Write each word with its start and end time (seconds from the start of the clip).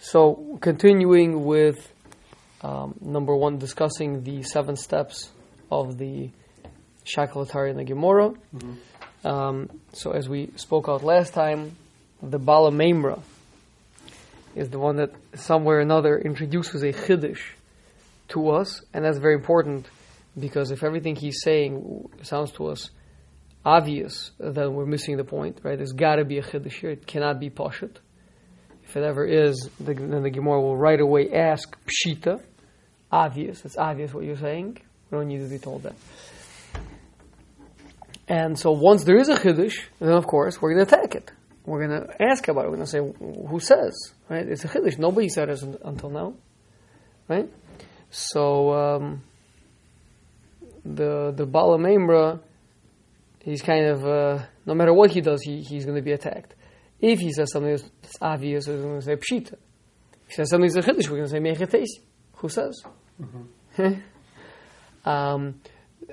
So, 0.00 0.58
continuing 0.60 1.44
with 1.44 1.92
um, 2.62 2.94
number 3.00 3.34
one, 3.34 3.58
discussing 3.58 4.22
the 4.22 4.42
seven 4.44 4.76
steps 4.76 5.30
of 5.72 5.98
the 5.98 6.30
Shakalatari 7.04 7.70
and 7.70 7.78
the 7.80 7.84
Gemara. 7.84 8.32
Um, 9.24 9.68
so, 9.92 10.12
as 10.12 10.28
we 10.28 10.50
spoke 10.54 10.88
out 10.88 11.02
last 11.02 11.34
time, 11.34 11.76
the 12.22 12.38
Bala 12.38 12.70
Memra 12.70 13.20
is 14.54 14.70
the 14.70 14.78
one 14.78 14.96
that 14.96 15.10
somewhere 15.34 15.78
or 15.78 15.80
another 15.80 16.16
introduces 16.16 16.82
a 16.82 16.92
Chiddush 16.92 17.40
to 18.28 18.50
us, 18.50 18.82
and 18.94 19.04
that's 19.04 19.18
very 19.18 19.34
important 19.34 19.86
because 20.38 20.70
if 20.70 20.84
everything 20.84 21.16
he's 21.16 21.42
saying 21.42 22.08
sounds 22.22 22.52
to 22.52 22.68
us 22.68 22.90
obvious, 23.64 24.30
then 24.38 24.74
we're 24.74 24.86
missing 24.86 25.16
the 25.16 25.24
point, 25.24 25.58
right? 25.64 25.76
There's 25.76 25.92
got 25.92 26.16
to 26.16 26.24
be 26.24 26.38
a 26.38 26.42
Chiddush 26.42 26.74
here. 26.74 26.90
It 26.90 27.06
cannot 27.06 27.40
be 27.40 27.50
Pashut. 27.50 27.96
If 28.88 28.96
it 28.96 29.02
ever 29.02 29.26
is, 29.26 29.68
the, 29.78 29.92
then 29.92 30.22
the 30.22 30.30
Gemara 30.30 30.62
will 30.62 30.76
right 30.76 30.98
away 30.98 31.30
ask 31.30 31.76
Pshita. 31.84 32.42
Obvious. 33.12 33.62
It's 33.66 33.76
obvious 33.76 34.14
what 34.14 34.24
you're 34.24 34.36
saying. 34.36 34.78
We 35.10 35.18
don't 35.18 35.28
need 35.28 35.40
to 35.40 35.48
be 35.48 35.58
told 35.58 35.82
that. 35.82 35.94
And 38.26 38.58
so 38.58 38.72
once 38.72 39.04
there 39.04 39.18
is 39.18 39.28
a 39.28 39.34
Chiddush, 39.34 39.78
then 40.00 40.12
of 40.12 40.26
course 40.26 40.60
we're 40.60 40.74
going 40.74 40.86
to 40.86 40.94
attack 40.94 41.14
it. 41.14 41.30
We're 41.66 41.86
going 41.86 42.00
to 42.00 42.22
ask 42.22 42.48
about 42.48 42.64
it. 42.64 42.70
We're 42.70 42.76
going 42.76 42.86
to 42.86 42.90
say, 42.90 43.46
who 43.48 43.60
says? 43.60 44.14
Right? 44.30 44.48
It's 44.48 44.64
a 44.64 44.68
Chiddush. 44.68 44.98
Nobody 44.98 45.28
said 45.28 45.50
it 45.50 45.62
until 45.84 46.08
now. 46.08 46.34
Right? 47.28 47.50
So 48.10 48.72
um, 48.72 49.22
the 50.82 51.34
the 51.36 51.44
Bala 51.44 51.76
Memra, 51.76 52.40
he's 53.40 53.60
kind 53.60 53.84
of, 53.84 54.06
uh, 54.06 54.46
no 54.64 54.74
matter 54.74 54.94
what 54.94 55.10
he 55.10 55.20
does, 55.20 55.42
he, 55.42 55.60
he's 55.60 55.84
going 55.84 55.96
to 55.96 56.02
be 56.02 56.12
attacked. 56.12 56.54
If 57.00 57.20
he 57.20 57.32
says 57.32 57.52
something 57.52 57.70
that's 57.70 58.16
obvious, 58.20 58.66
we're 58.66 58.82
going 58.82 59.00
to 59.00 59.04
say 59.04 59.16
Pshita. 59.16 59.52
If 59.52 60.28
he 60.28 60.34
says 60.34 60.50
something 60.50 60.70
that's 60.70 60.86
a 60.86 60.90
Chiddush, 60.90 61.08
we're 61.08 61.24
going 61.24 61.28
to 61.44 61.58
say 61.58 61.66
Mechetesi. 61.66 62.02
Who 62.36 62.48
says? 62.48 62.82
um, 65.04 65.60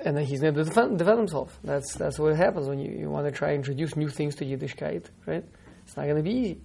and 0.04 0.16
then 0.16 0.24
he's 0.24 0.40
going 0.40 0.54
to 0.54 0.64
defend, 0.64 0.98
defend 0.98 1.18
himself. 1.18 1.58
That's 1.64 1.94
that's 1.94 2.18
what 2.18 2.36
happens 2.36 2.68
when 2.68 2.78
you, 2.78 2.92
you 2.92 3.10
want 3.10 3.26
to 3.26 3.32
try 3.32 3.50
and 3.50 3.58
introduce 3.58 3.96
new 3.96 4.08
things 4.08 4.36
to 4.36 4.44
Yiddishkeit, 4.44 5.06
right? 5.26 5.44
It's 5.84 5.96
not 5.96 6.04
going 6.04 6.16
to 6.16 6.22
be 6.22 6.30
easy. 6.30 6.60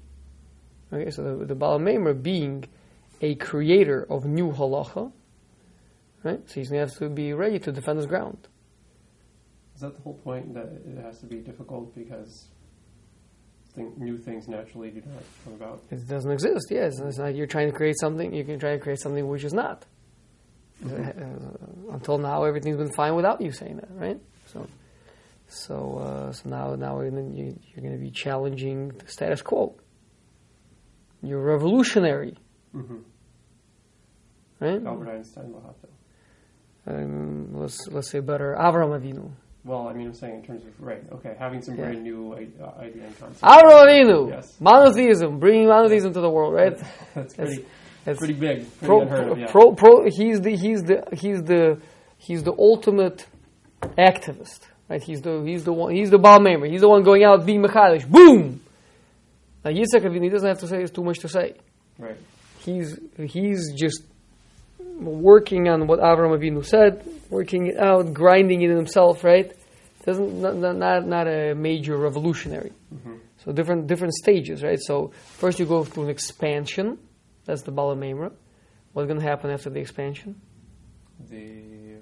Okay, 0.94 1.10
so 1.12 1.38
the, 1.38 1.46
the 1.46 1.56
Baal 1.56 1.80
Meimer 1.80 2.20
being 2.22 2.66
a 3.22 3.36
creator 3.36 4.06
of 4.10 4.26
new 4.26 4.52
halacha, 4.52 5.12
right? 6.24 6.42
So 6.50 6.56
he's 6.56 6.70
going 6.70 6.86
to 6.86 6.92
have 6.92 6.98
to 7.00 7.10
be 7.10 7.34
ready 7.34 7.60
to 7.60 7.72
defend 7.72 7.98
his 7.98 8.08
ground. 8.08 8.48
Is 9.76 9.82
that 9.82 9.96
the 9.96 10.02
whole 10.02 10.16
point 10.16 10.54
that 10.54 10.68
it 10.86 11.02
has 11.02 11.20
to 11.20 11.26
be 11.28 11.38
difficult 11.38 11.96
because 11.96 12.50
thing, 13.76 13.94
new 13.98 14.18
things 14.18 14.48
naturally 14.48 14.90
do 14.92 15.02
not 15.06 15.24
come 15.44 15.54
about? 15.54 15.82
It 15.90 16.08
doesn't 16.08 16.32
exist. 16.32 16.68
Yes, 16.70 17.00
it's 17.00 17.18
not. 17.18 17.36
You're 17.36 17.48
trying 17.48 17.70
to 17.72 17.76
create 17.76 17.96
something. 18.00 18.34
You 18.34 18.44
can 18.44 18.60
try 18.60 18.72
to 18.74 18.80
create 18.80 19.00
something 19.00 19.28
which 19.28 19.44
is 19.44 19.54
not. 19.54 19.86
Uh, 20.86 21.12
until 21.92 22.18
now, 22.18 22.44
everything's 22.44 22.78
been 22.78 22.92
fine 22.92 23.16
without 23.16 23.40
you 23.42 23.52
saying 23.52 23.78
that, 23.78 23.90
right? 23.92 24.20
So, 24.48 24.68
so, 25.48 25.98
uh, 26.00 26.32
so 26.32 26.50
now, 26.50 26.76
now 26.76 26.98
gonna, 26.98 27.22
you, 27.36 27.60
you're 27.68 27.82
going 27.86 27.94
to 27.94 28.04
be 28.04 28.10
challenging 28.12 28.90
the 28.90 29.08
status 29.08 29.42
quo. 29.42 29.76
You're 31.22 31.42
revolutionary, 31.44 32.36
Mm-hmm. 32.76 32.98
right? 34.60 34.84
Albert 34.86 35.10
Einstein 35.12 35.52
will 35.52 35.62
have 35.62 35.76
to. 35.82 35.88
Um, 36.88 37.54
let's 37.54 37.88
let's 37.90 38.10
say 38.10 38.22
better, 38.22 38.56
Avram 38.60 39.00
Avinu. 39.00 39.30
Well, 39.64 39.88
I 39.88 39.94
mean, 39.94 40.08
I'm 40.08 40.14
saying 40.14 40.36
in 40.40 40.44
terms 40.44 40.64
of 40.66 40.72
right. 40.80 41.04
Okay, 41.14 41.36
having 41.38 41.62
some 41.62 41.76
Yeah. 41.76 41.84
brand 41.86 42.04
new 42.04 42.34
uh, 42.34 42.80
idea 42.80 43.04
and 43.06 43.20
concept. 43.20 43.42
Avinu, 43.44 44.30
Yes. 44.30 44.60
monotheism, 44.60 45.40
bringing 45.40 45.68
monotheism 45.68 46.14
to 46.14 46.22
the 46.22 46.30
world, 46.30 46.54
right? 46.54 46.78
That's 47.16 47.34
That's- 47.34 47.36
pretty, 47.36 47.66
That's 48.06 48.18
pretty 48.18 48.34
big. 48.34 48.58
Pretty 48.80 48.86
pro, 48.88 49.02
unheard 49.02 49.24
pro, 49.24 49.32
of, 49.34 49.40
yeah. 49.40 49.52
pro, 49.52 49.74
pro, 49.76 50.06
he's 50.10 50.42
the 50.42 50.56
he's 50.56 50.82
the 50.84 51.04
he's 51.14 51.44
the 51.44 51.80
he's 52.18 52.42
the 52.44 52.54
ultimate 52.58 53.28
activist, 53.98 54.62
right? 54.90 55.02
He's 55.04 55.22
the 55.22 55.42
he's 55.46 55.64
the 55.64 55.74
one 55.74 55.94
he's 55.96 56.10
the 56.10 56.18
Baal 56.18 56.40
Meimer. 56.40 56.68
He's 56.70 56.82
the 56.82 56.90
one 56.90 57.04
going 57.04 57.24
out 57.24 57.46
being 57.46 57.62
mechadish. 57.64 58.08
Boom. 58.10 58.62
Now 59.64 59.72
Yitzhak 59.72 60.02
Avinu 60.02 60.24
he 60.24 60.30
doesn't 60.30 60.48
have 60.48 60.60
to 60.60 60.68
say 60.68 60.82
it's 60.82 60.92
too 60.92 61.04
much 61.04 61.20
to 61.20 61.28
say. 61.30 61.56
right. 62.00 62.18
He's 62.60 63.00
he's 63.18 63.74
just 63.74 64.04
working 65.00 65.68
on 65.68 65.88
what 65.88 66.00
Avram 66.00 66.38
Avinu 66.38 66.64
said, 66.66 67.04
working 67.30 67.68
it 67.68 67.78
out, 67.78 68.14
grinding 68.14 68.62
it 68.62 68.70
in 68.70 68.76
himself, 68.78 69.24
right? 69.24 69.52
Doesn't 70.06 70.42
not 70.42 70.56
not, 70.56 71.06
not, 71.06 71.28
a 71.28 71.54
major 71.54 71.96
revolutionary. 71.98 72.72
Mhm. 72.94 73.20
So 73.44 73.52
different 73.52 73.88
different 73.88 74.14
stages, 74.16 74.64
right? 74.64 74.80
So 74.80 75.12
first 75.38 75.60
you 75.60 75.66
go 75.66 75.84
through 75.84 76.06
an 76.06 76.10
expansion. 76.10 76.98
That's 77.46 77.64
the 77.64 77.72
Bala 77.72 77.96
Memra. 77.96 78.32
What's 78.94 79.08
going 79.08 79.20
to 79.20 79.26
happen 79.26 79.50
after 79.52 79.70
the 79.70 79.80
expansion? 79.80 80.36
The 81.30 81.98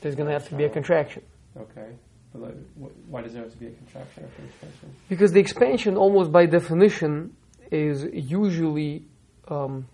There's 0.00 0.14
going 0.14 0.26
to 0.28 0.32
have 0.32 0.48
to 0.48 0.54
be 0.54 0.64
a 0.64 0.68
contraction. 0.68 1.22
okay, 1.56 1.88
but 2.32 2.42
like, 2.42 2.54
wh- 2.80 3.10
why 3.10 3.22
does 3.22 3.32
there 3.32 3.42
have 3.42 3.52
to 3.52 3.58
be 3.58 3.66
a 3.68 3.70
contraction 3.70 4.24
after 4.24 4.42
the 4.42 4.48
expansion? 4.48 4.90
Because 5.08 5.32
the 5.32 5.40
expansion, 5.40 5.96
almost 5.96 6.30
by 6.30 6.46
definition, 6.46 7.34
is 7.72 8.04
usually 8.12 9.04
um, 9.48 9.86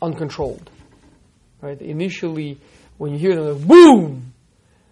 uncontrolled. 0.00 0.70
Right? 1.60 1.80
Initially, 1.80 2.58
when 2.98 3.12
you 3.12 3.18
hear 3.18 3.34
them, 3.34 3.58
like, 3.58 3.66
boom! 3.66 4.32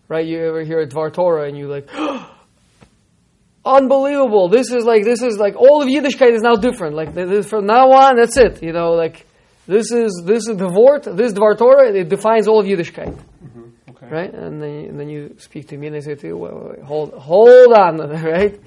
Right? 0.09 0.27
You 0.27 0.47
ever 0.47 0.63
hear 0.63 0.81
a 0.81 0.87
Dvar 0.87 1.13
Torah 1.13 1.49
and 1.49 1.57
you 1.57 1.69
like, 1.69 1.89
unbelievable! 3.65 4.49
This 4.49 4.73
is 4.73 4.85
like, 4.85 5.05
this 5.05 5.23
is 5.23 5.39
like, 5.39 5.57
all 5.57 5.83
of 5.83 5.89
Yiddishkeit 5.89 6.33
is 6.33 6.43
now 6.43 6.57
different. 6.57 6.95
Like, 6.95 7.15
this, 7.15 7.49
from 7.49 7.67
now 7.67 7.91
on, 7.93 8.17
that's 8.17 8.37
it. 8.37 8.63
You 8.63 8.73
know, 8.73 8.93
like, 8.93 9.27
this 9.67 9.93
is, 9.93 10.23
this 10.25 10.49
is 10.49 10.57
the 10.57 10.69
Vort, 10.69 11.05
this 11.05 11.33
Dvar 11.33 11.57
Torah, 11.57 11.91
it 11.93 12.09
defines 12.09 12.49
all 12.49 12.61
of 12.61 12.67
Yiddishkeit. 12.67 13.15
Mm-hmm. 13.15 13.59
Okay. 13.91 14.07
right? 14.15 14.33
And 14.33 14.63
then 14.63 14.71
and 14.71 15.01
then 15.01 15.09
you 15.09 15.37
speak 15.39 15.69
to 15.69 15.77
me 15.77 15.89
and 15.89 15.97
they 15.97 16.01
say 16.01 16.15
to 16.15 16.27
you, 16.27 16.37
wait, 16.37 16.83
hold 16.83 17.13
hold 17.15 17.73
on, 17.73 17.99
right? 18.23 18.59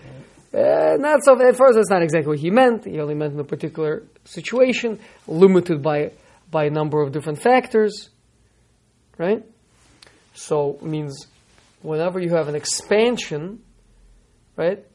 Uh, 0.54 0.98
not 1.00 1.24
so. 1.24 1.40
At 1.42 1.56
first, 1.56 1.76
that's 1.76 1.90
not 1.90 2.04
exactly 2.04 2.28
what 2.28 2.40
he 2.40 2.52
meant. 2.52 2.86
He 2.86 3.00
only 3.00 3.16
meant 3.16 3.34
in 3.34 3.40
a 3.40 3.46
particular 3.46 4.04
situation, 4.26 5.00
limited 5.28 5.82
by 5.82 6.12
by 6.52 6.66
a 6.66 6.70
number 6.70 7.02
of 7.02 7.12
different 7.12 7.42
factors, 7.42 8.10
right? 9.18 9.44
So 10.34 10.78
means 10.82 11.28
whenever 11.82 12.20
you 12.20 12.36
have 12.36 12.48
an 12.50 12.56
expansion, 12.56 13.62
right? 14.56 14.86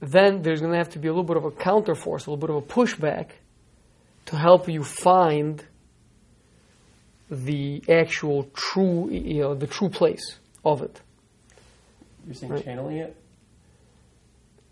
Then 0.00 0.42
there's 0.42 0.60
going 0.60 0.72
to 0.72 0.78
have 0.78 0.90
to 0.90 0.98
be 0.98 1.08
a 1.08 1.10
little 1.12 1.24
bit 1.24 1.36
of 1.36 1.44
a 1.44 1.50
counterforce, 1.50 2.26
a 2.26 2.30
little 2.30 2.36
bit 2.36 2.50
of 2.50 2.56
a 2.56 2.62
pushback, 2.62 3.28
to 4.26 4.36
help 4.36 4.68
you 4.68 4.82
find 4.82 5.64
the 7.30 7.82
actual 7.88 8.50
true, 8.54 9.08
you 9.10 9.40
know, 9.40 9.54
the 9.54 9.66
true 9.66 9.88
place 9.88 10.38
of 10.64 10.82
it. 10.82 11.00
You're 12.26 12.34
saying 12.34 12.52
Right. 12.52 12.64
channeling 12.64 12.96
it? 12.98 13.16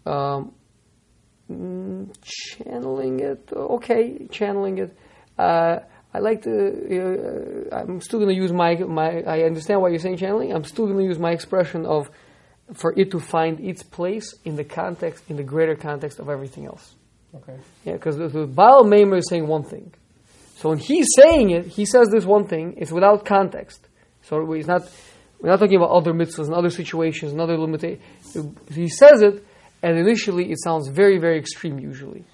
Um, 0.04 0.52
mm, 1.50 2.14
channeling 2.22 3.20
it, 3.20 3.52
okay, 3.52 4.26
channeling 4.30 4.78
it. 4.78 4.96
Uh, 5.38 5.80
I 6.14 6.18
like 6.18 6.42
to. 6.42 7.70
Uh, 7.70 7.76
I'm 7.76 8.00
still 8.00 8.18
going 8.18 8.34
to 8.34 8.40
use 8.40 8.52
my 8.52 8.74
my. 8.76 9.22
I 9.22 9.42
understand 9.42 9.80
why 9.80 9.88
you're 9.88 9.98
saying 9.98 10.18
channeling. 10.18 10.52
I'm 10.52 10.64
still 10.64 10.86
going 10.86 10.98
to 10.98 11.04
use 11.04 11.18
my 11.18 11.30
expression 11.30 11.86
of 11.86 12.10
for 12.74 12.92
it 12.98 13.10
to 13.10 13.20
find 13.20 13.60
its 13.60 13.82
place 13.82 14.34
in 14.44 14.56
the 14.56 14.64
context, 14.64 15.24
in 15.28 15.36
the 15.36 15.42
greater 15.42 15.74
context 15.74 16.18
of 16.18 16.28
everything 16.28 16.66
else. 16.66 16.94
Okay. 17.34 17.56
Yeah, 17.84 17.94
because 17.94 18.16
the, 18.18 18.28
the 18.28 18.46
Baal 18.46 18.84
Meimer 18.84 19.18
is 19.18 19.28
saying 19.28 19.46
one 19.46 19.62
thing. 19.62 19.92
So 20.56 20.68
when 20.68 20.78
he's 20.78 21.06
saying 21.16 21.50
it, 21.50 21.66
he 21.66 21.84
says 21.86 22.08
this 22.10 22.24
one 22.24 22.46
thing. 22.46 22.74
It's 22.76 22.92
without 22.92 23.24
context. 23.24 23.88
So 24.22 24.50
he's 24.52 24.66
not. 24.66 24.82
We're 25.40 25.48
not 25.48 25.58
talking 25.58 25.76
about 25.76 25.90
other 25.90 26.12
mitzvahs 26.12 26.44
and 26.44 26.54
other 26.54 26.70
situations 26.70 27.32
and 27.32 27.40
other 27.40 27.58
limitations. 27.58 28.00
He 28.72 28.88
says 28.88 29.22
it, 29.22 29.44
and 29.82 29.98
initially 29.98 30.52
it 30.52 30.62
sounds 30.62 30.88
very, 30.88 31.18
very 31.18 31.38
extreme. 31.38 31.80
Usually, 31.80 32.24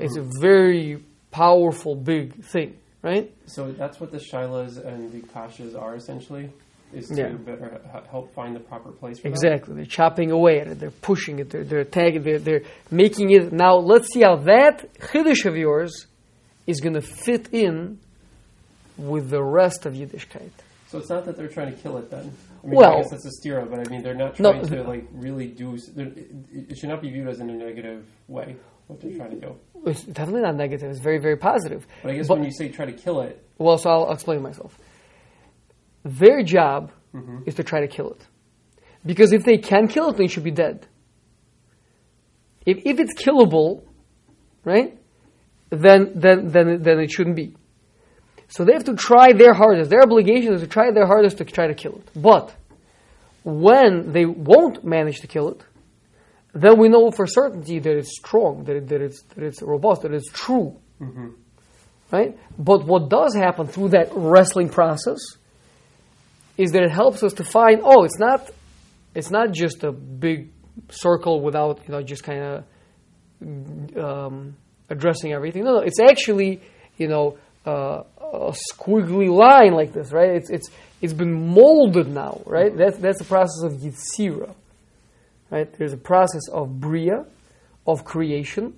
it's 0.00 0.16
a 0.16 0.26
very 0.40 1.04
powerful, 1.30 1.94
big 1.94 2.42
thing, 2.42 2.78
right? 3.06 3.32
So 3.46 3.72
that's 3.72 4.00
what 4.00 4.10
the 4.12 4.18
shilas 4.18 4.84
and 4.84 5.10
the 5.12 5.20
kashas 5.28 5.80
are 5.80 5.94
essentially, 5.96 6.50
is 6.92 7.08
to 7.08 7.16
Yeah. 7.16 7.28
better 7.50 7.80
help 8.10 8.34
find 8.34 8.54
the 8.54 8.60
proper 8.60 8.90
place 8.92 9.18
for 9.18 9.24
that? 9.28 9.28
Exactly. 9.30 9.74
They're 9.76 9.84
chopping 10.00 10.30
away 10.30 10.60
at 10.60 10.66
it. 10.68 10.78
They're 10.80 10.90
pushing 10.90 11.38
it. 11.38 11.50
They're, 11.50 11.64
they're 11.64 11.84
tagging. 11.84 12.22
They're, 12.22 12.38
they're 12.38 12.62
making 12.90 13.30
it. 13.30 13.52
Now 13.52 13.76
let's 13.76 14.12
see 14.12 14.22
how 14.22 14.36
that 14.52 14.92
chiddush 14.98 15.46
of 15.46 15.56
yours 15.56 16.06
is 16.66 16.80
going 16.80 16.94
to 16.94 17.00
fit 17.02 17.48
in 17.52 17.98
with 18.98 19.30
the 19.30 19.42
rest 19.42 19.86
of 19.86 19.92
Yiddishkeit. 19.94 20.50
So 20.88 20.98
it's 20.98 21.10
not 21.10 21.24
that 21.26 21.36
they're 21.36 21.48
trying 21.48 21.74
to 21.74 21.80
kill 21.82 21.98
it 21.98 22.10
then. 22.10 22.32
I 22.64 22.66
mean, 22.66 22.76
Well- 22.76 22.94
I 22.98 23.00
guess 23.02 23.10
that's 23.10 23.26
a 23.26 23.48
stira, 23.48 23.68
but 23.68 23.78
I 23.86 23.90
mean 23.90 24.02
they're 24.02 24.14
not 24.14 24.38
No, 24.40 24.52
trying 24.52 24.66
to 24.68 24.82
like 24.94 25.04
really 25.12 25.46
do. 25.48 25.74
s- 25.74 25.90
they're- 25.94 26.06
It, 26.06 26.70
it 26.70 26.78
should 26.78 26.88
not 26.88 27.02
be 27.02 27.10
viewed 27.10 27.28
as 27.28 27.38
in 27.40 27.50
a 27.50 27.54
negative 27.54 28.04
way 28.28 28.56
what 28.86 29.00
they're 29.00 29.16
trying 29.16 29.30
to 29.30 29.40
do. 29.46 29.56
It's 29.86 30.02
definitely 30.02 30.42
not 30.42 30.56
negative. 30.56 30.90
It's 30.90 31.00
very, 31.00 31.18
very 31.18 31.36
positive. 31.36 31.86
But 32.02 32.12
I 32.12 32.14
guess 32.16 32.28
But- 32.28 32.38
when 32.38 32.44
you 32.46 32.52
say 32.52 32.68
try 32.68 32.86
to 32.86 32.92
kill 32.92 33.20
it, 33.20 33.42
Well, 33.58 33.78
so 33.78 33.88
I'll 33.90 34.12
explain 34.12 34.42
myself. 34.42 34.78
Their 36.04 36.42
job 36.42 36.92
Mhm. 37.14 37.46
is 37.48 37.54
to 37.54 37.64
try 37.64 37.80
to 37.80 37.88
kill 37.88 38.10
it. 38.10 38.26
Because 39.04 39.32
if 39.32 39.44
they 39.44 39.56
can 39.58 39.88
kill 39.88 40.08
it, 40.10 40.16
then 40.16 40.26
it 40.26 40.30
should 40.30 40.44
be 40.44 40.50
dead. 40.50 40.86
If, 42.66 42.78
if 42.84 42.98
it's 43.00 43.14
killable, 43.14 43.82
right, 44.64 44.98
then 45.70 46.12
then 46.14 46.48
then 46.48 46.82
then 46.82 46.98
it 47.00 47.10
shouldn't 47.10 47.36
be. 47.36 47.54
So 48.48 48.64
they 48.64 48.72
have 48.72 48.84
to 48.84 48.94
try 48.94 49.32
their 49.32 49.54
hardest. 49.54 49.90
Their 49.90 50.02
obligation 50.02 50.52
is 50.54 50.60
to 50.60 50.66
try 50.66 50.90
their 50.90 51.06
hardest 51.06 51.38
to 51.38 51.44
try 51.44 51.66
to 51.68 51.74
kill 51.74 51.96
it. 51.96 52.10
But 52.20 52.54
when 53.44 54.12
they 54.12 54.26
won't 54.26 54.84
manage 54.84 55.20
to 55.20 55.26
kill 55.26 55.48
it, 55.50 55.60
then 56.62 56.78
we 56.78 56.88
know 56.88 57.10
for 57.10 57.26
certainty 57.26 57.78
that 57.78 57.96
it's 57.96 58.16
strong, 58.16 58.64
that, 58.64 58.76
it, 58.76 58.88
that, 58.88 59.02
it's, 59.02 59.22
that 59.34 59.44
it's 59.44 59.62
robust, 59.62 60.02
that 60.02 60.12
it's 60.12 60.30
true. 60.30 60.76
Mm-hmm. 61.00 61.28
Right? 62.10 62.38
But 62.58 62.86
what 62.86 63.08
does 63.08 63.34
happen 63.34 63.66
through 63.66 63.90
that 63.90 64.10
wrestling 64.14 64.68
process 64.68 65.18
is 66.56 66.70
that 66.72 66.82
it 66.82 66.90
helps 66.90 67.22
us 67.22 67.34
to 67.34 67.44
find, 67.44 67.80
oh, 67.82 68.04
it's 68.04 68.18
not, 68.18 68.48
it's 69.14 69.30
not 69.30 69.52
just 69.52 69.84
a 69.84 69.92
big 69.92 70.50
circle 70.88 71.40
without, 71.40 71.80
you 71.86 71.92
know, 71.92 72.02
just 72.02 72.22
kind 72.22 72.42
of 72.42 72.64
um, 73.98 74.56
addressing 74.88 75.32
everything. 75.32 75.64
No, 75.64 75.74
no, 75.74 75.80
it's 75.80 76.00
actually, 76.00 76.60
you 76.96 77.08
know, 77.08 77.38
uh, 77.66 78.02
a 78.20 78.54
squiggly 78.72 79.28
line 79.28 79.72
like 79.72 79.92
this, 79.92 80.12
right? 80.12 80.30
It's, 80.30 80.50
it's, 80.50 80.70
it's 81.02 81.12
been 81.12 81.48
molded 81.48 82.08
now, 82.08 82.40
right? 82.46 82.74
That's, 82.74 82.96
that's 82.98 83.18
the 83.18 83.24
process 83.24 83.62
of 83.64 83.72
Yitzira, 83.80 84.54
right? 85.50 85.72
There's 85.78 85.92
a 85.92 85.98
process 85.98 86.48
of 86.52 86.80
Bria, 86.80 87.24
of 87.86 88.04
creation. 88.04 88.74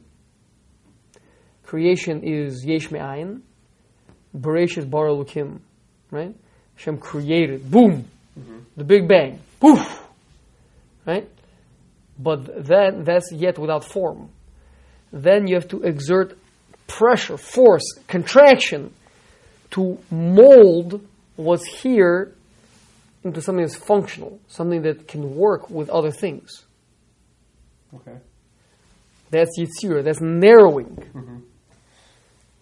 Creation 1.64 2.22
is 2.22 2.64
Yesh 2.64 2.90
Me'ayin. 2.90 3.42
Bereshit 4.36 4.88
Bara 4.88 5.10
Elokim, 5.10 5.60
right? 6.10 6.34
Hashem 6.76 6.98
created, 6.98 7.70
boom, 7.70 8.04
mm-hmm. 8.38 8.58
the 8.76 8.84
Big 8.84 9.08
Bang, 9.08 9.40
poof, 9.58 10.06
right? 11.06 11.28
But 12.18 12.66
then 12.66 13.04
that's 13.04 13.32
yet 13.32 13.58
without 13.58 13.84
form. 13.84 14.30
Then 15.12 15.46
you 15.46 15.54
have 15.54 15.68
to 15.68 15.82
exert 15.82 16.38
pressure, 16.86 17.36
force, 17.36 17.84
contraction 18.06 18.92
to 19.70 19.98
mold 20.10 21.06
what's 21.36 21.66
here 21.66 22.34
into 23.28 23.40
something 23.40 23.64
that's 23.64 23.76
functional, 23.76 24.40
something 24.48 24.82
that 24.82 25.08
can 25.08 25.36
work 25.36 25.70
with 25.70 25.88
other 25.90 26.10
things. 26.10 26.64
Okay. 27.94 28.18
That's 29.30 29.58
Yitzir, 29.58 30.04
that's 30.04 30.20
narrowing. 30.20 30.96
Mm-hmm. 31.14 31.38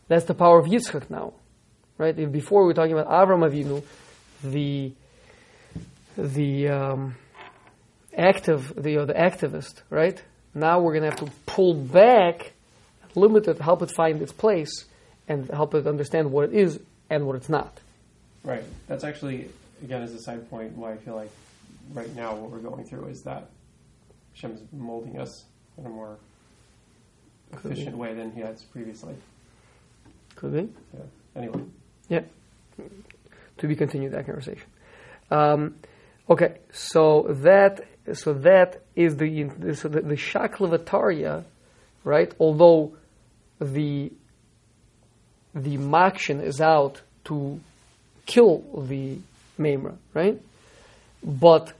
That's 0.08 0.24
the 0.24 0.34
power 0.34 0.58
of 0.58 0.66
Yitzchak 0.66 1.10
now. 1.10 1.32
Right? 1.98 2.16
If 2.18 2.30
before 2.30 2.62
we 2.62 2.68
were 2.68 2.74
talking 2.74 2.92
about 2.92 3.08
Avram 3.08 3.48
Avinu, 3.48 3.82
the 4.44 4.92
the 6.16 6.68
um, 6.68 7.16
active, 8.16 8.72
the, 8.76 8.98
uh, 8.98 9.04
the 9.04 9.14
activist, 9.14 9.82
right? 9.90 10.20
Now 10.54 10.80
we're 10.80 10.92
going 10.92 11.02
to 11.02 11.10
have 11.10 11.28
to 11.28 11.30
pull 11.44 11.74
back, 11.74 12.52
limit 13.14 13.46
it, 13.48 13.58
help 13.58 13.82
it 13.82 13.90
find 13.90 14.22
its 14.22 14.32
place, 14.32 14.86
and 15.28 15.48
help 15.50 15.74
it 15.74 15.86
understand 15.86 16.32
what 16.32 16.46
it 16.50 16.54
is 16.54 16.80
and 17.10 17.26
what 17.26 17.36
it's 17.36 17.48
not. 17.48 17.78
Right. 18.42 18.64
That's 18.86 19.04
actually, 19.04 19.50
again, 19.82 20.02
as 20.02 20.12
a 20.12 20.20
side 20.20 20.48
point, 20.50 20.76
why 20.76 20.92
I 20.92 20.96
feel 20.96 21.14
like 21.14 21.30
right 21.92 22.14
now 22.14 22.34
what 22.34 22.50
we're 22.50 22.58
going 22.58 22.84
through 22.84 23.06
is 23.08 23.22
that 23.22 23.48
Hashem's 24.34 24.60
molding 24.72 25.18
us 25.18 25.44
in 25.78 25.86
a 25.86 25.88
more 25.88 26.16
Could 27.56 27.62
be. 27.62 27.70
efficient 27.70 27.96
way 27.96 28.14
than 28.14 28.32
he 28.32 28.40
has 28.40 28.62
previously. 28.62 29.14
Could 30.36 30.52
be. 30.52 30.68
Yeah. 30.94 31.00
Anyway. 31.34 31.60
Yeah. 32.08 32.20
To 33.58 33.66
be 33.66 33.74
continued 33.76 34.12
that 34.12 34.26
conversation. 34.26 34.66
Um, 35.30 35.76
okay, 36.28 36.58
so 36.72 37.26
that 37.42 37.86
so 38.12 38.34
that 38.34 38.82
is 38.94 39.16
the 39.16 39.48
so 39.74 39.88
the, 39.88 40.02
the 40.02 40.14
shaklavataria, 40.14 41.44
right? 42.04 42.32
Although 42.38 42.96
the 43.60 44.12
the 45.54 45.78
makshin 45.78 46.42
is 46.42 46.60
out 46.60 47.00
to 47.24 47.58
kill 48.26 48.58
the 48.86 49.18
memra, 49.58 49.96
right? 50.14 50.40
But 51.22 51.72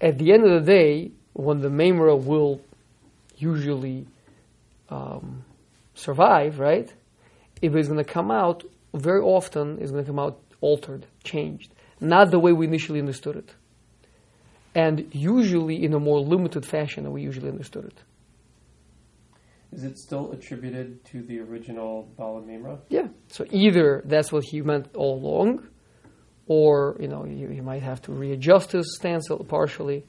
at 0.00 0.18
the 0.18 0.32
end 0.32 0.44
of 0.44 0.64
the 0.64 0.72
day, 0.72 1.12
when 1.32 1.60
the 1.60 1.68
memra 1.68 2.22
will 2.22 2.60
usually 3.36 4.06
um, 4.88 5.44
survive, 5.94 6.58
right? 6.58 6.92
If 7.60 7.74
it's 7.74 7.88
going 7.88 8.04
to 8.04 8.10
come 8.10 8.30
out, 8.30 8.64
very 8.94 9.20
often 9.20 9.78
it's 9.80 9.90
going 9.90 10.04
to 10.04 10.10
come 10.10 10.18
out 10.18 10.38
altered, 10.60 11.06
changed, 11.24 11.72
not 12.00 12.30
the 12.30 12.38
way 12.38 12.52
we 12.52 12.66
initially 12.66 12.98
understood 12.98 13.36
it, 13.36 13.54
and 14.74 15.08
usually 15.12 15.84
in 15.84 15.94
a 15.94 16.00
more 16.00 16.20
limited 16.20 16.66
fashion 16.66 17.04
than 17.04 17.12
we 17.12 17.22
usually 17.22 17.48
understood 17.48 17.84
it. 17.84 18.02
Is 19.72 19.84
it 19.84 19.98
still 19.98 20.32
attributed 20.32 21.02
to 21.06 21.22
the 21.22 21.40
original 21.40 22.06
Bala 22.16 22.42
Mimra? 22.42 22.78
Yeah. 22.90 23.08
So 23.28 23.46
either 23.50 24.02
that's 24.04 24.30
what 24.30 24.44
he 24.44 24.60
meant 24.60 24.94
all 24.94 25.14
along, 25.14 25.66
or 26.46 26.96
you 27.00 27.08
know 27.08 27.22
he, 27.22 27.46
he 27.46 27.60
might 27.60 27.82
have 27.82 28.02
to 28.02 28.12
readjust 28.12 28.72
his 28.72 28.96
stance 28.96 29.28
partially. 29.48 30.04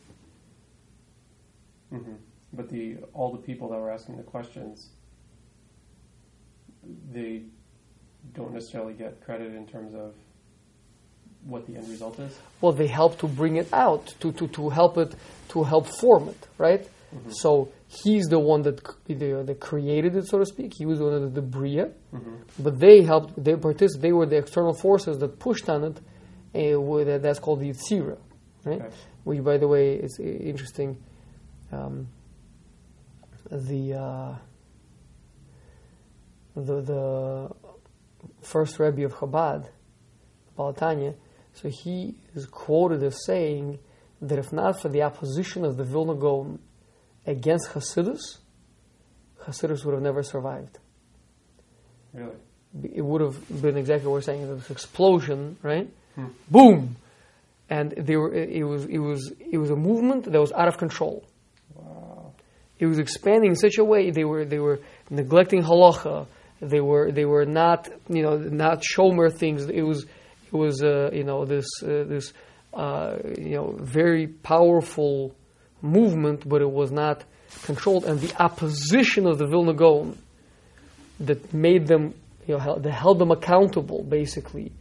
Mm-hmm. 1.93 2.13
But 2.53 2.69
the 2.69 2.97
all 3.13 3.31
the 3.31 3.41
people 3.41 3.69
that 3.69 3.79
were 3.79 3.91
asking 3.91 4.17
the 4.17 4.23
questions, 4.23 4.89
they 7.11 7.43
don't 8.33 8.53
necessarily 8.53 8.93
get 8.93 9.21
credit 9.23 9.53
in 9.53 9.67
terms 9.67 9.93
of 9.93 10.13
what 11.45 11.67
the 11.67 11.75
end 11.75 11.89
result 11.89 12.19
is. 12.19 12.37
Well, 12.61 12.71
they 12.71 12.87
help 12.87 13.19
to 13.19 13.27
bring 13.27 13.57
it 13.57 13.67
out, 13.73 14.13
to, 14.21 14.31
to, 14.31 14.47
to 14.47 14.69
help 14.69 14.97
it, 14.97 15.13
to 15.49 15.63
help 15.63 15.87
form 15.99 16.29
it, 16.29 16.47
right? 16.57 16.87
So 17.29 17.69
he's 17.87 18.25
the 18.25 18.39
one 18.39 18.63
that 18.63 18.81
the, 19.05 19.43
that 19.45 19.59
created 19.59 20.15
it, 20.15 20.27
so 20.27 20.39
to 20.39 20.45
speak. 20.47 20.73
He 20.75 20.85
was 20.85 20.99
one 20.99 21.13
of 21.13 21.33
the 21.35 21.41
bria, 21.43 21.91
Mm-hmm. 22.13 22.35
but 22.59 22.79
they 22.79 23.01
helped. 23.01 23.43
They 23.43 23.55
participated. 23.55 24.01
They 24.01 24.11
were 24.13 24.25
the 24.25 24.37
external 24.37 24.73
forces 24.73 25.17
that 25.19 25.37
pushed 25.39 25.69
on 25.69 25.83
it. 25.83 25.99
Uh, 26.53 27.17
that's 27.17 27.39
called 27.39 27.59
the 27.59 27.69
yitzira, 27.69 28.17
right? 28.63 28.81
Okay. 28.81 28.95
Which, 29.23 29.43
by 29.43 29.57
the 29.57 29.67
way, 29.67 29.95
is 29.95 30.19
interesting. 30.19 30.97
Um, 31.71 32.09
the 33.49 33.93
uh, 33.93 34.35
the 36.55 36.81
the 36.81 37.49
first 38.41 38.79
Rebbe 38.79 39.05
of 39.05 39.13
Chabad, 39.13 39.69
Baal 40.55 40.73
HaTanya, 40.73 41.15
so 41.53 41.69
he 41.69 42.15
is 42.35 42.45
quoted 42.45 43.01
as 43.03 43.25
saying 43.25 43.79
that 44.21 44.39
if 44.39 44.53
not 44.53 44.81
for 44.81 44.89
the 44.89 45.01
opposition 45.01 45.65
of 45.65 45.77
the 45.77 45.83
Vilna 45.83 46.15
Gaon 46.15 46.59
against 47.25 47.69
Hasidus, 47.69 48.37
Hasidus 49.45 49.85
would 49.85 49.93
have 49.93 50.03
never 50.03 50.23
survived. 50.23 50.79
Really? 52.13 52.35
It 52.93 53.01
would 53.01 53.21
have 53.21 53.61
been 53.61 53.77
exactly 53.77 54.07
what 54.07 54.13
we're 54.13 54.21
saying, 54.21 54.47
this 54.55 54.71
explosion, 54.71 55.57
right? 55.61 55.89
Hmm. 56.15 56.27
Boom! 56.49 56.95
And 57.69 57.91
they 57.91 58.15
were, 58.15 58.33
it, 58.33 58.63
was, 58.63 58.85
it, 58.85 58.99
was, 58.99 59.31
it 59.39 59.57
was 59.57 59.71
a 59.71 59.75
movement 59.75 60.31
that 60.31 60.39
was 60.39 60.51
out 60.51 60.67
of 60.67 60.77
control. 60.77 61.23
Wow. 61.75 62.33
It 62.77 62.85
was 62.85 62.99
expanding 62.99 63.51
in 63.51 63.55
such 63.55 63.77
a 63.77 63.83
way 63.83 64.11
they 64.11 64.25
were, 64.25 64.45
they 64.45 64.59
were 64.59 64.79
neglecting 65.09 65.63
halacha. 65.63 66.27
They 66.59 66.81
were, 66.81 67.11
they 67.11 67.25
were 67.25 67.45
not, 67.45 67.89
you 68.09 68.21
know, 68.21 68.37
not 68.37 68.83
shomer 68.83 69.33
things. 69.33 69.65
It 69.65 69.81
was, 69.81 70.03
it 70.03 70.53
was, 70.53 70.83
uh, 70.83 71.09
you 71.11 71.23
know, 71.23 71.45
this, 71.45 71.65
uh, 71.81 72.03
this, 72.07 72.33
uh, 72.73 73.17
you 73.37 73.55
know, 73.55 73.75
very 73.79 74.27
powerful 74.27 75.35
movement, 75.81 76.47
but 76.47 76.61
it 76.61 76.69
was 76.69 76.91
not 76.91 77.23
controlled. 77.63 78.05
And 78.05 78.19
the 78.19 78.41
opposition 78.41 79.25
of 79.25 79.37
the 79.39 79.47
Vilna 79.47 79.73
Gaon 79.73 80.17
that 81.21 81.53
made 81.53 81.87
them, 81.87 82.13
you 82.47 82.55
know, 82.55 82.59
held, 82.59 82.83
that 82.83 82.91
held 82.91 83.19
them 83.19 83.31
accountable, 83.31 84.03
basically, 84.03 84.71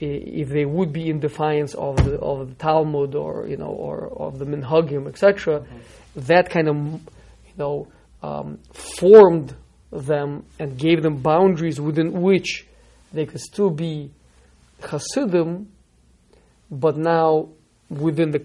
if 0.00 0.48
they 0.48 0.64
would 0.64 0.92
be 0.92 1.10
in 1.10 1.20
defiance 1.20 1.74
of 1.74 1.96
the 1.96 2.18
of 2.18 2.48
the 2.48 2.54
Talmud 2.54 3.14
or 3.14 3.46
you 3.46 3.56
know 3.56 3.66
or 3.66 4.08
of 4.16 4.38
the 4.38 4.44
Minhagim, 4.44 5.06
etc. 5.06 5.64
That 6.16 6.50
kind 6.50 6.68
of 6.68 6.76
you 6.76 7.56
know 7.56 7.88
um, 8.22 8.58
formed 8.72 9.54
them 9.92 10.44
and 10.58 10.78
gave 10.78 11.02
them 11.02 11.16
boundaries 11.16 11.80
within 11.80 12.22
which 12.22 12.66
they 13.12 13.26
could 13.26 13.40
still 13.40 13.70
be 13.70 14.10
Hasidim, 14.82 15.68
but 16.70 16.96
now 16.96 17.48
within 17.88 18.30
the 18.30 18.44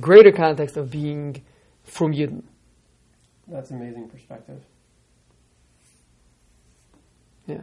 greater 0.00 0.30
context 0.30 0.76
of 0.76 0.90
being 0.90 1.42
from 1.84 2.12
Yidden. 2.12 2.42
That's 3.48 3.70
amazing 3.70 4.08
perspective. 4.08 4.60
Yeah. 7.46 7.62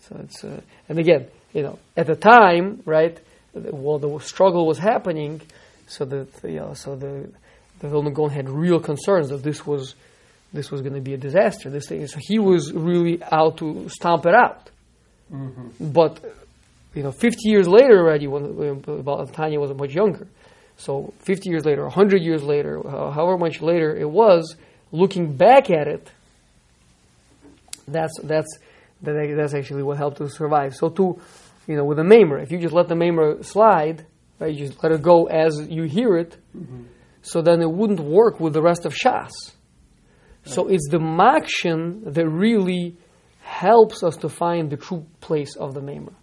So 0.00 0.16
it's 0.22 0.44
uh, 0.44 0.60
and 0.88 0.98
again, 0.98 1.28
you 1.52 1.62
know, 1.62 1.78
at 1.96 2.06
the 2.06 2.16
time, 2.16 2.82
right? 2.84 3.18
While 3.52 3.98
the 3.98 4.18
struggle 4.20 4.66
was 4.66 4.78
happening, 4.78 5.40
so 5.86 6.04
that 6.04 6.28
you 6.44 6.60
know, 6.60 6.74
so 6.74 6.96
the 6.96 7.30
the 7.80 7.88
Vilna 7.88 8.10
Gaon 8.10 8.30
had 8.30 8.48
real 8.48 8.80
concerns 8.80 9.30
that 9.30 9.42
this 9.42 9.66
was 9.66 9.94
this 10.52 10.70
was 10.70 10.80
going 10.82 10.94
to 10.94 11.00
be 11.00 11.14
a 11.14 11.16
disaster. 11.16 11.70
This 11.70 11.88
thing, 11.88 12.06
so 12.06 12.18
he 12.20 12.38
was 12.38 12.72
really 12.72 13.22
out 13.22 13.58
to 13.58 13.88
stomp 13.88 14.26
it 14.26 14.34
out. 14.34 14.70
Mm-hmm. 15.32 15.92
But 15.92 16.20
you 16.94 17.02
know, 17.02 17.12
50 17.12 17.48
years 17.48 17.68
later 17.68 17.98
already, 17.98 18.26
when, 18.26 18.56
when 18.56 19.26
Tanya 19.28 19.60
was 19.60 19.72
much 19.74 19.94
younger. 19.94 20.26
So 20.76 21.12
50 21.20 21.50
years 21.50 21.64
later, 21.64 21.82
100 21.82 22.22
years 22.22 22.42
later, 22.42 22.78
uh, 22.78 23.10
however 23.10 23.38
much 23.38 23.60
later 23.60 23.94
it 23.94 24.10
was, 24.10 24.56
looking 24.92 25.36
back 25.36 25.70
at 25.70 25.86
it, 25.86 26.10
That's 27.86 28.12
that's 28.22 28.58
that, 29.02 29.34
that's 29.36 29.54
actually 29.54 29.82
what 29.82 29.96
helped 29.96 30.20
us 30.20 30.36
survive. 30.36 30.74
So 30.74 30.88
to 30.90 31.20
you 31.66 31.76
know 31.76 31.84
with 31.84 31.98
a 31.98 32.04
mamer, 32.04 32.38
if 32.38 32.50
you 32.50 32.58
just 32.58 32.74
let 32.74 32.88
the 32.88 32.96
mamer 32.96 33.42
slide, 33.42 34.06
right, 34.38 34.52
you 34.54 34.66
just 34.66 34.82
let 34.82 34.92
it 34.92 35.02
go 35.02 35.26
as 35.26 35.66
you 35.68 35.84
hear 35.84 36.16
it, 36.16 36.36
mm-hmm. 36.56 36.82
so 37.22 37.42
then 37.42 37.60
it 37.62 37.70
wouldn't 37.70 38.00
work 38.00 38.40
with 38.40 38.52
the 38.52 38.62
rest 38.62 38.84
of 38.86 38.94
Shas. 38.94 39.30
So 40.44 40.68
it's 40.68 40.88
the 40.90 40.98
makshin 40.98 42.14
that 42.14 42.26
really 42.26 42.96
helps 43.42 44.02
us 44.02 44.16
to 44.18 44.28
find 44.28 44.70
the 44.70 44.76
true 44.76 45.06
place 45.20 45.54
of 45.56 45.74
the 45.74 45.82
mamer. 45.82 46.14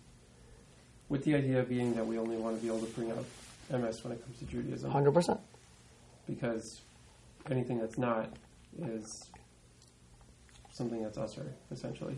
With 1.08 1.24
the 1.24 1.36
idea 1.36 1.64
being 1.64 1.94
that 1.94 2.06
we 2.06 2.18
only 2.18 2.36
want 2.38 2.58
to 2.58 2.62
be 2.62 2.68
able 2.68 2.86
to 2.86 2.94
bring 2.94 3.12
up 3.12 3.24
emes 3.72 4.04
when 4.04 4.14
it 4.14 4.24
comes 4.24 4.40
to 4.40 4.46
Judaism, 4.46 4.90
Hundred 4.92 5.14
percent. 5.14 5.40
because 6.26 6.82
anything 7.50 7.78
that's 7.80 7.98
not 7.98 8.34
is 8.80 9.30
something 10.74 11.02
that's 11.04 11.18
usher, 11.18 11.54
essentially. 11.72 12.18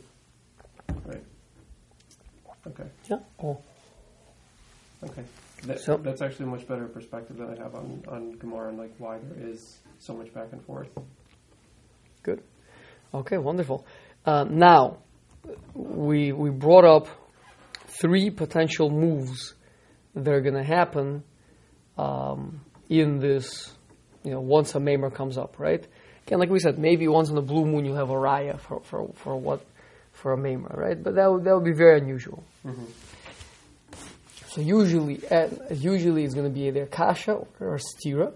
Right. 1.10 1.24
Okay. 2.68 2.90
Yeah. 3.10 3.18
Oh. 3.44 3.58
Okay. 5.04 5.24
That, 5.64 5.80
So- 5.80 5.98
that's 5.98 6.22
actually 6.22 6.46
a 6.46 6.50
much 6.50 6.68
better 6.68 6.88
perspective 6.88 7.38
than 7.38 7.50
I 7.58 7.64
have 7.64 7.76
on, 7.76 8.04
on 8.08 8.32
Gemara 8.38 8.70
and 8.70 8.78
like 8.78 8.94
why 8.98 9.18
there 9.18 9.48
is 9.50 9.80
so 10.00 10.14
much 10.14 10.34
back 10.34 10.48
and 10.52 10.62
forth. 10.64 10.90
Good. 12.24 12.42
Okay, 13.14 13.38
wonderful. 13.38 13.86
Uh, 14.26 14.46
now, 14.50 14.98
we 15.74 16.32
we 16.32 16.50
brought 16.50 16.86
up 16.86 17.08
three 18.02 18.30
potential 18.30 18.90
moves 18.90 19.56
that 20.14 20.28
are 20.32 20.42
going 20.42 20.56
to 20.56 20.64
happen 20.64 21.24
um, 21.98 22.62
in 22.90 23.20
this. 23.20 23.72
You 24.24 24.32
know, 24.32 24.42
once 24.42 24.76
a 24.76 24.80
mamer 24.80 25.10
comes 25.10 25.38
up, 25.38 25.58
right? 25.60 25.86
Again, 26.28 26.40
like 26.40 26.50
we 26.50 26.60
said, 26.60 26.78
maybe 26.78 27.08
once 27.08 27.30
in 27.30 27.38
a 27.38 27.42
blue 27.42 27.66
moon 27.66 27.86
you 27.86 27.96
have 27.96 28.10
a 28.10 28.14
raya 28.14 28.60
for, 28.60 28.82
for, 28.82 29.10
for 29.16 29.36
what 29.38 29.66
for 30.22 30.34
a 30.34 30.38
mamer, 30.38 30.74
right? 30.76 31.02
But 31.02 31.16
that 31.16 31.32
would, 31.32 31.44
that 31.46 31.56
would 31.56 31.64
be 31.64 31.74
very 31.74 32.00
unusual. 32.00 32.44
Mm-hmm. 32.66 32.86
So 34.50 34.62
usually, 34.62 35.22
uh, 35.30 35.48
usually 35.72 36.24
it's 36.24 36.34
going 36.34 36.48
to 36.48 36.54
be 36.54 36.68
either 36.68 36.86
kasha 36.86 37.34
or 37.60 37.80
stira. 37.80 38.34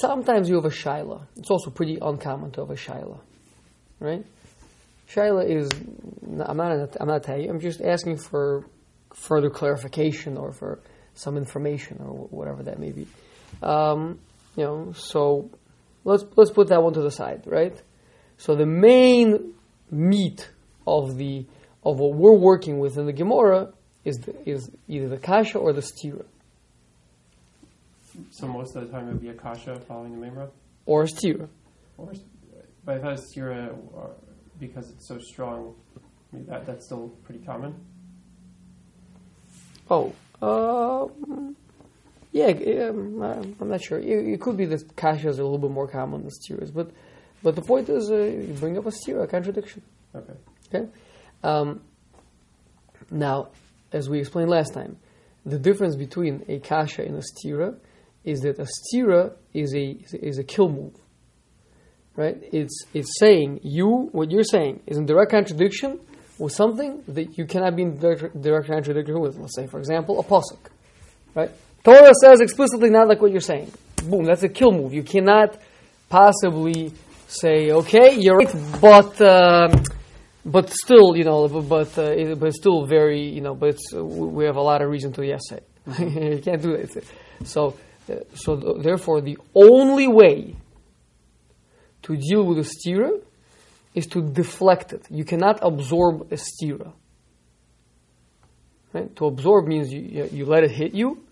Sometimes 0.00 0.48
you 0.48 0.54
have 0.56 0.64
a 0.64 0.70
shaila. 0.70 1.26
It's 1.36 1.50
also 1.50 1.70
pretty 1.70 1.98
uncommon 2.00 2.52
to 2.52 2.60
have 2.60 2.70
a 2.70 2.74
shaila, 2.74 3.18
right? 3.98 4.24
Shaila 5.12 5.44
is 5.48 5.68
I'm 6.46 6.56
not 6.56 6.96
I'm 7.00 7.08
not 7.08 7.24
telling 7.24 7.44
you. 7.44 7.50
I'm 7.50 7.60
just 7.60 7.82
asking 7.82 8.18
for 8.18 8.64
further 9.14 9.50
clarification 9.50 10.36
or 10.36 10.52
for 10.52 10.80
some 11.14 11.36
information 11.36 11.98
or 12.00 12.28
whatever 12.30 12.62
that 12.62 12.78
may 12.78 12.92
be. 12.92 13.06
Um, 13.62 14.20
you 14.56 14.64
know, 14.64 14.92
so 14.92 15.50
let's 16.04 16.24
let's 16.36 16.50
put 16.50 16.68
that 16.68 16.82
one 16.82 16.94
to 16.94 17.02
the 17.02 17.10
side, 17.10 17.42
right? 17.46 17.76
So 18.38 18.54
the 18.54 18.66
main 18.66 19.54
meat 19.92 20.50
of 20.86 21.16
the 21.16 21.46
of 21.84 21.98
what 21.98 22.14
we're 22.14 22.32
working 22.32 22.78
with 22.78 22.96
in 22.96 23.06
the 23.06 23.12
Gemara 23.12 23.72
is 24.04 24.18
the, 24.18 24.34
is 24.48 24.70
either 24.88 25.08
the 25.08 25.18
kasha 25.18 25.58
or 25.58 25.72
the 25.72 25.82
stira 25.82 26.24
So 28.30 28.46
most 28.46 28.74
of 28.74 28.86
the 28.86 28.92
time 28.92 29.08
it 29.08 29.12
would 29.12 29.22
be 29.22 29.28
a 29.28 29.34
kasha 29.34 29.78
following 29.80 30.20
the 30.20 30.26
memra, 30.26 30.50
or 30.86 31.02
a 31.02 31.06
stira. 31.06 31.48
or 31.98 32.12
but 32.84 32.96
I 32.96 32.98
thought 32.98 33.20
Sira, 33.20 33.74
because 34.58 34.90
it's 34.90 35.06
so 35.06 35.18
strong, 35.18 35.74
I 35.96 36.36
mean, 36.36 36.46
that 36.46 36.66
that's 36.66 36.84
still 36.86 37.08
pretty 37.24 37.44
common. 37.44 37.74
Oh, 39.88 40.12
um, 40.40 41.56
yeah, 42.32 42.48
um, 42.88 43.54
I'm 43.60 43.68
not 43.68 43.82
sure. 43.82 43.98
It, 43.98 44.26
it 44.26 44.40
could 44.40 44.56
be 44.56 44.64
that 44.66 44.96
kasha 44.96 45.28
is 45.28 45.38
a 45.38 45.42
little 45.42 45.58
bit 45.58 45.70
more 45.70 45.86
common 45.86 46.22
than 46.22 46.30
stiras, 46.30 46.72
but 46.74 46.90
but 47.42 47.56
the 47.56 47.62
point 47.62 47.88
is, 47.88 48.10
uh, 48.10 48.16
you 48.16 48.54
bring 48.58 48.78
up 48.78 48.86
a 48.86 48.90
stira, 48.90 49.24
a 49.24 49.26
contradiction. 49.26 49.82
Okay. 50.14 50.32
Okay. 50.72 50.88
Um, 51.42 51.82
now, 53.10 53.48
as 53.92 54.08
we 54.08 54.20
explained 54.20 54.50
last 54.50 54.72
time, 54.74 54.96
the 55.44 55.58
difference 55.58 55.96
between 55.96 56.44
a 56.48 56.58
kasha 56.60 57.02
and 57.02 57.16
a 57.16 57.22
stira 57.22 57.76
is 58.24 58.40
that 58.40 58.58
a 58.58 58.66
stira 58.66 59.32
is 59.52 59.74
a 59.74 59.96
is 60.12 60.38
a 60.38 60.44
kill 60.44 60.68
move. 60.68 60.94
Right? 62.14 62.36
It's 62.52 62.84
it's 62.94 63.18
saying 63.18 63.60
you 63.62 64.08
what 64.12 64.30
you're 64.30 64.44
saying 64.44 64.82
is 64.86 64.98
in 64.98 65.06
direct 65.06 65.30
contradiction 65.30 65.98
with 66.38 66.52
something 66.52 67.02
that 67.08 67.36
you 67.38 67.46
cannot 67.46 67.76
be 67.76 67.82
in 67.82 67.98
direct, 67.98 68.40
direct 68.40 68.66
contradiction 68.68 69.20
with. 69.20 69.36
Let's 69.38 69.56
say, 69.56 69.66
for 69.66 69.78
example, 69.78 70.20
a 70.20 70.24
pasuk. 70.24 70.70
Right? 71.34 71.50
Torah 71.84 72.12
says 72.22 72.40
explicitly 72.40 72.90
not 72.90 73.08
like 73.08 73.20
what 73.20 73.32
you're 73.32 73.40
saying. 73.40 73.72
Boom, 74.04 74.24
that's 74.24 74.42
a 74.42 74.48
kill 74.48 74.72
move. 74.72 74.92
You 74.92 75.02
cannot 75.02 75.58
possibly 76.08 76.92
say, 77.40 77.70
okay, 77.70 78.16
you're 78.18 78.36
right, 78.36 78.54
but 78.80 79.20
um, 79.20 79.82
but 80.44 80.70
still, 80.70 81.16
you 81.16 81.24
know, 81.24 81.48
but 81.48 81.62
but, 81.68 81.98
uh, 81.98 82.02
it- 82.10 82.38
but 82.40 82.48
it's 82.48 82.58
still 82.58 82.84
very, 82.86 83.22
you 83.28 83.40
know, 83.40 83.54
but 83.54 83.70
it's, 83.70 83.92
uh, 83.94 84.04
we 84.04 84.44
have 84.44 84.56
a 84.56 84.60
lot 84.62 84.82
of 84.82 84.88
reason 84.90 85.12
to 85.14 85.24
yes 85.24 85.40
say. 85.48 85.60
you 85.98 86.40
can't 86.42 86.62
do 86.62 86.72
it. 86.72 86.90
So 87.44 87.76
uh, 88.10 88.14
so 88.34 88.56
th- 88.56 88.82
therefore, 88.82 89.20
the 89.20 89.38
only 89.54 90.08
way 90.08 90.56
to 92.02 92.16
deal 92.16 92.44
with 92.44 92.58
a 92.58 92.68
stira 92.68 93.10
is 93.94 94.06
to 94.08 94.22
deflect 94.22 94.92
it. 94.92 95.06
You 95.10 95.24
cannot 95.24 95.58
absorb 95.62 96.32
a 96.32 96.36
stira. 96.36 96.92
Right? 98.92 99.14
To 99.16 99.26
absorb 99.26 99.66
means 99.66 99.90
you, 99.92 100.28
you 100.32 100.44
let 100.44 100.64
it 100.64 100.70
hit 100.70 100.94
you, 100.94 101.24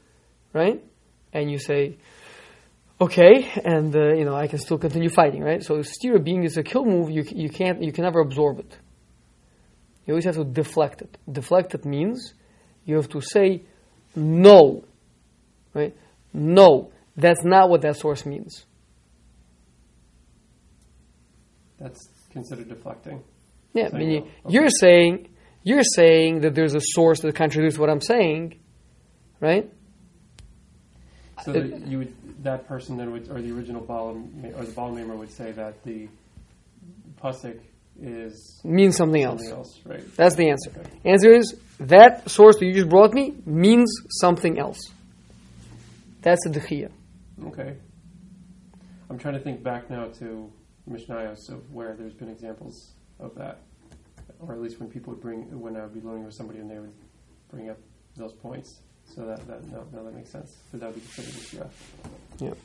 right? 0.52 0.82
And 1.32 1.50
you 1.50 1.58
say, 1.58 1.96
okay, 3.00 3.50
and 3.64 3.94
uh, 3.94 4.12
you 4.14 4.24
know 4.24 4.34
I 4.34 4.46
can 4.46 4.58
still 4.58 4.78
continue 4.78 5.08
fighting, 5.08 5.42
right? 5.42 5.62
So 5.62 5.78
stira 5.78 6.22
being 6.22 6.44
is 6.44 6.56
a 6.56 6.62
kill 6.62 6.84
move, 6.84 7.10
you, 7.10 7.24
you 7.30 7.48
can't 7.48 7.82
you 7.82 7.92
can 7.92 8.04
never 8.04 8.20
absorb 8.20 8.58
it. 8.58 8.78
You 10.06 10.14
always 10.14 10.24
have 10.24 10.36
to 10.36 10.44
deflect 10.44 11.02
it. 11.02 11.18
Deflect 11.30 11.74
it 11.74 11.84
means 11.84 12.34
you 12.84 12.96
have 12.96 13.08
to 13.10 13.20
say 13.20 13.62
no, 14.16 14.84
right? 15.74 15.96
No, 16.32 16.92
that's 17.16 17.44
not 17.44 17.70
what 17.70 17.82
that 17.82 17.96
source 17.96 18.26
means. 18.26 18.64
That's 21.78 22.08
considered 22.30 22.68
deflecting. 22.68 23.22
Yeah, 23.72 23.88
Saying 23.88 23.98
meaning 23.98 24.20
no. 24.22 24.30
Okay. 24.46 24.54
you're 24.54 24.68
saying 24.68 25.28
you're 25.62 25.82
saying 25.82 26.40
that 26.40 26.54
there's 26.54 26.74
a 26.74 26.80
source 26.80 27.20
that 27.20 27.34
contradicts 27.34 27.78
what 27.78 27.90
I'm 27.90 28.00
saying, 28.00 28.58
right? 29.40 29.70
So 31.44 31.52
that 31.52 31.86
you 31.86 31.98
would, 31.98 32.14
that 32.40 32.66
person 32.66 32.96
then 32.96 33.12
would, 33.12 33.30
or 33.30 33.40
the 33.40 33.52
original 33.52 33.82
Baal 33.82 34.16
or 34.54 34.64
the 34.64 34.72
Baal 34.72 34.92
Mamer 34.92 35.16
would 35.16 35.30
say 35.30 35.52
that 35.52 35.82
the 35.84 36.08
pasuk 37.22 37.58
is 38.00 38.60
Means 38.64 38.96
something 38.96 39.22
else. 39.22 39.46
else, 39.50 39.80
right? 39.84 40.02
That's 40.16 40.34
the 40.36 40.48
answer. 40.48 40.70
Okay. 40.70 40.88
Answer 41.04 41.32
is 41.32 41.54
that 41.80 42.30
source 42.30 42.56
that 42.58 42.64
you 42.66 42.72
just 42.72 42.88
brought 42.88 43.12
me 43.12 43.34
means 43.44 43.90
something 44.08 44.58
else. 44.58 44.78
That's 46.22 46.40
the 46.44 46.58
dechia. 46.58 46.90
Okay. 47.46 47.76
I'm 49.10 49.18
trying 49.18 49.34
to 49.34 49.40
think 49.40 49.62
back 49.62 49.90
now 49.90 50.06
to 50.18 50.50
Mishnayos 50.88 51.48
of 51.50 51.70
where 51.72 51.94
there's 51.94 52.14
been 52.14 52.28
examples 52.30 52.92
of 53.18 53.34
that, 53.34 53.60
or 54.38 54.54
at 54.54 54.60
least 54.60 54.80
when 54.80 54.88
people 54.88 55.12
would 55.12 55.22
bring 55.22 55.42
when 55.60 55.76
I 55.76 55.82
would 55.82 55.94
be 55.94 56.00
learning 56.00 56.24
with 56.24 56.34
somebody 56.34 56.58
and 56.60 56.70
they 56.70 56.78
would 56.78 56.94
bring 57.50 57.68
up 57.68 57.78
those 58.16 58.32
points. 58.32 58.80
So 59.14 59.26
that 59.26 59.46
that 59.48 59.66
no, 59.72 59.84
no 59.92 60.04
that 60.04 60.14
makes 60.14 60.30
sense. 60.30 60.56
So 60.70 60.78
that 60.78 60.86
would 60.86 60.94
be 60.94 61.00
considered 61.00 61.70
a 62.40 62.44
stira. 62.44 62.56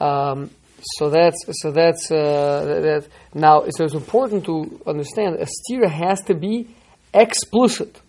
Um, 0.00 0.50
so 0.82 1.10
that's 1.10 1.44
so 1.60 1.70
that's 1.70 2.10
uh, 2.10 2.80
that, 2.82 3.08
now. 3.34 3.64
So 3.70 3.84
it's 3.84 3.94
important 3.94 4.44
to 4.46 4.80
understand 4.86 5.36
a 5.36 5.46
steer 5.46 5.88
has 5.88 6.22
to 6.22 6.34
be 6.34 6.68
explicit 7.12 8.00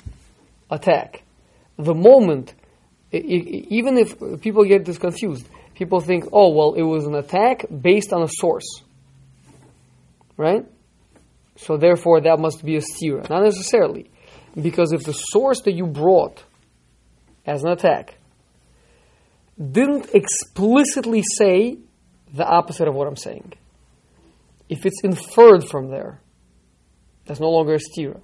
attack. 0.70 1.24
The 1.78 1.94
moment, 1.94 2.54
even 3.12 3.98
if 3.98 4.42
people 4.42 4.64
get 4.64 4.86
this 4.86 4.98
confused, 4.98 5.48
people 5.74 6.00
think, 6.00 6.26
oh 6.32 6.50
well, 6.54 6.74
it 6.74 6.84
was 6.84 7.06
an 7.06 7.16
attack 7.16 7.66
based 7.82 8.14
on 8.14 8.22
a 8.24 8.30
source, 8.30 8.82
right? 10.38 10.66
So 11.58 11.78
therefore, 11.78 12.22
that 12.22 12.40
must 12.40 12.64
be 12.64 12.78
a 12.78 12.82
steer. 12.82 13.22
Not 13.30 13.44
necessarily, 13.44 14.10
because 14.60 14.94
if 14.94 15.04
the 15.04 15.14
source 15.14 15.62
that 15.64 15.74
you 15.74 15.86
brought 15.86 16.44
as 17.46 17.64
an 17.64 17.70
attack 17.70 18.18
didn't 19.58 20.10
explicitly 20.14 21.24
say 21.38 21.78
the 22.34 22.46
opposite 22.46 22.88
of 22.88 22.96
what 22.96 23.08
I'm 23.08 23.18
saying. 23.18 23.54
If 24.70 24.86
it's 24.86 25.04
inferred 25.04 25.68
from 25.68 25.90
there, 25.90 26.22
that's 27.26 27.40
no 27.40 27.50
longer 27.50 27.76
a 27.76 27.80
stira, 27.80 28.20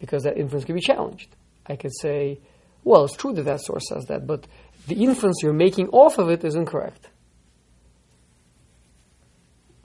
because 0.00 0.24
that 0.24 0.36
inference 0.36 0.64
can 0.64 0.74
be 0.74 0.80
challenged. 0.80 1.28
I 1.66 1.76
could 1.76 1.92
say, 2.00 2.40
well, 2.84 3.04
it's 3.04 3.16
true 3.16 3.34
that 3.34 3.42
that 3.44 3.60
source 3.60 3.88
says 3.88 4.06
that, 4.06 4.26
but 4.26 4.46
the 4.86 4.94
inference 5.04 5.40
you're 5.42 5.52
making 5.52 5.88
off 5.88 6.18
of 6.18 6.30
it 6.30 6.44
is 6.44 6.54
incorrect. 6.54 7.08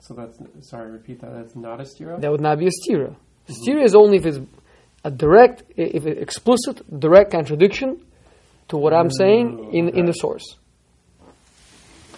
So 0.00 0.14
that's 0.14 0.38
sorry, 0.68 0.90
repeat 0.90 1.20
that. 1.20 1.32
That's 1.32 1.54
not 1.54 1.80
a 1.80 1.84
stira. 1.84 2.20
That 2.20 2.30
would 2.30 2.40
not 2.40 2.58
be 2.58 2.66
a 2.66 2.70
stira. 2.70 3.10
Mm-hmm. 3.10 3.52
Stira 3.52 3.84
is 3.84 3.94
only 3.94 4.16
if 4.16 4.26
it's 4.26 4.40
a 5.04 5.10
direct, 5.10 5.62
if 5.76 6.06
it's 6.06 6.20
explicit, 6.20 6.98
direct 6.98 7.30
contradiction 7.30 8.04
to 8.72 8.78
what 8.78 8.94
I'm 8.94 9.10
saying 9.10 9.68
in, 9.74 9.90
in 9.90 10.06
the 10.06 10.14
source. 10.14 10.56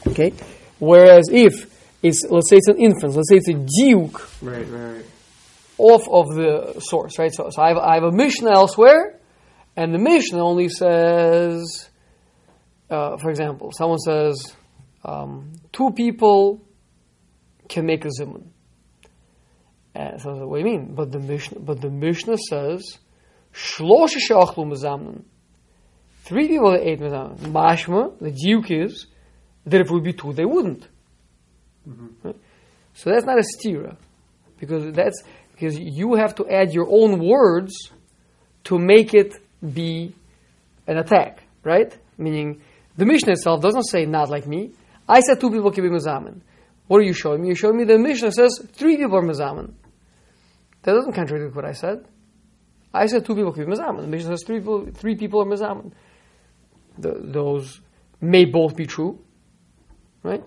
Okay? 0.06 0.32
Whereas 0.78 1.28
if 1.32 1.68
it's 2.00 2.22
let's 2.30 2.48
say 2.48 2.56
it's 2.58 2.68
an 2.68 2.78
inference, 2.78 3.16
let's 3.16 3.28
say 3.28 3.38
it's 3.42 3.48
a 3.48 3.54
diuk 3.54 4.14
Right, 4.40 4.64
right, 4.68 4.94
right. 4.94 5.04
off 5.78 6.08
of 6.08 6.26
the 6.36 6.80
source, 6.80 7.18
right? 7.18 7.34
So, 7.34 7.50
so 7.50 7.60
I, 7.60 7.70
have, 7.70 7.78
I 7.78 7.94
have 7.94 8.04
a 8.04 8.12
Mishnah 8.12 8.52
elsewhere, 8.52 9.18
and 9.74 9.92
the 9.92 9.98
Mishnah 9.98 10.38
only 10.38 10.68
says, 10.68 11.88
uh, 12.88 13.16
for 13.16 13.30
example, 13.30 13.72
someone 13.72 13.98
says, 13.98 14.54
um, 15.04 15.54
two 15.72 15.90
people 15.90 16.62
can 17.68 17.84
make 17.84 18.04
a 18.04 18.08
zimun. 18.08 18.44
And 19.92 20.22
what 20.22 20.58
do 20.58 20.58
you 20.58 20.64
mean? 20.64 20.94
But 20.94 21.10
the 21.10 21.18
Mishnah, 21.18 21.58
but 21.58 21.80
the 21.80 21.90
Mishnah 21.90 22.38
says, 22.38 22.98
shlosha 23.52 24.20
she'achlu 24.20 24.66
mezamnin. 24.72 25.24
Three 26.24 26.48
people 26.48 26.72
that 26.72 26.86
ate 26.86 27.00
mezamnin. 27.00 27.44
Uh, 27.44 27.48
Mashma, 27.48 28.18
the 28.18 28.30
diuk 28.30 28.70
is 28.70 29.06
that 29.66 29.80
if 29.80 29.88
it 29.88 29.92
would 29.92 30.04
be 30.04 30.14
two, 30.14 30.32
they 30.32 30.44
wouldn't. 30.44 30.88
Mm-hmm. 31.88 32.06
Right? 32.22 32.36
So 32.94 33.10
that's 33.10 33.26
not 33.26 33.38
a 33.38 33.42
stira, 33.42 33.96
because 34.58 34.92
that's 34.94 35.22
because 35.52 35.78
you 35.78 36.14
have 36.14 36.34
to 36.36 36.48
add 36.48 36.72
your 36.72 36.86
own 36.88 37.18
words 37.24 37.74
to 38.64 38.78
make 38.78 39.14
it 39.14 39.34
be 39.62 40.14
an 40.86 40.96
attack, 40.96 41.42
right? 41.62 41.96
Meaning 42.16 42.62
the 42.96 43.04
Mishnah 43.04 43.32
itself 43.32 43.60
doesn't 43.60 43.84
say 43.84 44.06
not 44.06 44.30
like 44.30 44.46
me. 44.46 44.72
I 45.08 45.20
said 45.20 45.40
two 45.40 45.50
people 45.50 45.70
can 45.70 45.84
be 45.84 45.90
mezamen. 45.90 46.40
What 46.86 46.98
are 46.98 47.04
you 47.04 47.12
showing 47.12 47.42
me? 47.42 47.48
You're 47.48 47.56
showing 47.56 47.76
me 47.76 47.84
the 47.84 47.98
Mishnah 47.98 48.32
says 48.32 48.60
three 48.72 48.96
people 48.96 49.16
are 49.16 49.22
mezamen. 49.22 49.74
That 50.82 50.92
doesn't 50.92 51.12
contradict 51.12 51.54
what 51.54 51.64
I 51.64 51.72
said. 51.72 52.06
I 52.92 53.06
said 53.06 53.26
two 53.26 53.34
people 53.34 53.52
can 53.52 53.66
be 53.66 53.72
mezamen. 53.72 54.02
The 54.02 54.06
Mishnah 54.06 54.30
says 54.30 54.44
three 54.46 54.60
people, 54.60 54.86
three 54.86 55.16
people 55.16 55.42
are 55.42 55.46
mezamen. 55.46 55.92
The, 56.98 57.20
those 57.20 57.80
may 58.20 58.44
both 58.44 58.76
be 58.76 58.86
true, 58.86 59.18
right? 60.22 60.42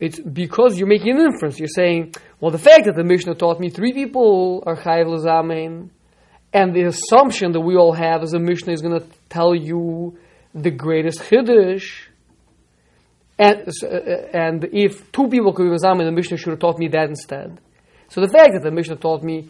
It's 0.00 0.18
because 0.18 0.78
you're 0.78 0.88
making 0.88 1.16
an 1.16 1.26
inference. 1.26 1.58
You're 1.60 1.68
saying, 1.68 2.14
well, 2.40 2.50
the 2.50 2.58
fact 2.58 2.86
that 2.86 2.96
the 2.96 3.04
Mishnah 3.04 3.36
taught 3.36 3.60
me 3.60 3.70
three 3.70 3.92
people 3.92 4.64
are 4.66 4.76
chayiv 4.76 5.06
lezamein, 5.06 5.90
and 6.52 6.74
the 6.74 6.82
assumption 6.82 7.52
that 7.52 7.60
we 7.60 7.76
all 7.76 7.92
have 7.92 8.22
is 8.24 8.32
the 8.32 8.40
Mishnah 8.40 8.72
is 8.72 8.82
going 8.82 9.00
to 9.00 9.06
tell 9.28 9.54
you 9.54 10.18
the 10.54 10.70
greatest 10.70 11.20
chiddush. 11.20 12.08
And, 13.38 13.68
uh, 13.82 13.86
and 14.34 14.64
if 14.72 15.10
two 15.12 15.28
people 15.28 15.52
could 15.52 15.64
be 15.64 15.70
mezamein, 15.70 16.04
the 16.04 16.12
Mishnah 16.12 16.36
should 16.36 16.50
have 16.50 16.58
taught 16.58 16.78
me 16.78 16.88
that 16.88 17.08
instead. 17.08 17.60
So 18.08 18.20
the 18.20 18.28
fact 18.28 18.54
that 18.54 18.62
the 18.62 18.70
Mishnah 18.70 18.96
taught 18.96 19.22
me 19.22 19.48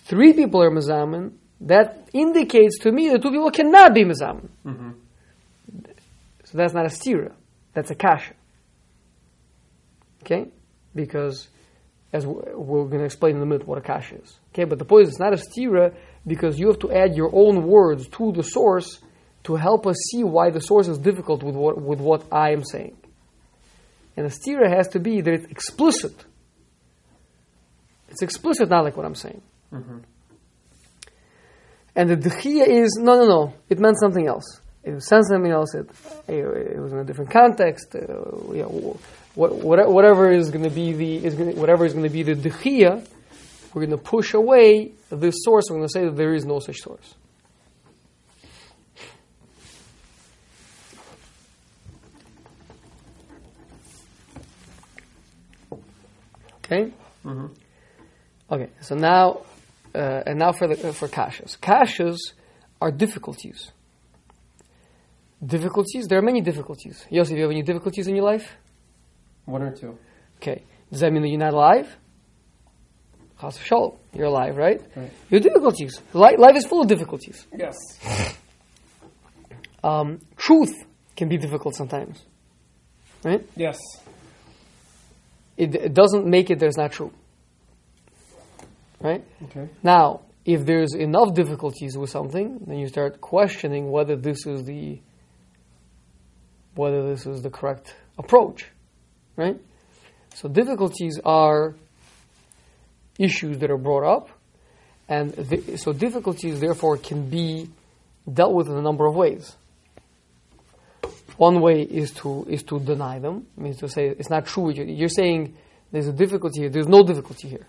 three 0.00 0.32
people 0.32 0.60
are 0.60 0.70
mezamen, 0.70 1.32
that 1.60 2.08
indicates 2.12 2.80
to 2.80 2.90
me 2.90 3.08
that 3.10 3.22
two 3.22 3.30
people 3.30 3.50
cannot 3.50 3.94
be 3.94 4.04
mezamen. 4.04 4.48
So 6.52 6.58
that's 6.58 6.74
not 6.74 6.84
a 6.84 6.90
stira, 6.90 7.32
that's 7.72 7.90
a 7.90 7.94
kasha. 7.94 8.34
Okay? 10.22 10.48
Because, 10.94 11.48
as 12.12 12.26
we're 12.26 12.84
going 12.84 12.98
to 12.98 13.06
explain 13.06 13.36
in 13.36 13.42
a 13.42 13.46
minute 13.46 13.66
what 13.66 13.78
a 13.78 13.80
kasha 13.80 14.16
is. 14.16 14.38
Okay? 14.52 14.64
But 14.64 14.78
the 14.78 14.84
point 14.84 15.04
is, 15.04 15.08
it's 15.08 15.18
not 15.18 15.32
a 15.32 15.36
stira 15.36 15.94
because 16.26 16.58
you 16.58 16.66
have 16.66 16.78
to 16.80 16.92
add 16.92 17.16
your 17.16 17.30
own 17.34 17.66
words 17.66 18.06
to 18.08 18.32
the 18.32 18.42
source 18.42 19.00
to 19.44 19.56
help 19.56 19.86
us 19.86 19.96
see 20.10 20.22
why 20.24 20.50
the 20.50 20.60
source 20.60 20.88
is 20.88 20.98
difficult 20.98 21.42
with 21.42 21.54
what, 21.54 21.80
with 21.80 22.00
what 22.00 22.22
I 22.30 22.50
am 22.50 22.64
saying. 22.64 22.98
And 24.14 24.26
a 24.26 24.28
stira 24.28 24.68
has 24.68 24.88
to 24.88 25.00
be 25.00 25.22
that 25.22 25.32
it's 25.32 25.46
explicit. 25.46 26.14
It's 28.10 28.20
explicit, 28.20 28.68
not 28.68 28.84
like 28.84 28.94
what 28.94 29.06
I'm 29.06 29.14
saying. 29.14 29.40
Mm-hmm. 29.72 29.98
And 31.96 32.10
the 32.10 32.16
dechia 32.16 32.68
is 32.68 32.98
no, 33.00 33.16
no, 33.16 33.26
no. 33.26 33.54
It 33.70 33.78
meant 33.78 33.98
something 33.98 34.26
else. 34.26 34.60
It 34.84 35.00
said 35.02 35.22
something 35.24 35.50
else. 35.50 35.74
It, 35.74 35.88
it 36.28 36.80
was 36.80 36.92
in 36.92 36.98
a 36.98 37.04
different 37.04 37.30
context. 37.30 37.94
Uh, 37.94 37.98
you 38.52 38.62
know, 38.62 39.00
what, 39.34 39.54
what, 39.54 39.88
whatever 39.88 40.30
is 40.30 40.50
going 40.50 40.64
to 40.64 40.70
be 40.70 40.92
the 40.92 41.24
is 41.24 41.34
going 41.34 41.56
whatever 41.56 41.86
is 41.86 41.92
going 41.92 42.04
to 42.04 42.10
be 42.10 42.22
the 42.22 42.34
dechia, 42.34 43.06
we're 43.72 43.86
going 43.86 43.96
to 43.96 44.02
push 44.02 44.34
away 44.34 44.92
this 45.10 45.36
source. 45.44 45.66
We're 45.70 45.76
going 45.76 45.88
to 45.88 45.92
say 45.92 46.04
that 46.04 46.16
there 46.16 46.34
is 46.34 46.44
no 46.44 46.58
such 46.58 46.80
source. 46.80 47.14
Okay. 56.64 56.92
Okay. 58.50 58.70
So 58.80 58.94
now, 58.94 59.42
uh, 59.94 60.22
and 60.26 60.38
now 60.38 60.52
for 60.52 60.68
the 60.68 60.92
for 60.92 61.06
kashas. 61.06 61.58
Kashas 61.58 62.18
are 62.80 62.90
difficulties. 62.90 63.70
Difficulties. 65.44 66.06
There 66.06 66.18
are 66.18 66.22
many 66.22 66.40
difficulties. 66.40 67.04
Yosef, 67.10 67.30
do 67.30 67.36
you 67.36 67.42
have 67.42 67.50
any 67.50 67.62
difficulties 67.62 68.06
in 68.06 68.14
your 68.14 68.24
life? 68.24 68.56
One 69.44 69.62
or 69.62 69.74
two. 69.74 69.98
Okay. 70.36 70.62
Does 70.90 71.00
that 71.00 71.12
mean 71.12 71.22
that 71.22 71.28
you're 71.28 71.38
not 71.38 71.54
alive? 71.54 71.96
Chas 73.40 73.58
v'shalom. 73.58 73.96
You're 74.14 74.26
alive, 74.26 74.56
right? 74.56 74.80
Right. 74.94 75.10
Your 75.30 75.40
difficulties. 75.40 76.00
Life, 76.12 76.38
life 76.38 76.56
is 76.56 76.64
full 76.66 76.82
of 76.82 76.88
difficulties. 76.88 77.46
Yes. 77.56 77.76
Um, 79.84 80.20
truth 80.36 80.84
can 81.16 81.28
be 81.28 81.36
difficult 81.36 81.74
sometimes, 81.74 82.22
right? 83.24 83.44
Yes. 83.56 83.80
It, 85.56 85.74
it 85.74 85.92
doesn't 85.92 86.24
make 86.24 86.50
it 86.50 86.60
there's 86.60 86.76
not 86.76 86.92
true, 86.92 87.12
right? 89.00 89.24
Okay. 89.44 89.68
Now, 89.82 90.20
if 90.44 90.64
there's 90.64 90.94
enough 90.94 91.34
difficulties 91.34 91.98
with 91.98 92.10
something, 92.10 92.60
then 92.66 92.78
you 92.78 92.86
start 92.86 93.20
questioning 93.20 93.90
whether 93.90 94.14
this 94.14 94.46
is 94.46 94.64
the 94.64 95.00
whether 96.74 97.08
this 97.08 97.26
is 97.26 97.42
the 97.42 97.50
correct 97.50 97.94
approach, 98.18 98.66
right? 99.36 99.58
So 100.34 100.48
difficulties 100.48 101.20
are 101.24 101.74
issues 103.18 103.58
that 103.58 103.70
are 103.70 103.78
brought 103.78 104.04
up, 104.04 104.28
and 105.08 105.78
so 105.78 105.92
difficulties 105.92 106.60
therefore 106.60 106.96
can 106.96 107.28
be 107.28 107.68
dealt 108.32 108.54
with 108.54 108.68
in 108.68 108.76
a 108.76 108.82
number 108.82 109.06
of 109.06 109.14
ways. 109.14 109.56
One 111.36 111.60
way 111.60 111.82
is 111.82 112.12
to 112.22 112.46
is 112.48 112.62
to 112.64 112.78
deny 112.78 113.18
them, 113.18 113.46
means 113.56 113.78
to 113.78 113.88
say 113.88 114.08
it's 114.08 114.30
not 114.30 114.46
true. 114.46 114.70
You're, 114.70 115.08
saying 115.08 115.56
there's 115.90 116.06
a 116.06 116.12
difficulty 116.12 116.60
here. 116.60 116.70
There's 116.70 116.88
no 116.88 117.02
difficulty 117.02 117.48
here. 117.48 117.66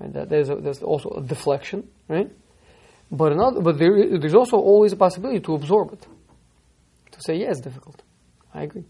That 0.00 0.28
there's, 0.28 0.50
a, 0.50 0.56
there's 0.56 0.82
also 0.82 1.08
a 1.10 1.22
deflection, 1.22 1.88
right? 2.08 2.30
But 3.10 3.32
another, 3.32 3.60
but 3.60 3.78
there, 3.78 4.18
there's 4.18 4.34
also 4.34 4.58
always 4.58 4.92
a 4.92 4.96
possibility 4.96 5.40
to 5.40 5.54
absorb 5.54 5.92
it. 5.92 6.06
To 7.16 7.22
say, 7.22 7.36
yeah, 7.36 7.50
it's 7.50 7.60
difficult. 7.60 8.02
I 8.54 8.62
agree. 8.62 8.84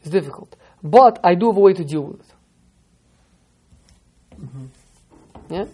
It's 0.00 0.10
difficult, 0.10 0.56
but 0.82 1.20
I 1.22 1.34
do 1.34 1.46
have 1.46 1.56
a 1.56 1.60
way 1.60 1.74
to 1.74 1.84
deal 1.84 2.02
with 2.02 2.20
it. 2.20 2.32
Yeah. 5.50 5.66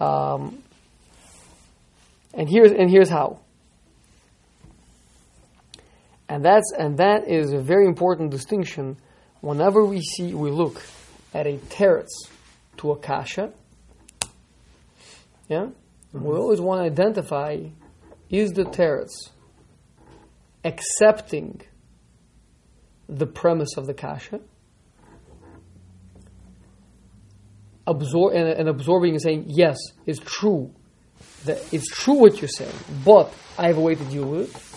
Um, 0.00 0.62
and 2.34 2.48
here's 2.48 2.72
and 2.72 2.90
here's 2.90 3.08
how. 3.08 3.40
And 6.28 6.44
that's 6.44 6.72
and 6.78 6.96
that 6.98 7.28
is 7.28 7.52
a 7.52 7.58
very 7.58 7.86
important 7.86 8.30
distinction. 8.30 8.96
Whenever 9.40 9.84
we 9.84 10.00
see 10.00 10.34
we 10.34 10.50
look 10.50 10.82
at 11.32 11.46
a 11.46 11.56
teretz 11.68 12.08
to 12.78 12.90
a 12.92 12.96
kasha, 12.96 13.52
yeah, 15.48 15.68
we 16.12 16.36
always 16.36 16.60
want 16.60 16.80
to 16.80 16.84
identify 16.84 17.58
is 18.30 18.50
the 18.52 18.64
teretz 18.64 19.30
accepting 20.64 21.62
the 23.08 23.26
premise 23.26 23.76
of 23.76 23.86
the 23.86 23.94
kasha, 23.94 24.40
absor- 27.86 28.34
and, 28.34 28.48
and 28.48 28.68
absorbing 28.68 29.12
and 29.12 29.22
saying 29.22 29.44
yes, 29.48 29.76
it's 30.06 30.20
true, 30.20 30.72
that 31.44 31.60
it's 31.72 31.88
true 31.88 32.14
what 32.14 32.40
you're 32.40 32.48
saying, 32.48 32.74
but 33.04 33.32
I 33.58 33.66
have 33.66 33.76
a 33.76 33.80
way 33.80 33.94
to 33.94 34.04
deal 34.04 34.24
with 34.24 34.54
it. 34.54 34.72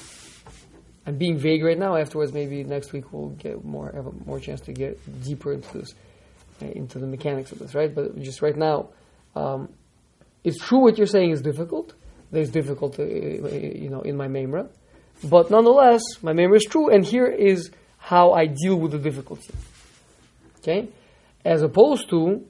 I'm 1.08 1.18
being 1.18 1.38
vague 1.38 1.64
right 1.64 1.78
now. 1.78 1.96
Afterwards, 1.96 2.34
maybe 2.34 2.64
next 2.64 2.92
week 2.92 3.14
we'll 3.14 3.30
get 3.30 3.64
more 3.64 3.92
have 3.94 4.08
a 4.08 4.12
more 4.26 4.40
chance 4.40 4.62
to 4.62 4.74
get 4.74 4.98
deeper 5.24 5.54
into 5.54 5.78
this, 5.78 5.94
uh, 6.62 6.66
into 6.66 6.98
the 6.98 7.06
mechanics 7.06 7.52
of 7.52 7.60
this, 7.60 7.76
right? 7.76 7.94
But 7.94 8.20
just 8.20 8.42
right 8.42 8.58
now, 8.58 8.90
um, 9.36 9.70
it's 10.44 10.58
true 10.58 10.80
what 10.80 10.98
you're 10.98 11.06
saying 11.06 11.30
is 11.32 11.42
difficult. 11.42 11.94
There's 12.32 12.50
difficult, 12.50 13.00
uh, 13.00 13.04
you 13.04 13.90
know, 13.90 14.02
in 14.02 14.18
my 14.18 14.28
memra, 14.28 14.68
but 15.24 15.50
nonetheless, 15.50 16.02
my 16.22 16.34
memra 16.34 16.58
is 16.58 16.66
true, 16.70 16.90
and 16.90 17.06
here 17.06 17.28
is 17.28 17.72
how 17.98 18.34
I 18.34 18.46
deal 18.48 18.76
with 18.76 18.92
the 18.92 19.00
difficulty. 19.00 19.54
Okay, 20.60 20.90
as 21.44 21.62
opposed 21.62 22.10
to 22.10 22.46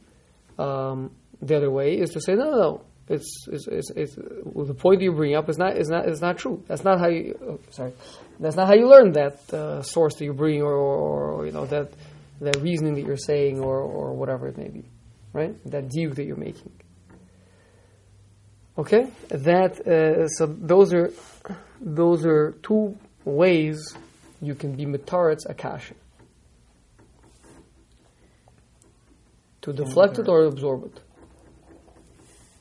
um, 0.58 1.12
the 1.42 1.56
other 1.58 1.70
way 1.70 1.98
is 1.98 2.12
to 2.12 2.22
say 2.22 2.34
no, 2.34 2.46
no, 2.46 2.58
no. 2.58 2.82
It's, 3.08 3.46
it's, 3.52 3.68
it's, 3.68 3.92
it's 3.92 4.18
well, 4.44 4.66
the 4.66 4.74
point 4.74 5.02
you 5.02 5.12
bring 5.12 5.36
up 5.36 5.48
is 5.48 5.60
not 5.60 5.78
is 5.78 5.90
not 5.90 6.10
is 6.10 6.22
not 6.22 6.38
true. 6.38 6.64
That's 6.68 6.84
not 6.84 7.00
how 7.00 7.08
you. 7.08 7.38
Oh, 7.42 7.60
sorry, 7.70 7.94
that's 8.40 8.56
not 8.56 8.68
how 8.68 8.74
you 8.74 8.90
learn 8.90 9.12
that 9.12 9.54
uh, 9.54 9.84
source 9.84 10.16
that 10.16 10.26
you 10.26 10.34
bring, 10.34 10.64
or, 10.64 10.74
or, 10.74 11.32
or 11.34 11.46
you 11.46 11.52
know 11.52 11.66
that 11.68 11.92
that 12.42 12.56
reasoning 12.62 12.96
that 12.96 13.06
you're 13.06 13.16
saying, 13.18 13.60
or 13.60 13.80
or 13.80 14.14
whatever 14.14 14.48
it 14.48 14.58
may 14.58 14.70
be, 14.70 14.86
right? 15.34 15.54
That 15.70 15.90
deal 15.90 16.14
that 16.16 16.24
you're 16.26 16.36
making. 16.36 16.72
Okay, 18.78 19.08
that 19.30 19.88
uh, 19.88 20.28
so 20.28 20.46
those 20.48 20.94
are 20.94 21.12
those 21.80 22.26
are 22.26 22.52
two 22.62 22.98
ways 23.24 23.96
you 24.42 24.54
can 24.54 24.76
be 24.76 24.86
mitaretz 24.86 25.46
akasha. 25.50 25.96
To 29.62 29.74
deflect 29.74 30.20
it 30.20 30.28
or 30.28 30.44
absorb 30.46 30.84
it? 30.86 31.00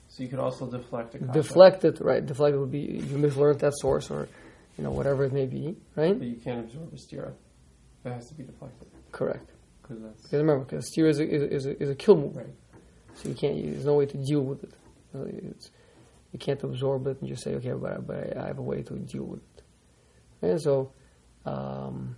So 0.09 0.23
you 0.23 0.29
could 0.29 0.39
also 0.39 0.71
deflect 0.71 1.17
it. 1.17 1.33
Deflect 1.33 1.85
it, 1.85 2.01
right? 2.01 2.25
Deflect 2.25 2.55
it 2.55 2.59
would 2.59 2.71
be 2.71 2.79
you 2.79 3.17
mislearned 3.19 3.59
that 3.59 3.73
source 3.77 4.11
or 4.11 4.29
you 4.79 4.85
know 4.85 4.93
whatever 4.93 5.25
it 5.25 5.33
may 5.33 5.47
be, 5.47 5.77
right? 5.97 6.17
But 6.17 6.29
you 6.29 6.37
can't 6.37 6.65
absorb 6.65 6.93
a 6.93 6.97
stira. 6.97 7.33
It 8.05 8.13
has 8.13 8.29
to 8.29 8.35
be 8.35 8.45
deflected. 8.45 8.89
Correct. 9.11 9.51
Because 9.83 9.99
remember, 10.33 10.65
because 10.65 10.87
steer 10.87 11.09
is 11.09 11.19
a, 11.19 11.29
is, 11.29 11.43
a, 11.43 11.55
is, 11.55 11.67
a, 11.67 11.83
is 11.83 11.91
a 11.91 11.95
kill 11.95 12.17
move, 12.17 12.37
Right. 12.37 12.47
so 13.17 13.29
you 13.29 13.35
can't. 13.35 13.57
There's 13.63 13.85
no 13.85 13.95
way 13.95 14.07
to 14.07 14.17
deal 14.17 14.41
with 14.41 14.65
it. 14.65 14.73
It's, 15.15 15.71
you 16.35 16.39
can't 16.39 16.63
absorb 16.65 17.07
it 17.07 17.17
and 17.21 17.29
just 17.31 17.43
say, 17.45 17.55
okay, 17.55 17.73
but, 17.73 17.93
I- 17.93 17.99
but 17.99 18.37
I, 18.37 18.47
have 18.49 18.59
a 18.59 18.63
way 18.63 18.83
to 18.83 18.95
deal 18.95 19.25
with 19.25 19.41
it. 19.57 19.63
And 20.43 20.61
so, 20.61 20.91
um, 21.47 22.17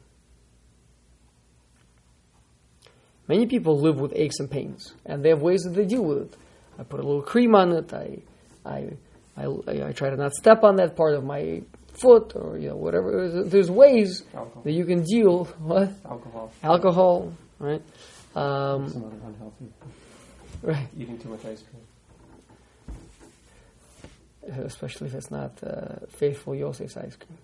many 3.28 3.46
people 3.46 3.78
live 3.78 4.00
with 4.00 4.12
aches 4.16 4.40
and 4.40 4.50
pains, 4.50 4.94
and 5.04 5.22
they 5.24 5.28
have 5.28 5.42
ways 5.42 5.62
that 5.62 5.74
they 5.74 5.84
deal 5.84 6.02
with 6.02 6.18
it. 6.22 6.36
I 6.78 6.82
put 6.82 6.98
a 7.00 7.02
little 7.02 7.22
cream 7.22 7.54
on 7.54 7.72
it. 7.72 7.92
I, 7.92 8.18
I, 8.64 8.88
I, 9.36 9.44
I 9.88 9.92
try 9.92 10.10
to 10.10 10.16
not 10.16 10.32
step 10.32 10.64
on 10.64 10.76
that 10.76 10.96
part 10.96 11.14
of 11.14 11.24
my 11.24 11.62
foot, 11.92 12.32
or 12.34 12.58
you 12.58 12.68
know, 12.70 12.76
whatever. 12.76 13.42
There's, 13.44 13.70
ways 13.70 14.22
Alcohol. 14.34 14.62
that 14.62 14.72
you 14.72 14.84
can 14.86 15.02
deal. 15.04 15.44
What 15.60 15.90
Alcohol. 16.04 16.52
alcohol, 16.62 17.32
right? 17.58 17.82
Um, 18.34 18.88
Some 18.88 19.04
other 19.04 19.16
unhealthy. 19.26 19.66
right. 20.62 20.88
Eating 20.98 21.18
too 21.18 21.28
much 21.28 21.44
ice 21.44 21.62
cream. 21.62 21.82
Especially 24.48 25.08
if 25.08 25.14
it's 25.14 25.30
not 25.30 25.52
uh, 25.62 26.06
faithful 26.08 26.54
Yosef's 26.54 26.96
ice 26.96 27.16
cream. 27.16 27.38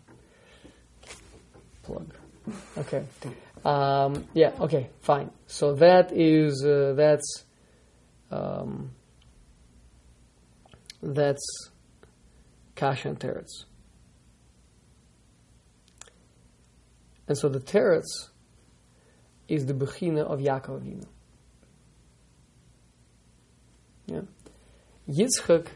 Plug. 1.83 2.15
Okay. 2.79 3.05
Um, 3.65 4.27
yeah. 4.35 4.53
Okay. 4.61 4.89
Fine. 5.01 5.31
So 5.47 5.75
that 5.75 6.13
is 6.13 6.65
uh, 6.65 6.95
that's 6.97 7.45
um, 8.31 8.91
that's 11.03 11.71
kasha 12.75 13.09
and 13.09 13.19
teretz. 13.19 13.65
And 17.29 17.39
so 17.39 17.49
the 17.49 17.61
teretz 17.61 18.29
is 19.49 19.67
the 19.67 19.75
bechina 19.75 20.23
of 20.23 20.41
Yaakov. 20.41 21.05
Yeah. 24.07 24.21
Yitzchak 25.09 25.67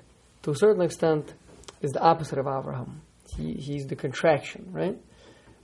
to 0.46 0.52
a 0.52 0.54
certain 0.54 0.82
extent, 0.82 1.34
is 1.82 1.90
the 1.90 2.00
opposite 2.00 2.38
of 2.38 2.46
Abraham. 2.46 3.02
He, 3.36 3.54
he's 3.54 3.88
the 3.88 3.96
contraction, 3.96 4.68
right? 4.70 4.96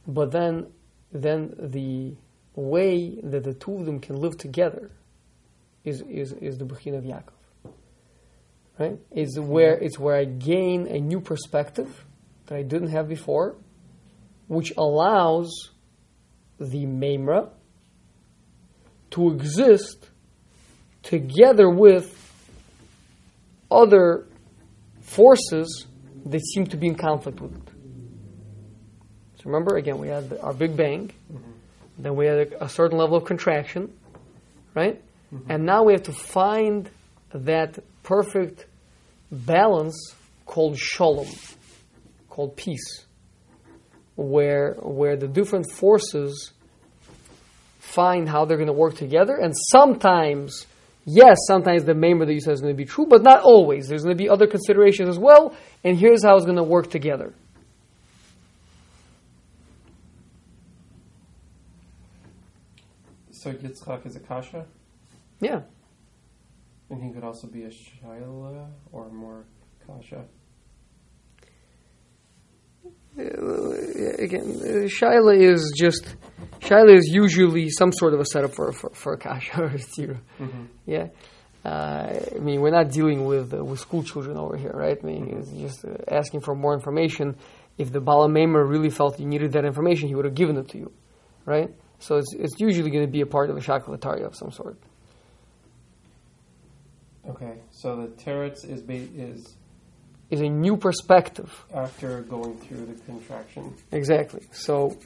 But 0.09 0.33
then, 0.33 0.73
then 1.13 1.55
the 1.57 2.17
way 2.57 3.17
that 3.23 3.45
the 3.45 3.55
two 3.55 3.77
of 3.77 3.87
them 3.87 4.01
can 4.01 4.17
live 4.17 4.37
together 4.37 4.91
is 5.85 6.01
is, 6.01 6.33
is 6.33 6.59
the 6.59 6.65
Bechin 6.65 6.99
of 6.99 7.05
Yaakov, 7.05 7.73
right? 8.77 8.99
It's 9.13 9.39
where 9.39 9.75
it's 9.75 10.01
where 10.01 10.17
I 10.17 10.25
gain 10.25 10.89
a 10.89 10.99
new 10.99 11.21
perspective 11.21 12.05
that 12.47 12.59
I 12.59 12.63
didn't 12.63 12.89
have 12.89 13.09
before, 13.09 13.55
which 14.49 14.73
allows 14.77 15.71
the 16.59 16.87
Memra 16.87 17.51
to 19.13 19.31
exist 19.31 20.11
together 21.05 21.71
with 21.71 22.19
other 23.71 24.27
forces 25.15 25.87
that 26.27 26.41
seem 26.41 26.67
to 26.67 26.77
be 26.77 26.87
in 26.87 26.95
conflict 26.95 27.41
with 27.41 27.55
it. 27.55 27.69
So 29.37 29.43
remember, 29.47 29.77
again, 29.77 29.99
we 29.99 30.09
had 30.09 30.31
the, 30.31 30.41
our 30.41 30.55
Big 30.55 30.77
Bang, 30.77 31.11
mm-hmm. 31.33 31.51
then 31.99 32.15
we 32.15 32.27
had 32.27 32.39
a, 32.39 32.65
a 32.65 32.69
certain 32.69 32.99
level 32.99 33.17
of 33.17 33.25
contraction, 33.25 33.93
right? 34.75 35.03
Mm-hmm. 35.35 35.51
And 35.51 35.67
now 35.67 35.83
we 35.83 35.93
have 35.95 36.05
to 36.05 36.13
find 36.13 36.89
that 37.33 37.79
perfect 38.03 38.67
balance 39.31 40.15
called 40.47 40.79
shalom, 40.79 41.29
called 42.29 42.57
peace, 42.57 43.07
where 44.17 44.75
where 44.75 45.17
the 45.17 45.27
different 45.27 45.71
forces 45.73 46.53
find 47.79 48.29
how 48.29 48.45
they're 48.45 48.59
going 48.59 48.67
to 48.69 48.73
work 48.73 48.95
together, 48.95 49.37
and 49.37 49.55
sometimes 49.71 50.67
yes, 51.05 51.39
sometimes 51.47 51.85
the 51.85 51.95
member 51.95 52.25
that 52.27 52.33
you 52.33 52.41
said 52.41 52.55
is 52.55 52.61
going 52.61 52.75
to 52.75 52.77
be 52.77 52.85
true, 52.85 53.07
but 53.07 53.23
not 53.23 53.41
always. 53.41 53.89
There's 53.89 54.05
going 54.05 54.17
to 54.17 54.23
be 54.23 54.29
other 54.29 54.47
considerations 54.47 55.09
as 55.09 55.19
well, 55.19 55.55
and 55.85 55.97
here's 55.97 56.25
how 56.25 56.37
it's 56.37 56.45
going 56.45 56.57
to 56.57 56.63
work 56.63 56.91
together. 56.91 57.35
So 63.31 63.53
Yitzchak 63.53 64.07
is 64.07 64.15
a 64.15 64.21
kasha, 64.21 64.67
Yeah, 65.41 65.63
and 66.91 67.03
he 67.03 67.11
could 67.11 67.25
also 67.25 67.49
be 67.49 67.65
a 67.65 67.71
shaila 67.71 68.69
or 68.93 69.11
more 69.11 69.45
kasha. 69.87 70.25
Uh, 73.19 73.23
again, 74.19 74.43
uh, 74.43 74.89
Shaila 74.89 75.39
is 75.39 75.71
just 75.77 76.17
Shaila 76.63 76.95
is 76.97 77.09
usually 77.13 77.69
some 77.71 77.93
sort 77.93 78.15
of 78.15 78.21
a 78.21 78.25
setup 78.25 78.55
for 78.55 78.73
for, 78.73 78.91
for 78.91 79.13
a 79.15 79.19
kasha 79.19 79.61
or 79.63 79.67
a 79.67 79.79
tira. 79.79 80.21
Mm-hmm. 80.41 80.65
Yeah. 80.87 81.09
Uh, 81.65 82.19
I 82.37 82.39
mean, 82.41 82.61
we're 82.61 82.71
not 82.81 82.91
dealing 82.91 83.25
with 83.25 83.53
uh, 83.55 83.63
with 83.65 83.79
school 83.81 84.03
children 84.03 84.37
over 84.37 84.57
here, 84.57 84.73
right? 84.75 84.99
I 85.03 85.07
mean, 85.07 85.25
it's 85.39 85.51
just 85.51 85.85
uh, 85.85 85.91
asking 86.09 86.41
for 86.41 86.55
more 86.55 86.75
information. 86.75 87.37
If 87.79 87.93
the 87.93 88.01
Balamamer 88.01 88.69
really 88.69 88.91
felt 88.91 89.19
you 89.21 89.27
needed 89.27 89.53
that 89.53 89.65
information, 89.65 90.09
he 90.09 90.15
would 90.15 90.25
have 90.25 90.35
given 90.35 90.57
it 90.57 90.69
to 90.71 90.79
you, 90.79 90.93
right? 91.47 91.71
So 92.01 92.17
it's, 92.17 92.35
it's 92.35 92.61
usually 92.61 92.91
going 92.91 93.07
to 93.07 93.11
be 93.11 93.21
a 93.23 93.27
part 93.27 93.49
of 93.49 93.57
a 93.57 93.61
shakalatari 93.61 94.27
of 94.27 94.35
some 94.37 94.51
sort. 94.51 94.77
Okay, 97.29 97.55
so 97.71 97.97
the 98.03 98.09
teretz 98.09 98.69
is 98.69 98.83
ba- 98.83 98.95
is 99.17 99.57
Is 100.31 100.41
a 100.41 100.49
new 100.49 100.77
perspective. 100.77 101.51
after 101.73 102.23
going 102.23 102.57
through 102.59 102.87
the 102.87 102.95
contraction. 103.05 103.73
Exactly. 103.93 104.43
So, 104.53 104.97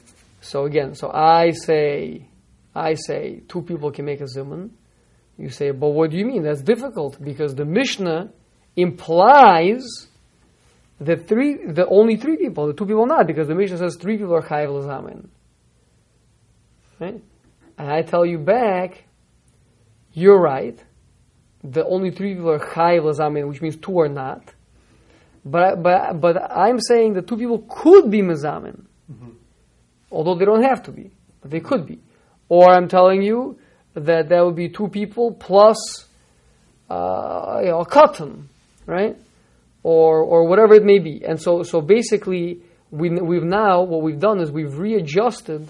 so 0.41 0.65
again, 0.65 0.95
so 0.95 1.11
I 1.11 1.51
say, 1.51 2.27
I 2.75 2.93
say, 2.93 3.41
two 3.47 3.61
people 3.61 3.91
can 3.91 4.05
make 4.05 4.21
a 4.21 4.25
zimun. 4.25 4.69
You 5.37 5.49
say, 5.49 5.71
but 5.71 5.89
what 5.89 6.11
do 6.11 6.17
you 6.17 6.25
mean? 6.25 6.43
That's 6.43 6.61
difficult 6.61 7.21
because 7.23 7.55
the 7.55 7.65
Mishnah 7.65 8.31
implies 8.75 10.07
that 10.99 11.27
three, 11.27 11.57
the 11.67 11.87
only 11.87 12.17
three 12.17 12.37
people, 12.37 12.67
the 12.67 12.73
two 12.73 12.85
people 12.85 13.05
not, 13.05 13.27
because 13.27 13.47
the 13.47 13.55
Mishnah 13.55 13.77
says 13.77 13.97
three 13.99 14.17
people 14.17 14.35
are 14.35 14.41
chayiv 14.41 14.71
l'zamen. 14.71 15.29
Right? 16.99 17.21
And 17.77 17.91
I 17.91 18.01
tell 18.01 18.25
you 18.25 18.39
back, 18.39 19.05
you're 20.13 20.39
right. 20.39 20.83
The 21.63 21.85
only 21.85 22.09
three 22.11 22.33
people 22.33 22.49
are 22.49 22.59
chayiv 22.59 23.03
l'zamen, 23.03 23.47
which 23.47 23.61
means 23.61 23.77
two 23.77 23.99
are 23.99 24.09
not. 24.09 24.53
But, 25.45 25.83
but, 25.83 26.19
but 26.19 26.51
I'm 26.51 26.79
saying 26.79 27.13
that 27.13 27.27
two 27.27 27.37
people 27.37 27.59
could 27.69 28.09
be 28.09 28.21
mezamin, 28.21 28.85
mm-hmm. 29.11 29.29
Although 30.11 30.35
they 30.35 30.45
don't 30.45 30.63
have 30.63 30.83
to 30.83 30.91
be, 30.91 31.11
but 31.41 31.51
they 31.51 31.59
could 31.59 31.85
be. 31.85 31.99
Or 32.49 32.69
I'm 32.69 32.87
telling 32.87 33.21
you 33.21 33.59
that 33.93 34.29
there 34.29 34.45
would 34.45 34.55
be 34.55 34.69
two 34.69 34.87
people 34.87 35.33
plus 35.33 36.05
uh, 36.89 37.59
you 37.61 37.69
know, 37.69 37.81
a 37.81 37.85
katan, 37.85 38.43
right? 38.85 39.17
Or, 39.83 40.21
or 40.21 40.47
whatever 40.47 40.75
it 40.75 40.83
may 40.83 40.99
be. 40.99 41.23
And 41.25 41.41
so, 41.41 41.63
so 41.63 41.81
basically, 41.81 42.61
we, 42.91 43.09
we've 43.09 43.43
now, 43.43 43.83
what 43.83 44.01
we've 44.01 44.19
done 44.19 44.39
is 44.39 44.51
we've 44.51 44.77
readjusted 44.77 45.69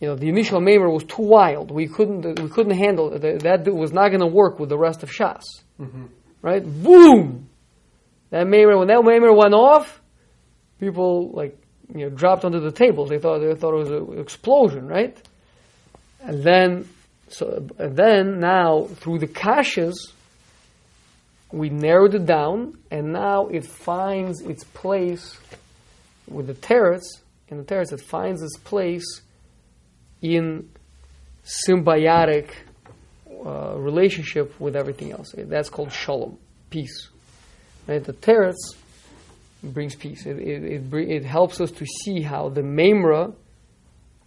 you 0.00 0.06
know, 0.06 0.14
the 0.14 0.28
initial 0.28 0.60
Maimer 0.60 0.92
was 0.92 1.04
too 1.04 1.22
wild. 1.22 1.70
We 1.70 1.88
couldn't, 1.88 2.40
we 2.40 2.48
couldn't 2.48 2.76
handle 2.76 3.12
it. 3.14 3.40
That, 3.42 3.66
was 3.66 3.92
not 3.92 4.08
going 4.08 4.20
to 4.20 4.26
work 4.26 4.58
with 4.60 4.68
the 4.68 4.78
rest 4.78 5.02
of 5.02 5.10
Shas. 5.10 5.42
Right? 6.40 6.62
Boom! 6.64 7.48
That 8.30 8.46
Maimer, 8.46 8.78
when 8.78 8.88
that 8.88 8.98
Maimer 8.98 9.36
went 9.36 9.54
off, 9.54 10.00
people 10.78 11.32
like, 11.32 11.58
you 11.94 12.04
know, 12.04 12.10
dropped 12.10 12.44
onto 12.44 12.60
the 12.60 12.72
tables. 12.72 13.08
They 13.08 13.18
thought, 13.18 13.38
they 13.38 13.54
thought 13.54 13.74
it 13.74 13.88
was 13.88 13.90
an 13.90 14.18
explosion, 14.18 14.86
right? 14.88 15.16
And 16.20 16.42
then, 16.42 16.88
so, 17.28 17.66
and 17.78 17.96
then 17.96 18.40
now, 18.40 18.84
through 18.96 19.20
the 19.20 19.26
kashas, 19.26 19.96
we 21.50 21.70
narrowed 21.70 22.14
it 22.14 22.26
down, 22.26 22.78
and 22.90 23.12
now 23.12 23.46
it 23.46 23.64
finds 23.64 24.42
its 24.42 24.64
place 24.64 25.38
with 26.26 26.46
the 26.46 26.54
teretz. 26.54 27.04
In 27.48 27.56
the 27.56 27.64
teretz, 27.64 27.92
it 27.92 28.02
finds 28.02 28.42
its 28.42 28.58
place 28.58 29.22
in 30.20 30.68
symbiotic 31.66 32.50
uh, 33.46 33.74
relationship 33.78 34.58
with 34.60 34.76
everything 34.76 35.12
else. 35.12 35.34
That's 35.36 35.70
called 35.70 35.92
shalom, 35.92 36.38
peace. 36.68 37.08
Right? 37.86 38.04
The 38.04 38.12
teretz 38.12 38.56
brings 39.62 39.94
peace. 39.94 40.26
It, 40.26 40.38
it, 40.38 40.64
it, 40.64 40.94
it 40.94 41.24
helps 41.24 41.60
us 41.60 41.70
to 41.72 41.86
see 41.86 42.22
how 42.22 42.48
the 42.48 42.62
memra 42.62 43.34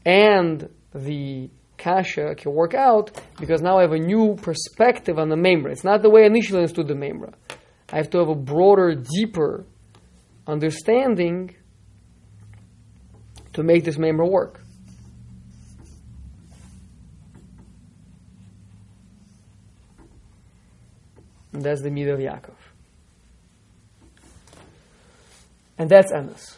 and 0.06 0.70
the 0.94 1.50
kasha 1.78 2.36
can 2.36 2.54
work 2.54 2.74
out 2.74 3.12
because 3.40 3.62
now 3.62 3.80
I 3.80 3.82
have 3.82 3.94
a 3.94 4.00
new 4.00 4.36
perspective 4.36 5.18
on 5.18 5.30
the 5.30 5.36
memra. 5.36 5.72
It's 5.72 5.84
not 5.84 6.02
the 6.02 6.10
way 6.10 6.24
I 6.24 6.26
initially 6.28 6.60
understood 6.60 6.88
the 6.88 6.94
memra. 6.94 7.34
I 7.92 7.98
have 7.98 8.10
to 8.12 8.20
have 8.20 8.30
a 8.30 8.36
broader, 8.36 8.96
deeper 8.96 9.66
understanding 10.48 11.56
to 13.54 13.64
make 13.64 13.84
this 13.84 13.98
memra 13.98 14.30
work. 14.30 14.62
And 21.54 21.64
that's 21.64 21.82
the 21.82 21.90
midah 21.90 22.14
of 22.14 22.20
Yaakov. 22.20 22.61
And 25.82 25.90
that's 25.90 26.12
emes. 26.12 26.58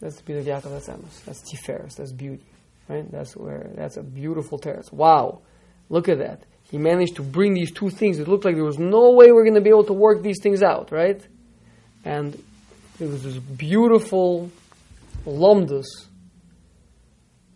That's 0.00 0.16
the 0.16 0.24
beauty 0.24 0.50
of 0.50 0.64
Yaakov, 0.64 0.72
that's 0.72 0.88
emes. 0.88 1.24
That's 1.24 1.40
tiferes, 1.40 1.94
that's 1.94 2.10
beauty. 2.10 2.42
Right? 2.88 3.08
That's 3.08 3.36
where, 3.36 3.70
that's 3.76 3.96
a 3.96 4.02
beautiful 4.02 4.58
teretz. 4.58 4.92
Wow, 4.92 5.42
look 5.88 6.08
at 6.08 6.18
that. 6.18 6.42
He 6.68 6.76
managed 6.76 7.14
to 7.16 7.22
bring 7.22 7.54
these 7.54 7.70
two 7.70 7.90
things. 7.90 8.18
It 8.18 8.26
looked 8.26 8.44
like 8.44 8.56
there 8.56 8.64
was 8.64 8.80
no 8.80 9.12
way 9.12 9.30
we're 9.30 9.44
going 9.44 9.54
to 9.54 9.60
be 9.60 9.70
able 9.70 9.84
to 9.84 9.92
work 9.92 10.24
these 10.24 10.40
things 10.42 10.64
out, 10.64 10.90
right? 10.90 11.24
And 12.04 12.34
it 12.98 13.08
was 13.08 13.22
this 13.22 13.36
beautiful 13.36 14.50
lumdus 15.24 15.86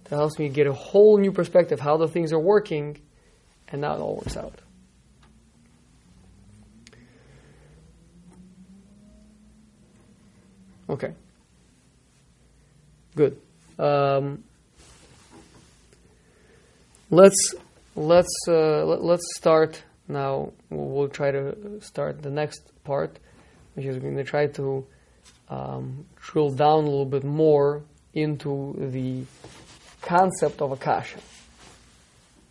that 0.04 0.14
helps 0.14 0.38
me 0.38 0.48
get 0.48 0.68
a 0.68 0.72
whole 0.72 1.18
new 1.18 1.32
perspective 1.32 1.80
how 1.80 1.96
the 1.96 2.06
things 2.06 2.32
are 2.32 2.38
working, 2.38 3.00
and 3.66 3.80
now 3.80 3.96
it 3.96 3.98
all 3.98 4.14
works 4.14 4.36
out. 4.36 4.60
Okay. 10.88 11.12
Good. 13.16 13.40
Um, 13.78 14.44
let's 17.10 17.54
let's 17.94 18.34
uh, 18.48 18.84
let, 18.84 19.18
us 19.18 19.20
start 19.36 19.82
now. 20.08 20.52
We'll, 20.70 21.08
try 21.08 21.30
to 21.30 21.80
start 21.80 22.22
the 22.22 22.30
next 22.30 22.62
part, 22.84 23.18
which 23.74 23.86
is 23.86 23.98
going 23.98 24.16
to 24.16 24.24
try 24.24 24.46
to 24.48 24.86
um, 25.48 26.06
drill 26.20 26.50
down 26.50 26.84
a 26.84 26.88
little 26.88 27.06
bit 27.06 27.24
more 27.24 27.82
into 28.12 28.74
the 28.78 29.24
concept 30.02 30.60
of 30.60 30.72
akasha. 30.72 31.18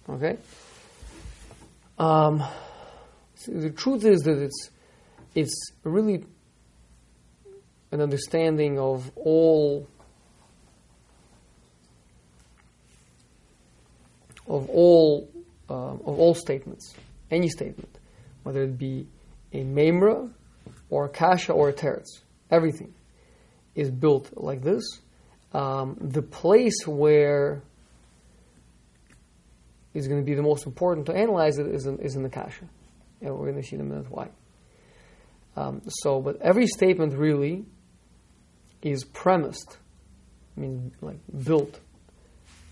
Okay. 0.09 0.37
Um, 1.97 2.43
the 3.47 3.69
truth 3.69 4.05
is 4.05 4.21
that 4.21 4.41
it's 4.41 4.69
it's 5.35 5.71
really 5.83 6.25
an 7.93 8.01
understanding 8.01 8.79
of 8.79 9.11
all 9.15 9.87
of 14.47 14.67
all 14.69 15.29
uh, 15.69 15.73
of 15.73 16.19
all 16.19 16.33
statements, 16.33 16.95
any 17.29 17.47
statement, 17.47 17.99
whether 18.41 18.63
it 18.63 18.79
be 18.79 19.07
a 19.53 19.63
memra 19.63 20.29
or 20.89 21.05
a 21.05 21.09
kasha 21.09 21.53
or 21.53 21.69
a 21.69 21.73
teretz, 21.73 22.21
everything 22.49 22.93
is 23.75 23.91
built 23.91 24.31
like 24.35 24.63
this. 24.63 24.83
Um, 25.53 25.95
the 26.01 26.23
place 26.23 26.87
where 26.87 27.61
is 29.93 30.07
going 30.07 30.19
to 30.19 30.25
be 30.25 30.33
the 30.33 30.41
most 30.41 30.65
important 30.65 31.05
to 31.05 31.13
analyze 31.13 31.59
it 31.59 31.67
is 31.67 31.85
in, 31.85 31.99
is 31.99 32.15
in 32.15 32.23
the 32.23 32.29
kasha, 32.29 32.67
and 33.21 33.37
we're 33.37 33.51
going 33.51 33.61
to 33.61 33.67
see 33.67 33.75
in 33.75 33.81
a 33.81 33.85
minute 33.85 34.09
why. 34.09 34.29
Um, 35.55 35.83
so, 35.87 36.19
but 36.19 36.41
every 36.41 36.65
statement 36.65 37.13
really 37.13 37.65
is 38.85 39.03
premised, 39.03 39.77
I 40.57 40.61
mean, 40.61 40.91
like 41.01 41.19
built 41.45 41.79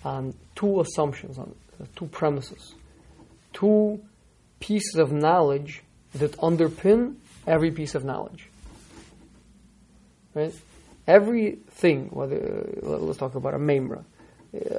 on 0.03 0.33
two 0.55 0.81
assumptions, 0.81 1.37
on 1.37 1.55
uh, 1.79 1.85
two 1.95 2.07
premises, 2.07 2.75
two 3.53 4.01
pieces 4.59 4.95
of 4.95 5.11
knowledge 5.11 5.83
that 6.13 6.31
underpin 6.37 7.15
every 7.47 7.71
piece 7.71 7.95
of 7.95 8.03
knowledge. 8.03 8.47
Right? 10.33 10.53
Everything, 11.07 12.07
whether 12.11 12.67
uh, 12.83 12.87
let's 12.87 13.17
talk 13.17 13.35
about 13.35 13.53
a 13.53 13.57
memra. 13.57 14.03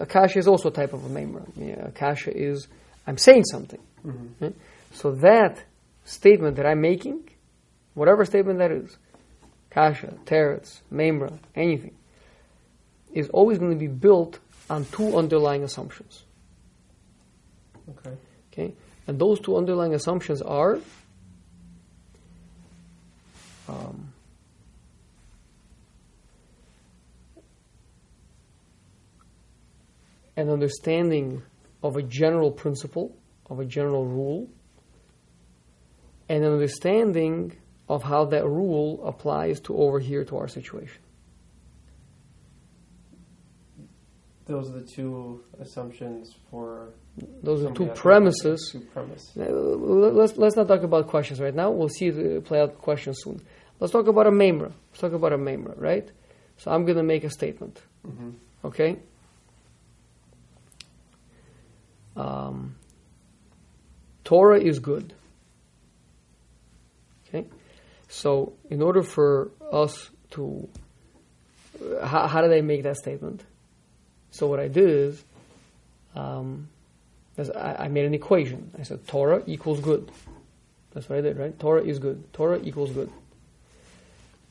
Akasha 0.01 0.39
is 0.39 0.47
also 0.47 0.69
a 0.69 0.73
type 0.73 0.93
of 0.93 1.05
a 1.05 1.09
memra. 1.09 1.89
Akasha 1.89 2.37
is 2.37 2.69
I'm 3.07 3.19
saying 3.19 3.45
something. 3.45 3.81
Mm-hmm. 4.07 4.45
Right? 4.45 4.55
So 4.93 5.13
that 5.17 5.65
statement 6.05 6.57
that 6.57 6.67
I'm 6.67 6.81
making, 6.81 7.29
whatever 7.95 8.25
statement 8.25 8.59
that 8.59 8.71
is, 8.71 8.97
kasha, 9.73 10.15
teretz, 10.27 10.81
memra, 10.93 11.39
anything, 11.55 11.97
is 13.13 13.29
always 13.31 13.59
going 13.59 13.71
to 13.73 13.79
be 13.79 13.87
built 13.87 14.39
on 14.69 14.85
two 14.87 15.17
underlying 15.17 15.65
assumptions. 15.65 16.25
Okay. 17.89 18.17
Okay? 18.53 18.75
And 19.07 19.19
those 19.19 19.41
two 19.41 19.57
underlying 19.57 19.95
assumptions 19.95 20.43
are 20.43 20.79
um, 23.69 24.13
an 30.37 30.51
understanding 30.51 31.43
of 31.83 31.97
a 31.97 32.03
general 32.03 32.51
principle, 32.51 33.17
of 33.49 33.59
a 33.59 33.65
general 33.65 34.07
rule, 34.07 34.49
and 36.29 36.45
an 36.45 36.53
understanding 36.53 37.57
of 37.93 38.03
how 38.03 38.25
that 38.25 38.47
rule 38.47 39.07
applies 39.07 39.61
to 39.61 39.77
over 39.77 39.99
here 39.99 40.25
to 40.25 40.39
our 40.39 40.49
situation. 40.49 41.03
Those 44.47 44.71
are 44.71 44.81
the 44.81 44.87
two 44.87 45.45
assumptions 45.61 46.35
for. 46.51 46.89
Those 47.43 47.65
are 47.65 47.73
two 47.73 47.87
premises. 47.87 48.71
Two 48.73 48.81
premise. 48.81 49.31
Let's 49.37 50.37
let's 50.37 50.57
not 50.57 50.69
talk 50.69 50.83
about 50.83 51.07
questions 51.09 51.39
right 51.41 51.55
now. 51.55 51.71
We'll 51.71 51.89
see 51.89 52.11
the 52.11 52.41
play 52.41 52.61
out 52.61 52.79
questions 52.79 53.19
soon. 53.23 53.41
Let's 53.79 53.93
talk 53.93 54.09
about 54.09 54.27
a 54.27 54.31
memra. 54.31 54.73
Let's 54.91 55.01
talk 55.01 55.13
about 55.13 55.33
a 55.33 55.39
memra, 55.39 55.75
right? 55.77 56.11
So 56.57 56.71
I'm 56.71 56.85
going 56.85 56.97
to 56.97 57.03
make 57.03 57.25
a 57.25 57.31
statement. 57.31 57.81
Mm-hmm. 58.07 58.31
Okay. 58.65 58.97
Um, 62.17 62.77
Torah 64.25 64.61
is 64.61 64.79
good. 64.79 65.15
So, 68.13 68.53
in 68.69 68.83
order 68.83 69.03
for 69.03 69.51
us 69.73 70.11
to, 70.33 70.69
uh, 71.83 72.07
how, 72.07 72.27
how, 72.27 72.43
did 72.43 72.53
I 72.53 72.61
make 72.61 72.83
that 72.83 72.99
statement? 72.99 73.43
So, 74.31 74.49
what 74.49 74.61
I 74.61 74.69
did 74.69 74.91
is, 74.91 75.25
um, 76.15 76.69
I, 77.39 77.75
I, 77.85 77.89
made 77.89 78.05
an 78.05 78.13
equation. 78.13 78.71
I 78.79 78.83
said 78.83 79.07
Torah 79.07 79.43
equals 79.47 79.81
good. 79.81 80.11
That's 80.93 81.09
what 81.09 81.21
I 81.21 81.23
did, 81.23 81.39
right? 81.39 81.59
Torah 81.59 81.83
is 81.83 81.99
good. 81.99 82.31
Torah 82.35 82.61
equals 82.63 82.91
good. 82.91 83.11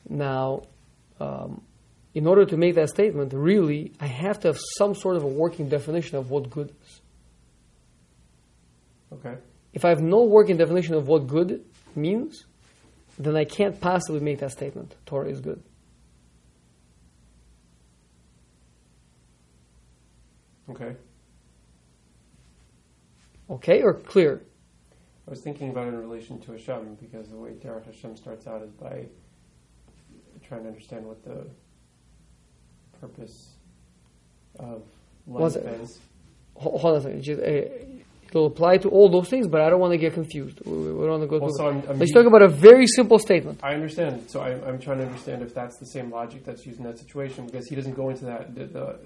Now, 0.08 0.64
um, 1.20 1.62
in 2.14 2.26
order 2.26 2.44
to 2.44 2.56
make 2.56 2.74
that 2.74 2.88
statement, 2.88 3.32
really, 3.32 3.92
I 4.00 4.06
have 4.06 4.40
to 4.40 4.48
have 4.48 4.58
some 4.76 4.96
sort 4.96 5.16
of 5.16 5.22
a 5.22 5.28
working 5.28 5.68
definition 5.68 6.18
of 6.18 6.30
what 6.30 6.50
good 6.50 6.74
is. 6.84 7.00
Okay. 9.12 9.36
If 9.72 9.84
I 9.84 9.90
have 9.90 10.02
no 10.02 10.24
working 10.24 10.56
definition 10.56 10.94
of 10.94 11.06
what 11.06 11.28
good 11.28 11.64
means, 11.94 12.44
then 13.18 13.36
I 13.36 13.44
can't 13.44 13.80
possibly 13.80 14.20
make 14.20 14.38
that 14.40 14.52
statement. 14.52 14.94
Torah 15.06 15.28
is 15.28 15.40
good. 15.40 15.62
Okay. 20.70 20.96
Okay 23.50 23.82
or 23.82 23.94
clear? 23.94 24.42
I 25.26 25.30
was 25.30 25.40
thinking 25.40 25.70
about 25.70 25.86
it 25.86 25.94
in 25.94 26.00
relation 26.00 26.40
to 26.40 26.52
Hashem 26.52 26.96
because 27.00 27.28
the 27.28 27.36
way 27.36 27.50
Derech 27.50 27.86
Hashem 27.86 28.16
starts 28.16 28.46
out 28.46 28.62
is 28.62 28.70
by 28.70 29.06
trying 30.46 30.62
to 30.62 30.68
understand 30.68 31.06
what 31.06 31.22
the 31.24 31.46
purpose 33.00 33.50
of 34.58 34.82
life 35.26 35.56
is. 35.56 35.98
Hold 36.54 36.84
on 36.84 36.96
a 36.96 37.22
second. 37.22 38.04
It'll 38.32 38.46
apply 38.46 38.78
to 38.78 38.88
all 38.88 39.10
those 39.10 39.28
things, 39.28 39.46
but 39.46 39.60
I 39.60 39.68
don't 39.68 39.78
want 39.78 39.92
to 39.92 39.98
get 39.98 40.14
confused. 40.14 40.62
We, 40.64 40.72
we 40.72 41.06
don't 41.06 41.20
want 41.20 41.22
to 41.22 41.26
go 41.26 41.38
well, 41.38 41.52
So 41.52 41.68
I'm, 41.68 41.82
I'm 41.86 41.98
Let's 41.98 42.14
talk 42.14 42.24
about 42.24 42.40
a 42.40 42.48
very 42.48 42.86
simple 42.86 43.18
statement. 43.18 43.60
I 43.62 43.74
understand. 43.74 44.30
So 44.30 44.40
I, 44.40 44.52
am 44.52 44.78
trying 44.78 44.98
to 44.98 45.04
understand 45.04 45.42
if 45.42 45.52
that's 45.52 45.76
the 45.76 45.84
same 45.84 46.10
logic 46.10 46.42
that's 46.42 46.64
used 46.64 46.78
in 46.78 46.84
that 46.84 46.98
situation 46.98 47.44
because 47.44 47.66
he 47.66 47.74
doesn't 47.74 47.92
go 47.92 48.08
into 48.08 48.24
that. 48.24 48.54
The, 48.54 48.64
the, 48.64 48.98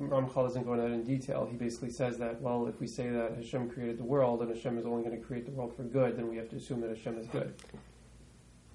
Ramchal 0.00 0.46
doesn't 0.46 0.64
go 0.64 0.74
into 0.74 0.86
that 0.86 0.94
in 0.94 1.02
detail. 1.02 1.48
He 1.50 1.56
basically 1.56 1.90
says 1.90 2.16
that, 2.18 2.40
well, 2.40 2.68
if 2.68 2.80
we 2.80 2.86
say 2.86 3.10
that 3.10 3.34
Hashem 3.34 3.70
created 3.70 3.98
the 3.98 4.04
world 4.04 4.40
and 4.40 4.54
Hashem 4.54 4.78
is 4.78 4.86
only 4.86 5.02
going 5.02 5.18
to 5.18 5.22
create 5.22 5.46
the 5.46 5.52
world 5.52 5.74
for 5.76 5.82
good, 5.82 6.16
then 6.16 6.28
we 6.28 6.36
have 6.36 6.48
to 6.50 6.56
assume 6.56 6.80
that 6.82 6.90
Hashem 6.90 7.18
is 7.18 7.26
good, 7.26 7.52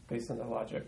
based 0.10 0.30
on 0.30 0.38
that 0.40 0.50
logic. 0.50 0.86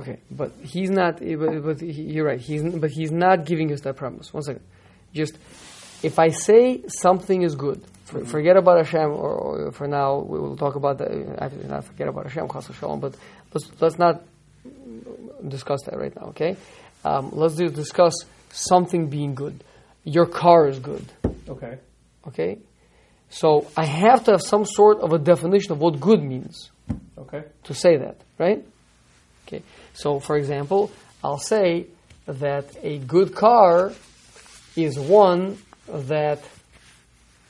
Okay, 0.00 0.20
but 0.30 0.52
he's 0.62 0.90
not. 0.90 1.18
But, 1.18 1.64
but 1.64 1.80
he, 1.80 2.02
you're 2.02 2.26
right. 2.26 2.40
He's 2.40 2.62
but 2.62 2.90
he's 2.90 3.10
not 3.10 3.44
giving 3.44 3.72
us 3.72 3.80
that 3.80 3.96
promise. 3.96 4.32
One 4.32 4.44
second. 4.44 4.62
Just 5.14 5.38
if 6.02 6.18
I 6.18 6.28
say 6.28 6.82
something 6.88 7.42
is 7.42 7.54
good, 7.54 7.82
for, 8.04 8.20
mm-hmm. 8.20 8.28
forget 8.28 8.56
about 8.56 8.78
Hashem, 8.78 9.10
or, 9.10 9.32
or, 9.32 9.72
for 9.72 9.86
now 9.86 10.18
we 10.18 10.38
will 10.38 10.56
talk 10.56 10.76
about 10.76 10.98
that. 10.98 11.10
Actually, 11.40 11.68
not 11.68 11.84
forget 11.84 12.08
about 12.08 12.24
Hashem, 12.24 12.48
Shalom, 12.74 13.00
but 13.00 13.14
let's 13.52 13.70
let's 13.80 13.98
not 13.98 14.22
discuss 15.46 15.82
that 15.84 15.98
right 15.98 16.14
now. 16.14 16.28
Okay, 16.28 16.56
um, 17.04 17.30
let's 17.32 17.54
do, 17.54 17.68
discuss 17.68 18.14
something 18.50 19.08
being 19.08 19.34
good. 19.34 19.62
Your 20.04 20.26
car 20.26 20.68
is 20.68 20.78
good. 20.78 21.04
Okay. 21.48 21.78
Okay. 22.26 22.58
So 23.30 23.66
I 23.76 23.84
have 23.84 24.24
to 24.24 24.32
have 24.32 24.42
some 24.42 24.64
sort 24.64 25.00
of 25.00 25.12
a 25.12 25.18
definition 25.18 25.72
of 25.72 25.80
what 25.80 26.00
good 26.00 26.22
means. 26.22 26.70
Okay. 27.18 27.44
To 27.64 27.74
say 27.74 27.98
that, 27.98 28.16
right? 28.38 28.64
Okay. 29.46 29.62
So, 29.92 30.18
for 30.18 30.36
example, 30.36 30.90
I'll 31.22 31.38
say 31.38 31.86
that 32.26 32.76
a 32.82 32.98
good 32.98 33.34
car 33.34 33.92
is 34.78 34.98
one 34.98 35.58
that 35.88 36.42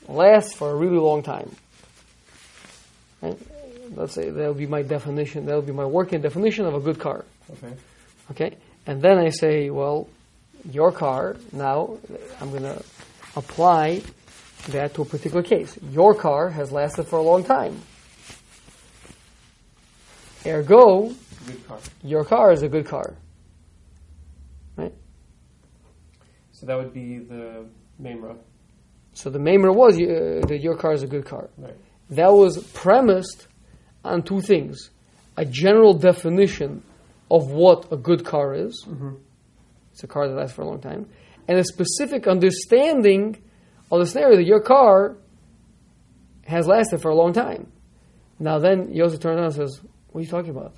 lasts 0.07 0.53
for 0.53 0.71
a 0.71 0.75
really 0.75 0.97
long 0.97 1.23
time. 1.23 1.55
Right? 3.21 3.37
Let's 3.95 4.13
say 4.13 4.29
that'll 4.29 4.53
be 4.53 4.67
my 4.67 4.81
definition. 4.81 5.45
that'll 5.45 5.61
be 5.61 5.71
my 5.71 5.85
working 5.85 6.21
definition 6.21 6.65
of 6.65 6.73
a 6.73 6.79
good 6.79 6.99
car. 6.99 7.25
Okay. 7.51 7.73
Okay, 8.31 8.57
and 8.85 9.01
then 9.01 9.17
I 9.17 9.29
say, 9.29 9.71
well, 9.71 10.07
your 10.71 10.91
car. 10.91 11.35
Now 11.51 11.97
I'm 12.39 12.49
going 12.51 12.63
to 12.63 12.83
apply 13.35 14.01
that 14.69 14.93
to 14.95 15.01
a 15.01 15.05
particular 15.05 15.43
case. 15.43 15.77
Your 15.91 16.13
car 16.13 16.49
has 16.49 16.71
lasted 16.71 17.05
for 17.05 17.17
a 17.17 17.21
long 17.21 17.43
time. 17.43 17.81
Ergo, 20.45 21.13
car. 21.67 21.79
your 22.03 22.23
car 22.23 22.51
is 22.51 22.61
a 22.61 22.69
good 22.69 22.85
car. 22.85 23.13
Right? 24.75 24.93
So 26.59 26.65
that 26.65 26.77
would 26.77 26.93
be 26.93 27.19
the 27.19 27.65
Memra. 28.01 28.37
So 29.13 29.29
the 29.29 29.39
Maimer 29.39 29.73
was 29.73 29.95
uh, 29.95 30.45
that 30.47 30.59
your 30.61 30.75
car 30.75 30.91
is 30.91 31.03
a 31.03 31.07
good 31.07 31.25
car. 31.25 31.49
Right. 31.57 31.75
That 32.09 32.33
was 32.33 32.61
premised 32.73 33.47
on 34.03 34.23
two 34.23 34.41
things 34.41 34.89
a 35.37 35.45
general 35.45 35.93
definition 35.93 36.83
of 37.31 37.49
what 37.51 37.91
a 37.93 37.97
good 37.97 38.25
car 38.25 38.53
is. 38.53 38.83
Mm-hmm. 38.85 39.15
It's 39.93 40.03
a 40.03 40.07
car 40.07 40.27
that 40.27 40.35
lasts 40.35 40.53
for 40.53 40.63
a 40.63 40.67
long 40.67 40.81
time. 40.81 41.07
And 41.47 41.57
a 41.57 41.63
specific 41.63 42.27
understanding 42.27 43.41
of 43.89 43.99
the 43.99 44.05
scenario 44.05 44.35
that 44.35 44.45
your 44.45 44.59
car 44.59 45.15
has 46.45 46.67
lasted 46.67 47.01
for 47.01 47.09
a 47.09 47.15
long 47.15 47.31
time. 47.31 47.71
Now 48.37 48.59
then 48.59 48.91
Yosef 48.91 49.21
turns 49.21 49.37
around 49.37 49.45
and 49.45 49.55
says, 49.55 49.81
What 50.09 50.19
are 50.19 50.23
you 50.23 50.29
talking 50.29 50.51
about? 50.51 50.73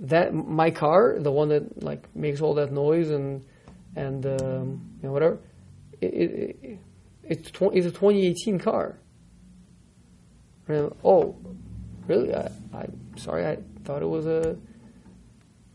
That 0.00 0.32
my 0.32 0.70
car, 0.70 1.18
the 1.18 1.30
one 1.30 1.50
that 1.50 1.82
like 1.82 2.14
makes 2.16 2.40
all 2.40 2.54
that 2.54 2.72
noise 2.72 3.10
and 3.10 3.44
and 3.96 4.24
um, 4.26 4.80
you 5.02 5.08
know 5.08 5.12
whatever, 5.12 5.38
it, 6.00 6.06
it, 6.06 6.58
it, 6.62 6.78
it's, 7.24 7.50
tw- 7.50 7.74
it's 7.74 7.86
a 7.86 7.90
2018 7.90 8.58
car. 8.58 8.98
And, 10.68 10.92
oh, 11.04 11.36
really? 12.06 12.34
I, 12.34 12.50
I'm 12.72 13.16
sorry. 13.16 13.46
I 13.46 13.58
thought 13.84 14.02
it 14.02 14.08
was 14.08 14.26
a 14.26 14.56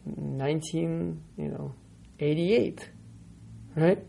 19, 0.06 1.22
you 1.38 1.48
know, 1.48 1.74
88, 2.20 2.90
right? 3.76 4.00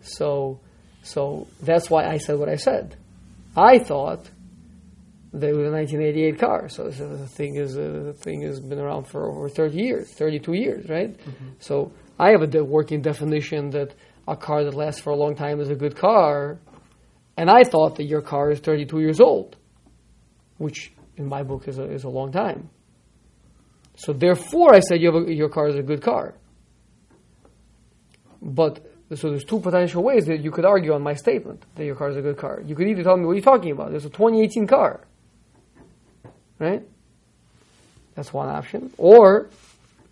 So, 0.00 0.60
so 1.02 1.48
that's 1.62 1.90
why 1.90 2.06
I 2.06 2.18
said 2.18 2.38
what 2.38 2.48
I 2.48 2.56
said. 2.56 2.96
I 3.56 3.78
thought 3.78 4.30
that 5.32 5.48
it 5.48 5.56
was 5.56 5.68
a 5.68 5.70
1988 5.70 6.38
car. 6.38 6.68
So, 6.68 6.90
so 6.90 7.08
the 7.16 7.26
thing 7.26 7.56
is, 7.56 7.76
uh, 7.76 8.02
the 8.04 8.12
thing 8.12 8.42
has 8.42 8.60
been 8.60 8.78
around 8.78 9.04
for 9.04 9.30
over 9.30 9.48
30 9.48 9.76
years, 9.76 10.10
32 10.12 10.52
years, 10.52 10.88
right? 10.88 11.18
So 11.60 11.92
I 12.18 12.30
have 12.30 12.42
a 12.42 12.46
de- 12.46 12.64
working 12.64 13.02
definition 13.02 13.70
that 13.70 13.94
a 14.28 14.36
car 14.36 14.64
that 14.64 14.74
lasts 14.74 15.00
for 15.00 15.10
a 15.10 15.16
long 15.16 15.34
time 15.34 15.60
is 15.60 15.68
a 15.68 15.74
good 15.74 15.96
car, 15.96 16.58
and 17.36 17.50
I 17.50 17.64
thought 17.64 17.96
that 17.96 18.04
your 18.04 18.22
car 18.22 18.50
is 18.50 18.60
32 18.60 19.00
years 19.00 19.20
old, 19.20 19.56
which 20.58 20.92
in 21.16 21.26
my 21.26 21.42
book 21.42 21.68
is 21.68 21.78
a, 21.78 21.84
is 21.84 22.04
a 22.04 22.08
long 22.08 22.32
time. 22.32 22.70
So 23.96 24.12
therefore, 24.12 24.74
I 24.74 24.80
said 24.80 25.00
you 25.00 25.10
a, 25.10 25.32
your 25.32 25.48
car 25.48 25.68
is 25.68 25.76
a 25.76 25.82
good 25.82 26.02
car. 26.02 26.34
But 28.40 28.84
so 29.14 29.28
there's 29.28 29.44
two 29.44 29.60
potential 29.60 30.02
ways 30.02 30.26
that 30.26 30.40
you 30.40 30.50
could 30.50 30.64
argue 30.64 30.94
on 30.94 31.02
my 31.02 31.14
statement 31.14 31.64
that 31.74 31.84
your 31.84 31.94
car 31.94 32.10
is 32.10 32.16
a 32.16 32.22
good 32.22 32.38
car. 32.38 32.62
You 32.64 32.74
could 32.74 32.88
either 32.88 33.02
tell 33.02 33.16
me 33.16 33.24
what 33.24 33.32
you're 33.32 33.36
you 33.36 33.42
talking 33.42 33.70
about. 33.70 33.90
There's 33.90 34.06
a 34.06 34.10
2018 34.10 34.66
car, 34.66 35.00
right? 36.58 36.82
That's 38.14 38.32
one 38.32 38.48
option. 38.48 38.92
Or 38.98 39.50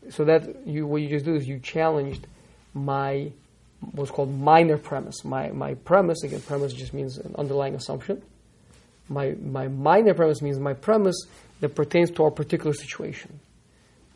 so 0.08 0.24
that 0.24 0.66
you 0.66 0.86
what 0.86 1.02
you 1.02 1.08
just 1.08 1.24
do 1.24 1.34
is 1.34 1.46
you 1.46 1.58
challenged 1.58 2.26
my 2.74 3.30
what's 3.92 4.10
called 4.10 4.30
minor 4.30 4.78
premise. 4.78 5.24
My 5.24 5.50
my 5.50 5.74
premise 5.74 6.22
again, 6.22 6.40
premise 6.40 6.72
just 6.72 6.94
means 6.94 7.18
an 7.18 7.34
underlying 7.36 7.74
assumption. 7.74 8.22
My 9.08 9.34
my 9.42 9.68
minor 9.68 10.14
premise 10.14 10.40
means 10.42 10.58
my 10.58 10.74
premise 10.74 11.26
that 11.60 11.74
pertains 11.74 12.10
to 12.12 12.24
our 12.24 12.30
particular 12.30 12.72
situation. 12.72 13.40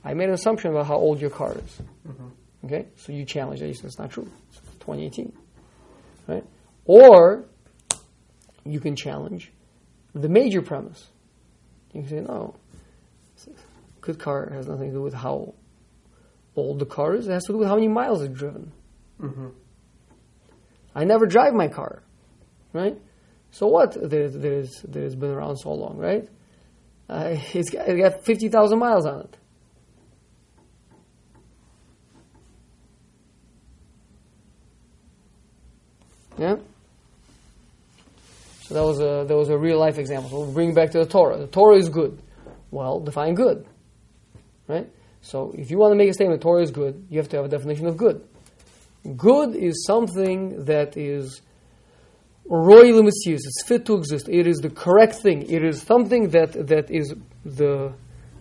I 0.05 0.15
made 0.15 0.29
an 0.29 0.35
assumption 0.35 0.71
about 0.71 0.87
how 0.87 0.97
old 0.97 1.21
your 1.21 1.31
car 1.31 1.53
is. 1.53 1.81
Mm-hmm. 2.07 2.67
Okay, 2.67 2.87
so 2.97 3.13
you 3.13 3.25
challenge 3.25 3.61
that. 3.61 3.69
You 3.69 3.75
said 3.75 3.87
it's 3.87 3.99
not 3.99 4.11
true. 4.11 4.31
It's 4.49 4.59
2018, 4.81 5.33
right? 6.29 6.45
Or 6.87 7.45
you 8.65 8.81
can 8.81 8.97
challenge 8.97 9.51
the 10.15 10.29
major 10.29 10.63
premise. 10.63 11.09
You 11.93 12.01
can 12.01 12.11
say 12.11 12.21
no. 12.21 12.55
Good 14.01 14.19
car 14.19 14.51
has 14.51 14.67
nothing 14.67 14.89
to 14.89 14.95
do 14.95 15.03
with 15.03 15.15
how 15.15 15.55
old 16.57 16.79
the 16.79 16.87
car 16.87 17.15
is. 17.15 17.27
It 17.27 17.33
has 17.33 17.45
to 17.45 17.53
do 17.53 17.59
with 17.59 17.69
how 17.69 17.75
many 17.75 17.89
miles 17.89 18.23
it's 18.23 18.35
driven. 18.35 18.73
Mm-hmm. 19.21 19.49
I 20.95 21.05
never 21.05 21.27
drive 21.27 21.55
my 21.55 21.69
car, 21.69 22.03
right? 22.73 22.97
So 23.51 23.67
what? 23.67 23.97
There's 24.01 24.35
there's 24.35 24.83
there's 24.87 25.15
been 25.15 25.31
around 25.31 25.57
so 25.57 25.73
long, 25.73 25.97
right? 25.97 26.29
Uh, 27.09 27.37
it's 27.53 27.71
got, 27.71 27.89
it 27.89 27.99
got 27.99 28.25
fifty 28.25 28.49
thousand 28.49 28.79
miles 28.79 29.07
on 29.07 29.21
it. 29.21 29.37
Yeah. 36.39 36.57
So 38.63 38.75
that 38.75 38.83
was 38.83 38.99
a 39.01 39.25
that 39.29 39.37
was 39.37 39.51
a 39.51 39.59
real 39.59 39.79
life 39.79 39.99
example. 39.99 40.31
So 40.31 40.39
we'll 40.41 40.53
bring 40.53 40.75
back 40.75 40.91
to 40.93 40.99
the 40.99 41.07
Torah. 41.07 41.39
The 41.39 41.47
Torah 41.47 41.77
is 41.77 41.89
good. 41.89 42.21
Well, 42.71 42.99
define 43.01 43.35
good, 43.35 43.67
right? 44.67 44.89
So 45.25 45.55
if 45.57 45.71
you 45.71 45.79
want 45.79 45.93
to 45.93 45.97
make 45.97 46.11
a 46.11 46.13
statement, 46.13 46.43
Torah 46.43 46.63
is 46.63 46.71
good, 46.71 47.07
you 47.09 47.19
have 47.19 47.31
to 47.31 47.37
have 47.37 47.47
a 47.47 47.49
definition 47.49 47.87
of 47.87 47.97
good. 47.97 48.23
Good 49.17 49.55
is 49.57 49.85
something 49.87 50.67
that 50.67 50.99
is 50.99 51.41
royal 52.45 53.03
mitzvahs. 53.03 53.41
It's 53.49 53.65
fit 53.65 53.87
to 53.87 53.95
exist. 53.95 54.29
It 54.29 54.47
is 54.47 54.59
the 54.59 54.69
correct 54.69 55.15
thing. 55.17 55.49
It 55.51 55.65
is 55.65 55.81
something 55.81 56.29
that, 56.31 56.67
that 56.69 56.91
is 56.91 57.15
the 57.45 57.95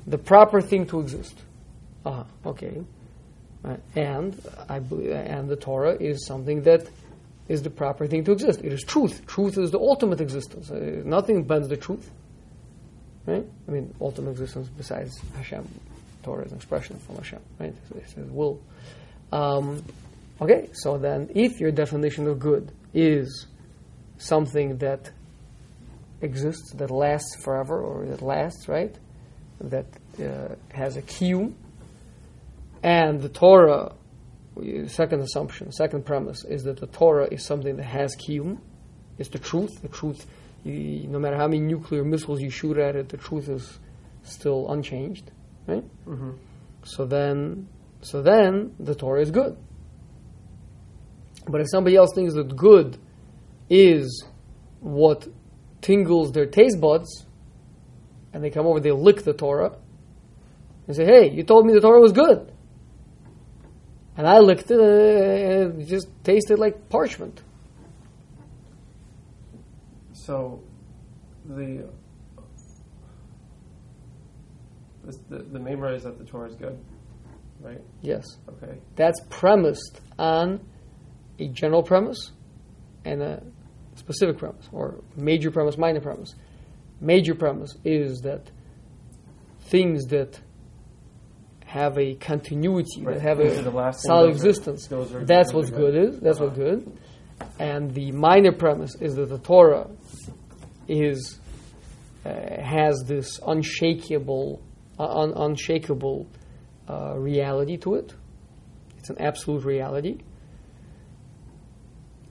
the 0.06 0.18
proper 0.18 0.60
thing 0.60 0.86
to 0.88 1.00
exist. 1.00 1.36
Ah, 2.06 2.26
okay. 2.46 2.84
Right. 3.62 3.80
And 3.96 4.40
I 4.68 4.80
believe, 4.80 5.12
and 5.12 5.48
the 5.48 5.56
Torah 5.56 5.96
is 5.96 6.26
something 6.26 6.64
that 6.64 6.90
is 7.48 7.64
the 7.64 7.70
proper 7.70 8.08
thing 8.08 8.26
to 8.26 8.34
exist. 8.34 8.60
It 8.62 8.74
is 8.74 8.84
truth. 8.84 9.26
Truth 9.26 9.58
is 9.58 9.72
the 9.72 9.80
ultimate 9.80 10.20
existence. 10.20 10.70
Uh, 10.70 11.02
nothing 11.06 11.44
bends 11.44 11.70
the 11.70 11.78
truth. 11.78 12.12
Right? 13.26 13.46
I 13.68 13.72
mean, 13.72 13.96
ultimate 14.02 14.32
existence 14.32 14.68
besides 14.68 15.18
Hashem. 15.38 15.66
Torah 16.24 16.46
is 16.46 16.52
an 16.52 16.58
expression 16.58 16.98
from 17.00 17.18
Hashem. 17.18 17.40
Right? 17.60 17.76
It 17.96 18.10
says 18.10 18.30
will. 18.30 18.62
Um, 19.32 19.84
okay. 20.42 20.70
So 20.74 20.98
then, 20.98 21.30
if 21.36 21.60
your 21.60 21.72
definition 21.72 22.28
of 22.28 22.40
good 22.40 22.72
is 22.94 23.48
something 24.18 24.78
that 24.78 25.12
exists, 26.22 26.72
that 26.74 26.90
lasts 26.90 27.36
forever, 27.44 27.82
or 27.82 28.06
that 28.06 28.22
lasts, 28.22 28.68
right? 28.68 28.96
That 29.60 29.86
uh, 30.20 30.56
has 30.74 30.98
a 30.98 31.02
kiyum, 31.02 31.54
and 32.84 33.22
the 33.22 33.30
Torah, 33.30 33.94
second 34.88 35.22
assumption, 35.22 35.72
second 35.72 36.06
premise 36.06 36.44
is 36.46 36.64
that 36.64 36.80
the 36.80 36.88
Torah 36.88 37.28
is 37.32 37.46
something 37.46 37.78
that 37.78 37.86
has 37.86 38.16
kiyum. 38.16 38.60
It's 39.18 39.30
the 39.30 39.40
truth. 39.40 39.82
The 39.82 39.88
truth, 39.88 40.26
you, 40.64 41.08
no 41.08 41.20
matter 41.20 41.38
how 41.38 41.48
many 41.48 41.62
nuclear 41.62 42.04
missiles 42.04 42.42
you 42.42 42.50
shoot 42.50 42.78
at 42.78 42.96
it, 42.96 43.10
the 43.10 43.18
truth 43.18 43.48
is 43.48 43.80
still 44.24 44.72
unchanged, 44.72 45.32
right? 45.68 45.84
Mm-hmm. 46.06 46.32
So 46.84 47.06
then, 47.06 47.68
so 48.02 48.22
then 48.22 48.76
the 48.80 48.96
Torah 48.96 49.22
is 49.22 49.32
good. 49.32 49.58
But 51.48 51.62
if 51.62 51.68
somebody 51.70 51.96
else 51.96 52.12
thinks 52.14 52.34
that 52.36 52.56
good 52.56 52.98
is 53.70 54.26
what 54.80 55.28
tingles 55.82 56.32
their 56.32 56.46
taste 56.46 56.80
buds, 56.80 57.26
and 58.32 58.44
they 58.44 58.50
come 58.50 58.66
over, 58.66 58.80
they 58.80 58.92
lick 58.92 59.24
the 59.24 59.34
Torah, 59.34 59.76
and 60.88 60.96
say, 60.96 61.06
"Hey, 61.06 61.30
you 61.30 61.44
told 61.44 61.66
me 61.66 61.74
the 61.74 61.82
Torah 61.82 62.00
was 62.00 62.12
good," 62.12 62.52
and 64.18 64.28
I 64.28 64.40
licked 64.40 64.72
it, 64.72 64.80
and 64.80 65.82
it 65.82 65.86
just 65.86 66.08
tasted 66.24 66.60
like 66.60 66.90
parchment. 66.90 67.42
So, 70.14 70.62
the 71.46 71.90
the 75.04 75.12
the, 75.30 75.44
the 75.44 75.60
Memra 75.60 75.96
is 75.96 76.04
that 76.04 76.18
the 76.18 76.26
Torah 76.26 76.50
is 76.50 76.56
good, 76.56 76.78
right? 77.62 77.82
Yes, 78.02 78.26
Okay. 78.50 78.78
that's 78.96 79.20
premised 79.30 80.02
on 80.18 80.60
a 81.40 81.48
general 81.50 81.84
premise 81.84 82.32
and 83.06 83.22
a 83.22 83.44
specific 83.96 84.38
premise, 84.38 84.68
or 84.72 84.96
major 85.16 85.52
premise, 85.52 85.78
minor 85.78 86.00
premise. 86.02 86.36
Major 87.02 87.36
premise 87.36 87.76
is 87.84 88.22
that 88.22 88.50
things 89.62 90.06
that 90.06 90.40
have 91.66 91.98
a 91.98 92.14
continuity, 92.16 93.04
Right. 93.04 93.16
that 93.16 93.22
have 93.22 93.38
Those 93.40 93.58
a 93.58 93.94
solid 93.94 94.30
existence, 94.30 94.92
are- 94.92 95.26
that's 95.26 95.54
what's 95.54 95.72
are 95.72 95.76
good 95.76 95.96
is. 95.96 96.20
That's 96.20 96.38
Uh-huh. 96.38 96.46
what's 96.46 96.58
good. 96.58 96.98
And 97.60 97.92
the 97.94 98.12
minor 98.12 98.52
premise 98.52 98.96
is 99.02 99.16
that 99.16 99.30
the 99.30 99.40
Torah 99.40 99.88
is 100.88 101.40
uh, 102.26 102.62
has 102.62 103.04
this 103.06 103.38
unshakable, 103.46 104.62
un- 105.00 105.34
unshakable 105.36 106.28
uh, 106.90 107.16
reality 107.18 107.78
to 107.78 107.96
it. 107.96 108.14
It's 108.98 109.10
an 109.10 109.20
absolute 109.20 109.66
reality. 109.66 110.20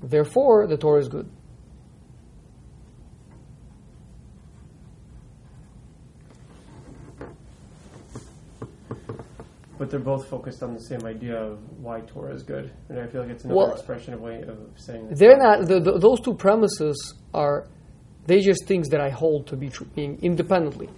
Therefore, 0.03 0.67
the 0.67 0.77
Torah 0.77 1.01
is 1.01 1.09
good. 1.09 1.31
But 9.79 9.91
they're 9.91 10.01
both 10.01 10.29
focused 10.29 10.63
on 10.63 10.75
the 10.75 10.81
same 10.81 11.05
idea 11.05 11.37
of 11.37 11.59
why 11.81 12.01
Torah 12.03 12.33
is 12.33 12.43
good, 12.43 12.73
and 12.89 13.01
I 13.01 13.07
feel 13.07 13.23
like 13.23 13.31
it's 13.31 13.45
another 13.45 13.59
well, 13.59 13.73
expression 13.73 14.15
of 14.15 14.21
way 14.21 14.43
of 14.43 14.59
saying. 14.77 15.09
They're 15.11 15.37
not. 15.37 15.67
The, 15.67 15.81
the, 15.81 15.99
those 15.99 16.21
two 16.21 16.35
premises 16.35 17.15
are. 17.35 17.67
They're 18.27 18.41
just 18.41 18.67
things 18.67 18.89
that 18.91 19.01
I 19.01 19.11
hold 19.11 19.49
to 19.49 19.57
be 19.57 19.69
true, 19.69 19.89
being 19.97 20.21
independently. 20.23 20.89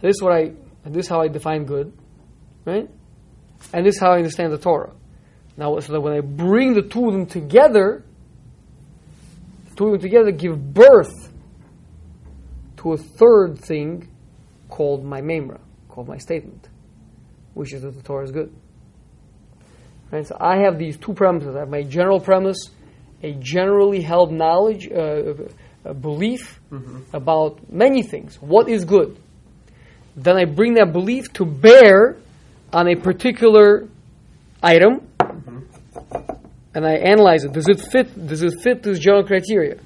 This 0.00 0.16
is 0.16 0.22
what 0.22 0.32
I 0.32 0.52
and 0.84 0.94
this 0.94 1.06
is 1.06 1.08
how 1.08 1.20
I 1.20 1.28
define 1.28 1.64
good, 1.64 1.92
right? 2.64 2.88
And 3.72 3.86
this 3.86 3.94
is 3.96 4.00
how 4.00 4.12
I 4.12 4.16
understand 4.16 4.52
the 4.52 4.58
Torah. 4.58 4.92
Now, 5.56 5.78
so 5.80 5.92
that 5.92 6.00
when 6.00 6.12
I 6.14 6.20
bring 6.20 6.74
the 6.74 6.82
two 6.82 7.06
of 7.06 7.12
them 7.12 7.26
together, 7.26 8.04
the 9.68 9.76
two 9.76 9.86
of 9.86 9.92
them 9.92 10.00
together 10.00 10.30
give 10.32 10.72
birth 10.72 11.32
to 12.78 12.92
a 12.92 12.96
third 12.96 13.58
thing 13.58 14.08
called 14.68 15.04
my 15.04 15.20
memra, 15.20 15.60
called 15.88 16.08
my 16.08 16.18
statement, 16.18 16.68
which 17.54 17.72
is 17.72 17.82
that 17.82 17.94
the 17.94 18.02
Torah 18.02 18.24
is 18.24 18.32
good. 18.32 18.52
Right? 20.10 20.26
So 20.26 20.36
I 20.40 20.58
have 20.58 20.78
these 20.78 20.96
two 20.96 21.14
premises. 21.14 21.54
I 21.54 21.60
have 21.60 21.70
my 21.70 21.82
general 21.82 22.20
premise, 22.20 22.70
a 23.22 23.32
generally 23.34 24.02
held 24.02 24.32
knowledge, 24.32 24.90
uh, 24.90 25.34
a 25.84 25.94
belief 25.94 26.60
about 27.12 27.72
many 27.72 28.02
things. 28.02 28.36
What 28.40 28.68
is 28.68 28.84
good? 28.84 29.18
Then 30.14 30.36
I 30.36 30.44
bring 30.44 30.74
that 30.74 30.92
belief 30.92 31.32
to 31.34 31.44
bear 31.44 32.16
on 32.72 32.88
a 32.88 32.96
particular 32.96 33.88
item, 34.62 35.08
mm-hmm. 35.18 35.58
and 36.74 36.86
I 36.86 36.94
analyze 36.94 37.44
it. 37.44 37.52
Does 37.52 37.68
it 37.68 37.80
fit? 37.80 38.26
Does 38.26 38.42
it 38.42 38.60
fit 38.62 38.82
this 38.82 38.98
general 38.98 39.24
criteria? 39.24 39.78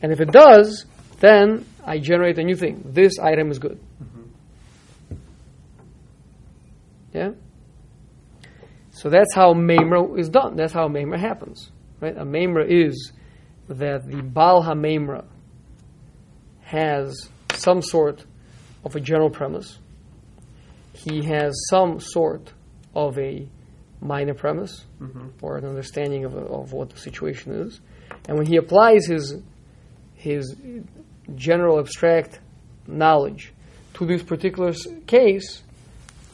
And 0.00 0.12
if 0.12 0.20
it 0.20 0.30
does, 0.30 0.86
then 1.20 1.66
I 1.84 1.98
generate 1.98 2.38
a 2.38 2.44
new 2.44 2.54
thing. 2.54 2.82
This 2.84 3.18
item 3.18 3.50
is 3.50 3.58
good. 3.58 3.80
Mm-hmm. 4.02 5.14
Yeah. 7.12 7.30
So 8.92 9.10
that's 9.10 9.34
how 9.34 9.54
Memra 9.54 10.18
is 10.18 10.28
done. 10.28 10.56
That's 10.56 10.72
how 10.72 10.88
Memra 10.88 11.18
happens, 11.18 11.70
right? 12.00 12.16
A 12.16 12.24
Memra 12.24 12.66
is 12.68 13.12
that 13.68 14.06
the 14.06 14.22
Baal 14.22 14.62
HaMemra 14.62 15.24
has 16.62 17.28
some 17.54 17.80
sort 17.82 18.24
of 18.84 18.96
a 18.96 19.00
general 19.00 19.30
premise. 19.30 19.78
He 20.92 21.24
has 21.24 21.54
some 21.70 22.00
sort 22.00 22.52
of 22.94 23.18
a 23.18 23.48
minor 24.00 24.34
premise 24.34 24.84
mm-hmm. 25.00 25.28
or 25.42 25.56
an 25.58 25.64
understanding 25.64 26.24
of, 26.24 26.34
of 26.34 26.72
what 26.72 26.90
the 26.90 26.98
situation 26.98 27.52
is. 27.52 27.80
And 28.28 28.36
when 28.36 28.46
he 28.46 28.56
applies 28.56 29.06
his, 29.06 29.36
his 30.14 30.56
general 31.34 31.78
abstract 31.78 32.40
knowledge 32.86 33.52
to 33.94 34.06
this 34.06 34.22
particular 34.22 34.72
case, 35.06 35.62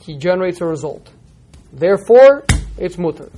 he 0.00 0.16
generates 0.16 0.60
a 0.60 0.66
result. 0.66 1.10
Therefore, 1.72 2.44
it's 2.78 2.98
mutter. 2.98 3.30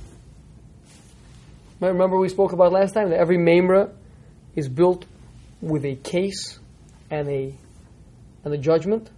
Remember 1.79 2.17
we 2.17 2.29
spoke 2.29 2.53
about 2.53 2.71
last 2.71 2.93
time 2.93 3.09
that 3.11 3.19
every 3.19 3.37
memra 3.37 3.91
is 4.55 4.67
built 4.67 5.05
with 5.61 5.85
a 5.85 5.95
case 5.95 6.59
and 7.09 7.29
a 7.29 7.53
and 8.43 8.53
a 8.53 8.57
judgment, 8.57 9.09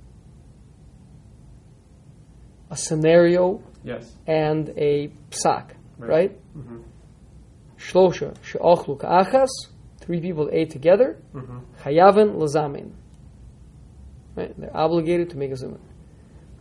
a 2.71 2.75
scenario 2.77 3.61
yes. 3.83 4.11
and 4.27 4.69
a 4.77 5.09
psak, 5.31 5.71
Right. 5.97 6.09
right? 6.09 6.37
Mhm. 6.57 6.81
Shlosha 7.77 8.35
she'ochlu 8.43 8.99
ka'achas, 8.99 9.49
three 9.99 10.19
people 10.21 10.49
ate 10.51 10.69
together, 10.69 11.17
Mhm. 11.33 11.61
chayaven 11.81 12.35
lazamin. 12.35 12.91
Right? 14.35 14.53
They're 14.57 14.75
obligated 14.75 15.29
to 15.31 15.37
make 15.37 15.51
a 15.51 15.55
zimun. 15.55 15.79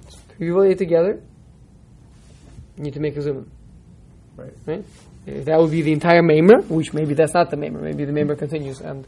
So 0.09 0.18
three 0.36 0.48
people 0.48 0.62
ate 0.64 0.78
together, 0.78 1.20
you 2.76 2.84
need 2.84 2.94
to 2.94 3.00
make 3.00 3.16
a 3.16 3.20
zimun. 3.20 3.46
Right. 4.36 4.54
Right? 4.66 4.84
That 5.26 5.59
would 5.61 5.70
be 5.70 5.82
the 5.82 5.92
entire 5.92 6.22
Maimer, 6.22 6.64
which 6.70 6.94
maybe 6.94 7.12
that's 7.12 7.34
not 7.34 7.50
the 7.50 7.56
Maimer. 7.56 7.82
Maybe 7.82 8.04
the 8.06 8.12
Maimer 8.12 8.38
continues 8.38 8.80
and, 8.80 9.06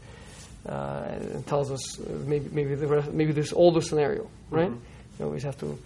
uh, 0.67 1.03
and 1.07 1.45
tells 1.47 1.71
us 1.71 1.99
uh, 1.99 2.03
maybe 2.25 2.49
maybe 2.51 2.75
the 2.75 2.87
rest, 2.87 3.11
maybe 3.11 3.31
this 3.31 3.53
older 3.53 3.81
scenario, 3.81 4.29
right? 4.49 4.69
Mhm. 4.69 4.79
You 5.19 5.25
always 5.25 5.43
have 5.43 5.57
to 5.59 5.77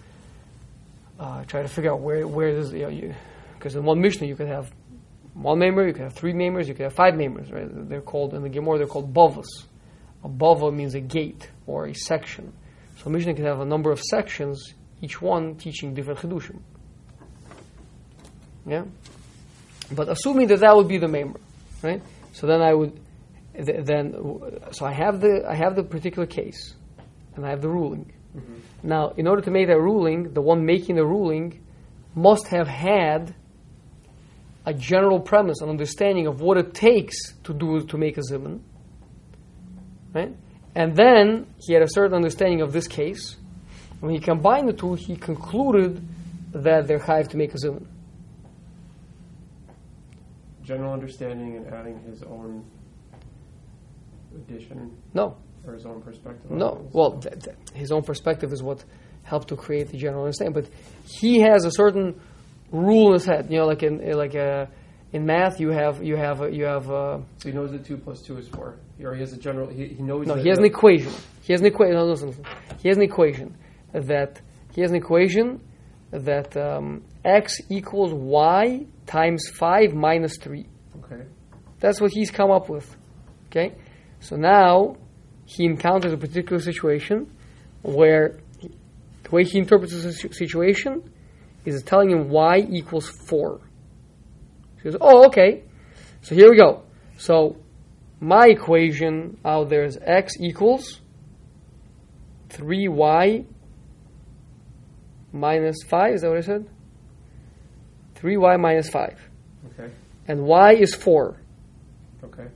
uh, 1.18 1.44
try 1.44 1.62
to 1.62 1.68
figure 1.68 1.92
out 1.92 2.00
where 2.00 2.26
where 2.26 2.48
is 2.48 2.72
you 2.72 2.86
know 2.86 3.14
because 3.58 3.74
in 3.74 3.84
one 3.84 4.00
Mishnah 4.00 4.26
you 4.26 4.36
could 4.36 4.48
have 4.48 4.70
one 5.34 5.58
Maimer, 5.58 5.86
you 5.86 5.92
could 5.92 6.02
have 6.02 6.14
three 6.14 6.32
Maimers, 6.32 6.66
you 6.66 6.74
could 6.74 6.84
have 6.84 6.94
five 6.94 7.14
Maimers, 7.14 7.52
right? 7.52 7.68
They're 7.88 8.00
called 8.00 8.34
in 8.34 8.42
the 8.42 8.48
Gemara 8.48 8.78
they're 8.78 8.86
called 8.86 9.12
bavas. 9.12 9.46
A 10.24 10.28
bava 10.28 10.72
means 10.74 10.94
a 10.94 11.00
gate 11.00 11.50
or 11.66 11.86
a 11.86 11.94
section. 11.94 12.52
So 13.02 13.10
Mishnah 13.10 13.34
can 13.34 13.44
have 13.44 13.60
a 13.60 13.64
number 13.64 13.92
of 13.92 14.00
sections, 14.00 14.72
each 15.02 15.20
one 15.20 15.56
teaching 15.56 15.94
different 15.94 16.20
chedushim. 16.20 16.60
Yeah. 18.66 18.84
But 19.92 20.08
assuming 20.08 20.48
that 20.48 20.60
that 20.60 20.74
would 20.74 20.88
be 20.88 20.98
the 20.98 21.06
member, 21.08 21.38
right? 21.82 22.02
So 22.32 22.46
then 22.46 22.60
I 22.60 22.74
would, 22.74 22.98
then 23.58 24.14
so 24.72 24.84
I 24.86 24.92
have 24.92 25.20
the 25.20 25.44
I 25.48 25.54
have 25.54 25.76
the 25.76 25.82
particular 25.82 26.26
case, 26.26 26.74
and 27.34 27.46
I 27.46 27.50
have 27.50 27.62
the 27.62 27.70
ruling. 27.70 28.12
Mm-hmm. 28.36 28.88
Now, 28.88 29.14
in 29.16 29.26
order 29.26 29.42
to 29.42 29.50
make 29.50 29.68
that 29.68 29.78
ruling, 29.78 30.34
the 30.34 30.42
one 30.42 30.64
making 30.64 30.96
the 30.96 31.06
ruling 31.06 31.64
must 32.14 32.48
have 32.48 32.68
had 32.68 33.34
a 34.64 34.74
general 34.74 35.20
premise, 35.20 35.60
an 35.60 35.68
understanding 35.68 36.26
of 36.26 36.40
what 36.40 36.58
it 36.58 36.74
takes 36.74 37.16
to 37.44 37.54
do 37.54 37.82
to 37.86 37.96
make 37.96 38.18
a 38.18 38.20
zimun, 38.20 38.60
right? 40.12 40.34
And 40.74 40.94
then 40.96 41.46
he 41.58 41.72
had 41.72 41.82
a 41.82 41.88
certain 41.88 42.14
understanding 42.14 42.60
of 42.60 42.72
this 42.72 42.88
case. 42.88 43.36
When 44.00 44.12
he 44.12 44.20
combined 44.20 44.68
the 44.68 44.72
two, 44.72 44.94
he 44.94 45.16
concluded 45.16 46.06
that 46.52 46.86
they're 46.86 46.98
chayiv 46.98 47.28
to 47.28 47.36
make 47.36 47.54
a 47.54 47.56
zimun. 47.56 47.86
General 50.62 50.92
understanding 50.92 51.56
and 51.56 51.66
adding 51.72 52.02
his 52.02 52.22
own 52.24 52.64
addition 54.36 54.96
No, 55.14 55.36
or 55.66 55.74
his 55.74 55.86
own 55.86 56.00
perspective. 56.02 56.50
No, 56.50 56.88
well, 56.92 57.18
th- 57.18 57.34
th- 57.44 57.56
his 57.74 57.90
own 57.92 58.02
perspective 58.02 58.52
is 58.52 58.62
what 58.62 58.84
helped 59.24 59.48
to 59.48 59.56
create 59.56 59.88
the 59.88 59.98
general 59.98 60.22
understanding. 60.24 60.54
But 60.54 60.70
he 61.04 61.40
has 61.40 61.64
a 61.64 61.70
certain 61.70 62.20
rule 62.70 63.08
in 63.08 63.12
his 63.14 63.24
head. 63.26 63.50
You 63.50 63.58
know, 63.58 63.66
like 63.66 63.82
in 63.82 63.98
like 64.12 64.34
uh, 64.34 64.66
in 65.12 65.26
math, 65.26 65.60
you 65.60 65.70
have 65.70 66.02
you 66.02 66.16
have 66.16 66.42
uh, 66.42 66.48
you 66.48 66.64
have 66.64 66.90
uh, 66.90 67.18
so 67.38 67.48
he 67.48 67.52
knows 67.52 67.72
that 67.72 67.84
two 67.84 67.96
plus 67.96 68.22
two 68.22 68.36
is 68.38 68.48
four, 68.48 68.76
or 69.02 69.14
he 69.14 69.20
has 69.20 69.32
a 69.32 69.38
general. 69.38 69.68
He, 69.68 69.86
he 69.88 70.02
knows. 70.02 70.26
no. 70.26 70.34
He 70.34 70.48
has 70.48 70.58
an 70.58 70.64
equation. 70.64 71.12
He 71.42 71.52
has 71.52 71.60
an 71.60 71.66
equation. 71.66 71.94
No, 71.94 72.04
listen. 72.06 72.34
He 72.82 72.88
has 72.88 72.96
an 72.96 73.02
equation 73.02 73.56
that 73.92 74.40
he 74.74 74.80
has 74.82 74.90
an 74.90 74.96
equation 74.96 75.60
that 76.10 76.56
um, 76.56 77.02
x 77.24 77.60
equals 77.68 78.12
y 78.12 78.86
times 79.06 79.48
five 79.58 79.94
minus 79.94 80.36
three. 80.38 80.66
Okay. 81.04 81.24
That's 81.80 82.00
what 82.00 82.12
he's 82.12 82.30
come 82.30 82.50
up 82.50 82.68
with. 82.68 82.96
Okay? 83.48 83.74
So 84.26 84.34
now 84.34 84.96
he 85.44 85.64
encounters 85.64 86.12
a 86.12 86.16
particular 86.16 86.60
situation 86.60 87.30
where 87.82 88.40
he- 88.58 88.72
the 89.22 89.30
way 89.30 89.44
he 89.44 89.58
interprets 89.58 89.92
the 89.92 90.12
situation 90.12 91.12
is 91.64 91.80
telling 91.84 92.10
him 92.10 92.28
y 92.28 92.58
equals 92.58 93.08
4. 93.08 93.60
He 94.78 94.82
goes, 94.82 94.96
oh, 95.00 95.26
okay. 95.28 95.62
So 96.22 96.34
here 96.34 96.50
we 96.50 96.56
go. 96.56 96.82
So 97.18 97.56
my 98.18 98.48
equation 98.48 99.38
out 99.44 99.68
there 99.68 99.84
is 99.84 99.96
x 100.02 100.32
equals 100.40 101.00
3y 102.48 103.44
minus 105.32 105.76
5. 105.86 106.14
Is 106.14 106.22
that 106.22 106.28
what 106.30 106.38
I 106.38 106.40
said? 106.40 106.68
3y 108.16 108.58
minus 108.58 108.88
5. 108.88 109.20
Okay. 109.72 109.92
And 110.26 110.42
y 110.42 110.72
is 110.72 110.96
4. 110.96 111.36
Okay. 112.24 112.48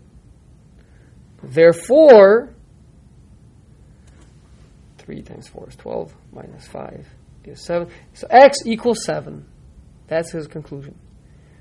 Therefore, 1.42 2.54
3 4.98 5.22
times 5.22 5.48
4 5.48 5.68
is 5.68 5.76
12, 5.76 6.14
minus 6.32 6.66
5 6.68 7.06
is 7.44 7.64
7. 7.64 7.88
So 8.12 8.26
x 8.30 8.58
equals 8.66 9.04
7. 9.04 9.46
That's 10.06 10.32
his 10.32 10.46
conclusion. 10.46 10.98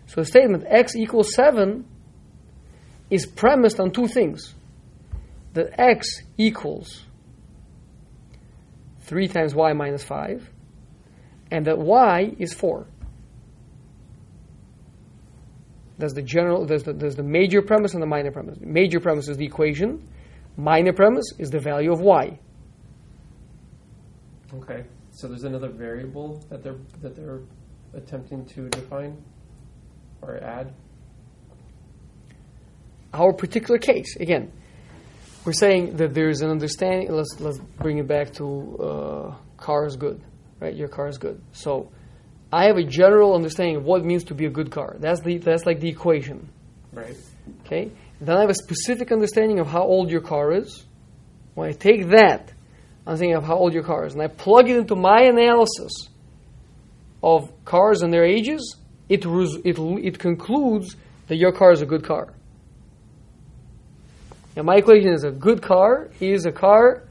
So 0.07 0.21
the 0.21 0.25
statement 0.25 0.65
x 0.67 0.95
equals 0.95 1.33
7 1.33 1.85
is 3.09 3.25
premised 3.25 3.79
on 3.79 3.91
two 3.91 4.07
things. 4.07 4.55
That 5.53 5.79
x 5.79 6.07
equals 6.37 7.05
3 9.01 9.27
times 9.27 9.55
y 9.55 9.73
minus 9.73 10.03
5, 10.03 10.49
and 11.51 11.65
that 11.65 11.79
y 11.79 12.35
is 12.37 12.53
4. 12.53 12.85
There's 15.99 16.13
the 16.13 16.21
general, 16.21 16.65
there's 16.65 16.83
the, 16.83 16.93
there's 16.93 17.15
the 17.15 17.23
major 17.23 17.61
premise 17.61 17.93
and 17.93 18.01
the 18.01 18.07
minor 18.07 18.31
premise. 18.31 18.57
Major 18.61 19.01
premise 19.01 19.27
is 19.27 19.35
the 19.35 19.45
equation. 19.45 20.07
Minor 20.55 20.93
premise 20.93 21.33
is 21.37 21.49
the 21.49 21.59
value 21.59 21.91
of 21.91 21.99
y. 21.99 22.39
Okay. 24.53 24.85
So 25.11 25.27
there's 25.27 25.43
another 25.43 25.67
variable 25.67 26.41
that 26.49 26.63
they're 26.63 26.77
that 27.01 27.13
they're 27.13 27.41
attempting 27.93 28.45
to 28.45 28.69
define 28.69 29.21
or 30.21 30.37
add. 30.37 30.73
Our 33.13 33.33
particular 33.33 33.77
case, 33.77 34.15
again, 34.15 34.53
we're 35.43 35.51
saying 35.51 35.97
that 35.97 36.13
there's 36.13 36.39
an 36.41 36.49
understanding. 36.49 37.11
Let's 37.11 37.37
let's 37.41 37.59
bring 37.59 37.97
it 37.97 38.07
back 38.07 38.31
to 38.35 38.77
uh, 38.79 39.35
car 39.57 39.85
is 39.85 39.97
good, 39.97 40.23
right? 40.61 40.73
Your 40.73 40.87
car 40.87 41.09
is 41.09 41.17
good. 41.17 41.41
So 41.51 41.91
I 42.51 42.65
have 42.65 42.77
a 42.77 42.83
general 42.83 43.35
understanding 43.35 43.75
of 43.75 43.83
what 43.85 44.01
it 44.01 44.05
means 44.05 44.23
to 44.25 44.33
be 44.33 44.45
a 44.45 44.49
good 44.49 44.71
car. 44.71 44.95
That's 44.99 45.21
the 45.21 45.37
that's 45.37 45.65
like 45.65 45.79
the 45.79 45.89
equation. 45.89 46.49
Right. 46.91 47.15
Okay. 47.65 47.91
Then 48.19 48.37
I 48.37 48.41
have 48.41 48.49
a 48.49 48.55
specific 48.55 49.11
understanding 49.11 49.59
of 49.59 49.67
how 49.67 49.83
old 49.83 50.09
your 50.09 50.21
car 50.21 50.51
is. 50.51 50.85
When 51.53 51.69
I 51.69 51.73
take 51.73 52.09
that 52.09 52.51
understanding 53.05 53.37
of 53.37 53.43
how 53.43 53.55
old 53.55 53.73
your 53.73 53.83
car 53.83 54.05
is 54.05 54.13
and 54.13 54.21
I 54.21 54.27
plug 54.27 54.69
it 54.69 54.77
into 54.77 54.95
my 54.95 55.21
analysis 55.23 55.91
of 57.21 57.51
cars 57.65 58.01
and 58.01 58.11
their 58.11 58.25
ages, 58.25 58.77
it 59.07 59.25
res- 59.25 59.59
it 59.63 59.77
it 59.77 60.19
concludes 60.19 60.95
that 61.27 61.35
your 61.35 61.51
car 61.51 61.71
is 61.71 61.81
a 61.81 61.85
good 61.85 62.03
car. 62.03 62.33
And 64.55 64.65
my 64.65 64.77
equation 64.77 65.13
is 65.13 65.23
a 65.23 65.31
good 65.31 65.61
car 65.61 66.09
is 66.19 66.45
a 66.45 66.51
car 66.51 67.03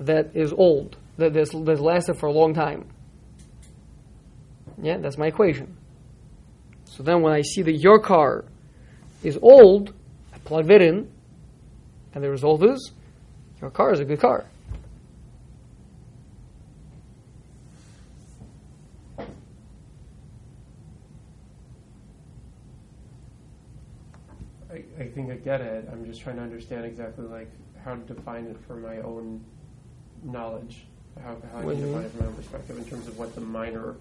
that 0.00 0.34
is 0.34 0.52
old, 0.52 0.96
that 1.18 1.32
that's, 1.32 1.52
that's 1.54 1.80
lasted 1.80 2.18
for 2.18 2.26
a 2.26 2.32
long 2.32 2.52
time. 2.54 2.88
Yeah, 4.80 4.98
that's 4.98 5.18
my 5.18 5.26
equation. 5.26 5.76
So 6.84 7.02
then 7.02 7.22
when 7.22 7.32
I 7.32 7.42
see 7.42 7.62
that 7.62 7.72
your 7.72 7.98
car 7.98 8.44
is 9.22 9.38
old, 9.40 9.92
I 10.32 10.38
plug 10.38 10.66
that 10.66 10.82
in, 10.82 11.10
and 12.14 12.22
the 12.22 12.30
result 12.30 12.62
is 12.62 12.92
your 13.60 13.70
car 13.70 13.92
is 13.92 14.00
a 14.00 14.04
good 14.04 14.20
car. 14.20 14.44
I, 24.70 24.84
I 24.98 25.06
think 25.08 25.30
I 25.30 25.36
get 25.36 25.60
it. 25.60 25.88
I'm 25.90 26.04
just 26.04 26.20
trying 26.20 26.36
to 26.36 26.42
understand 26.42 26.84
exactly 26.84 27.24
like 27.26 27.48
how 27.84 27.94
to 27.94 28.00
define 28.00 28.46
it 28.46 28.56
for 28.66 28.76
my 28.76 28.98
own 28.98 29.44
knowledge. 30.22 30.84
How, 31.22 31.36
how 31.52 31.60
I 31.60 31.62
can 31.62 31.80
define 31.80 32.04
it 32.04 32.10
from 32.10 32.20
my 32.20 32.26
own 32.26 32.34
perspective 32.34 32.76
in 32.76 32.84
terms 32.84 33.06
of 33.06 33.18
what 33.18 33.34
the 33.34 33.40
minor 33.40 33.94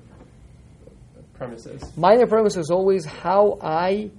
premise 1.46 1.66
is. 1.66 1.98
Minor 1.98 2.28
premise 2.28 2.58
is 2.58 2.70
always 2.70 3.06
how 3.06 3.58
I 3.62 4.12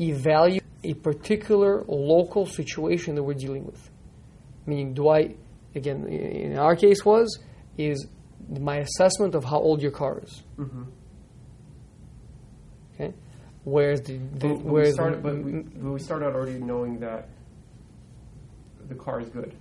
evaluate 0.00 0.62
a 0.82 0.94
particular 0.94 1.84
local 1.88 2.46
situation 2.46 3.14
that 3.14 3.22
we're 3.22 3.34
dealing 3.34 3.64
with. 3.64 3.90
Meaning, 4.66 4.94
do 4.94 5.08
I, 5.08 5.34
again, 5.74 6.06
in 6.08 6.58
our 6.58 6.76
case 6.76 7.04
was, 7.04 7.38
is 7.78 8.06
my 8.48 8.78
assessment 8.78 9.34
of 9.34 9.44
how 9.44 9.58
old 9.58 9.80
your 9.82 9.90
car 9.90 10.20
is. 10.22 10.42
Mm-hmm. 10.58 10.82
Okay? 12.94 13.14
Whereas 13.64 14.02
the, 14.02 14.18
the 14.34 14.48
we 14.48 14.90
started, 14.92 15.18
the- 15.18 15.22
but 15.22 15.38
we, 15.42 15.52
but 15.60 15.90
we 15.92 15.98
start 16.00 16.22
out 16.22 16.34
already 16.34 16.58
knowing 16.58 16.98
that 17.00 17.28
the 18.88 18.94
car 18.94 19.20
is 19.20 19.28
good. 19.30 19.54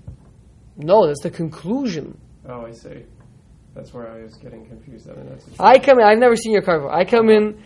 no, 0.76 1.08
that's 1.08 1.22
the 1.22 1.30
conclusion. 1.30 2.18
Oh, 2.48 2.66
I 2.66 2.72
see. 2.74 3.06
That's 3.76 3.94
where 3.94 4.08
I 4.12 4.22
was 4.22 4.36
getting 4.36 4.66
confused. 4.66 5.08
Then, 5.08 5.18
and 5.18 5.30
that's 5.32 5.46
I 5.60 5.80
come 5.80 6.00
in, 6.00 6.06
I've 6.06 6.20
never 6.20 6.36
seen 6.36 6.52
your 6.52 6.62
car 6.62 6.78
before. 6.80 6.94
I 6.94 7.06
come 7.06 7.30
in, 7.30 7.64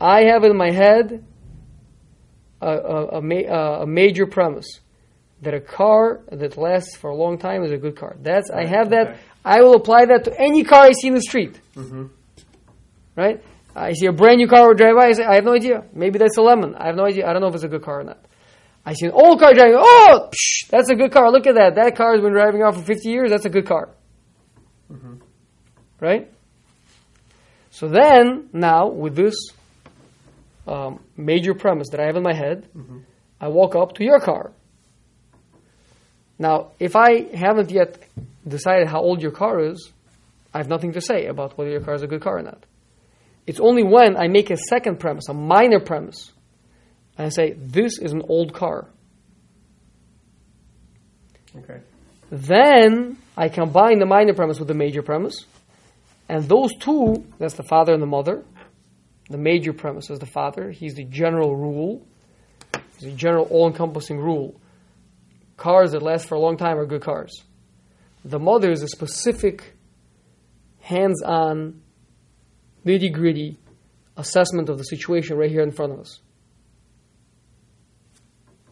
I 0.00 0.24
have 0.24 0.44
in 0.44 0.56
my 0.56 0.70
head 0.70 1.24
a, 2.60 2.68
a, 2.70 3.06
a, 3.18 3.22
ma- 3.22 3.80
a 3.82 3.86
major 3.86 4.26
premise 4.26 4.80
that 5.42 5.54
a 5.54 5.60
car 5.60 6.20
that 6.30 6.56
lasts 6.56 6.96
for 6.96 7.10
a 7.10 7.14
long 7.16 7.38
time 7.38 7.64
is 7.64 7.72
a 7.72 7.78
good 7.78 7.96
car. 7.96 8.16
That's 8.22 8.50
I 8.50 8.66
have 8.66 8.90
that. 8.90 9.08
okay. 9.08 9.20
I 9.44 9.62
will 9.62 9.74
apply 9.74 10.04
that 10.06 10.24
to 10.24 10.40
any 10.40 10.64
car 10.64 10.84
I 10.84 10.92
see 10.92 11.08
in 11.08 11.14
the 11.14 11.22
street. 11.22 11.58
Mm-hmm. 11.74 12.06
Right? 13.16 13.42
I 13.74 13.92
see 13.94 14.06
a 14.06 14.12
brand 14.12 14.38
new 14.38 14.48
car 14.48 14.74
drive 14.74 14.96
by. 14.96 15.06
I 15.06 15.12
say, 15.12 15.24
I 15.24 15.36
have 15.36 15.44
no 15.44 15.54
idea. 15.54 15.84
Maybe 15.92 16.18
that's 16.18 16.36
a 16.36 16.42
lemon. 16.42 16.74
I 16.74 16.86
have 16.86 16.96
no 16.96 17.06
idea. 17.06 17.26
I 17.26 17.32
don't 17.32 17.40
know 17.40 17.48
if 17.48 17.54
it's 17.54 17.64
a 17.64 17.68
good 17.68 17.82
car 17.82 18.00
or 18.00 18.04
not. 18.04 18.18
I 18.84 18.92
see 18.94 19.06
an 19.06 19.12
old 19.12 19.38
car 19.40 19.54
driving. 19.54 19.76
Oh, 19.78 20.28
psh, 20.30 20.68
that's 20.68 20.90
a 20.90 20.94
good 20.94 21.12
car. 21.12 21.30
Look 21.30 21.46
at 21.46 21.54
that. 21.54 21.74
That 21.76 21.96
car 21.96 22.12
has 22.12 22.20
been 22.22 22.32
driving 22.32 22.60
around 22.60 22.74
for 22.74 22.82
50 22.82 23.08
years. 23.08 23.30
That's 23.30 23.44
a 23.44 23.50
good 23.50 23.66
car. 23.66 23.90
Mm-hmm. 24.92 25.14
Right? 26.00 26.30
So 27.70 27.88
then, 27.88 28.48
now, 28.52 28.88
with 28.88 29.14
this 29.14 29.34
um, 30.66 31.00
major 31.16 31.54
premise 31.54 31.88
that 31.90 32.00
I 32.00 32.06
have 32.06 32.16
in 32.16 32.22
my 32.22 32.34
head, 32.34 32.68
Mm-hmm. 32.76 32.98
I 33.40 33.48
walk 33.48 33.74
up 33.74 33.94
to 33.94 34.04
your 34.04 34.20
car. 34.20 34.52
Now, 36.38 36.72
if 36.78 36.94
I 36.94 37.22
haven't 37.34 37.70
yet 37.70 37.98
decided 38.46 38.88
how 38.88 39.00
old 39.00 39.22
your 39.22 39.30
car 39.30 39.60
is, 39.60 39.90
I 40.52 40.58
have 40.58 40.68
nothing 40.68 40.92
to 40.92 41.00
say 41.00 41.26
about 41.26 41.56
whether 41.56 41.70
your 41.70 41.80
car 41.80 41.94
is 41.94 42.02
a 42.02 42.06
good 42.06 42.20
car 42.20 42.38
or 42.38 42.42
not. 42.42 42.64
It's 43.46 43.60
only 43.60 43.82
when 43.82 44.16
I 44.16 44.28
make 44.28 44.50
a 44.50 44.56
second 44.56 45.00
premise, 45.00 45.28
a 45.28 45.34
minor 45.34 45.80
premise, 45.80 46.32
and 47.16 47.26
I 47.26 47.30
say, 47.30 47.52
this 47.52 47.98
is 47.98 48.12
an 48.12 48.22
old 48.28 48.52
car. 48.52 48.88
Okay. 51.56 51.80
Then 52.30 53.16
I 53.36 53.48
combine 53.48 53.98
the 53.98 54.06
minor 54.06 54.34
premise 54.34 54.58
with 54.58 54.68
the 54.68 54.74
major 54.74 55.02
premise, 55.02 55.46
and 56.30 56.48
those 56.48 56.72
two, 56.76 57.24
that's 57.38 57.54
the 57.54 57.64
father 57.64 57.92
and 57.92 58.00
the 58.00 58.06
mother. 58.06 58.44
The 59.28 59.38
major 59.38 59.72
premise 59.72 60.10
is 60.10 60.20
the 60.20 60.26
father. 60.26 60.70
He's 60.70 60.94
the 60.94 61.04
general 61.04 61.56
rule. 61.56 62.06
He's 62.98 63.10
the 63.10 63.16
general 63.16 63.46
all-encompassing 63.46 64.18
rule. 64.18 64.60
Cars 65.56 65.90
that 65.92 66.02
last 66.02 66.28
for 66.28 66.36
a 66.36 66.38
long 66.38 66.56
time 66.56 66.78
are 66.78 66.86
good 66.86 67.02
cars. 67.02 67.42
The 68.24 68.38
mother 68.38 68.70
is 68.70 68.82
a 68.82 68.88
specific, 68.88 69.74
hands-on, 70.80 71.82
nitty-gritty 72.86 73.58
assessment 74.16 74.68
of 74.68 74.78
the 74.78 74.84
situation 74.84 75.36
right 75.36 75.50
here 75.50 75.62
in 75.62 75.72
front 75.72 75.92
of 75.92 75.98
us. 75.98 76.20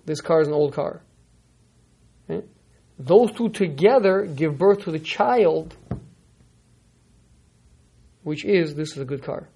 This 0.05 0.21
car 0.21 0.41
is 0.43 0.49
an 0.49 0.55
old 0.55 0.75
car. 0.75 1.03
Okay? 2.31 2.47
Those 2.99 3.33
two 3.33 3.49
together 3.49 4.27
give 4.27 4.57
birth 4.57 4.83
to 4.85 4.91
the 4.91 4.99
child, 4.99 5.77
which 8.29 8.45
is 8.45 8.75
this 8.75 8.93
is 8.93 8.99
a 8.99 9.07
good 9.07 9.23
car. 9.23 9.49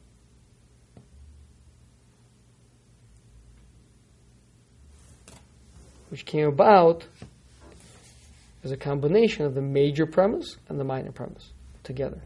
Which 6.08 6.24
came 6.24 6.48
about 6.48 7.06
as 8.64 8.70
a 8.70 8.78
combination 8.78 9.44
of 9.44 9.54
the 9.54 9.60
major 9.60 10.06
premise 10.06 10.56
and 10.70 10.80
the 10.80 10.84
minor 10.84 11.12
premise 11.12 11.52
together. 11.84 12.22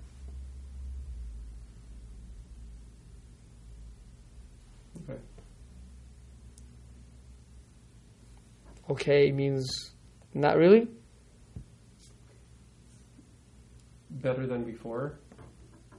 Okay. 5.03 5.20
Okay 8.88 9.32
means 9.32 9.90
not 10.32 10.57
really? 10.57 10.86
Better 14.11 14.47
than 14.47 14.62
before, 14.62 15.18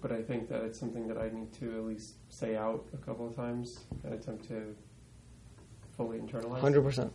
but 0.01 0.11
I 0.11 0.21
think 0.21 0.49
that 0.49 0.63
it's 0.63 0.79
something 0.79 1.07
that 1.07 1.17
I 1.17 1.29
need 1.29 1.51
to 1.59 1.77
at 1.77 1.83
least 1.85 2.15
say 2.29 2.55
out 2.55 2.85
a 2.93 2.97
couple 2.97 3.27
of 3.27 3.35
times 3.35 3.85
and 4.03 4.13
attempt 4.13 4.47
to 4.49 4.75
fully 5.95 6.19
internalize. 6.19 6.59
Hundred 6.59 6.83
percent. 6.83 7.13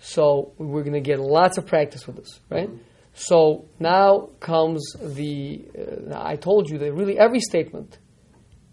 So 0.00 0.52
we're 0.58 0.82
going 0.82 0.92
to 0.94 1.00
get 1.00 1.18
lots 1.18 1.58
of 1.58 1.66
practice 1.66 2.06
with 2.06 2.16
this, 2.16 2.40
right? 2.50 2.70
Mhm. 2.70 2.78
So 3.14 3.68
now 3.80 4.30
comes 4.38 4.92
the. 5.02 5.64
Uh, 5.76 6.22
I 6.22 6.36
told 6.36 6.70
you 6.70 6.78
that 6.78 6.92
really 6.92 7.18
every 7.18 7.40
statement 7.40 7.98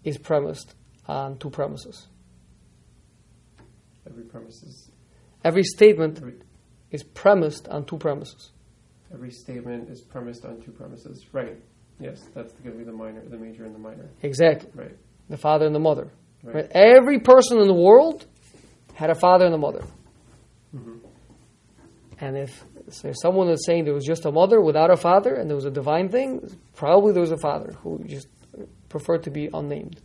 is 0.04 0.18
premised 0.18 0.74
on 1.08 1.38
two 1.38 1.50
premises. 1.50 2.06
Every 4.08 4.24
premise 4.24 4.62
is 4.62 4.90
Every 5.44 5.62
statement 5.64 6.18
every, 6.18 6.34
is 6.90 7.02
premised 7.02 7.68
on 7.68 7.84
two 7.86 7.98
premises. 7.98 8.52
every 9.12 9.30
statement 9.30 9.88
is 9.90 10.00
premised 10.00 10.44
on 10.44 10.60
two 10.62 10.70
premises. 10.72 11.26
Right. 11.32 11.56
Yes, 11.98 12.22
that's 12.34 12.52
going 12.52 12.72
to 12.72 12.78
be 12.78 12.84
the 12.84 12.92
minor, 12.92 13.22
the 13.26 13.38
major, 13.38 13.64
and 13.64 13.74
the 13.74 13.78
minor. 13.78 14.08
Exactly. 14.22 14.70
Right. 14.74 14.96
The 15.30 15.36
father 15.36 15.66
and 15.66 15.74
the 15.74 15.80
mother. 15.80 16.08
Right. 16.42 16.54
Right? 16.56 16.70
Every 16.70 17.20
person 17.20 17.58
in 17.58 17.66
the 17.66 17.74
world 17.74 18.26
had 18.94 19.10
a 19.10 19.14
father 19.14 19.46
and 19.46 19.54
a 19.54 19.58
mother. 19.58 19.82
hmm 20.72 20.98
And 22.20 22.36
if 22.36 22.64
there's 23.02 23.20
someone 23.20 23.48
that's 23.48 23.64
saying 23.66 23.84
there 23.84 23.94
was 23.94 24.04
just 24.04 24.26
a 24.26 24.30
mother 24.32 24.60
without 24.60 24.90
a 24.90 24.96
father 24.96 25.34
and 25.34 25.48
there 25.48 25.56
was 25.56 25.64
a 25.64 25.70
divine 25.70 26.08
thing, 26.08 26.40
probably 26.74 27.12
there 27.12 27.22
was 27.22 27.32
a 27.32 27.38
father 27.38 27.72
who 27.82 28.04
just 28.06 28.28
preferred 28.88 29.22
to 29.24 29.30
be 29.30 29.48
unnamed. 29.52 30.00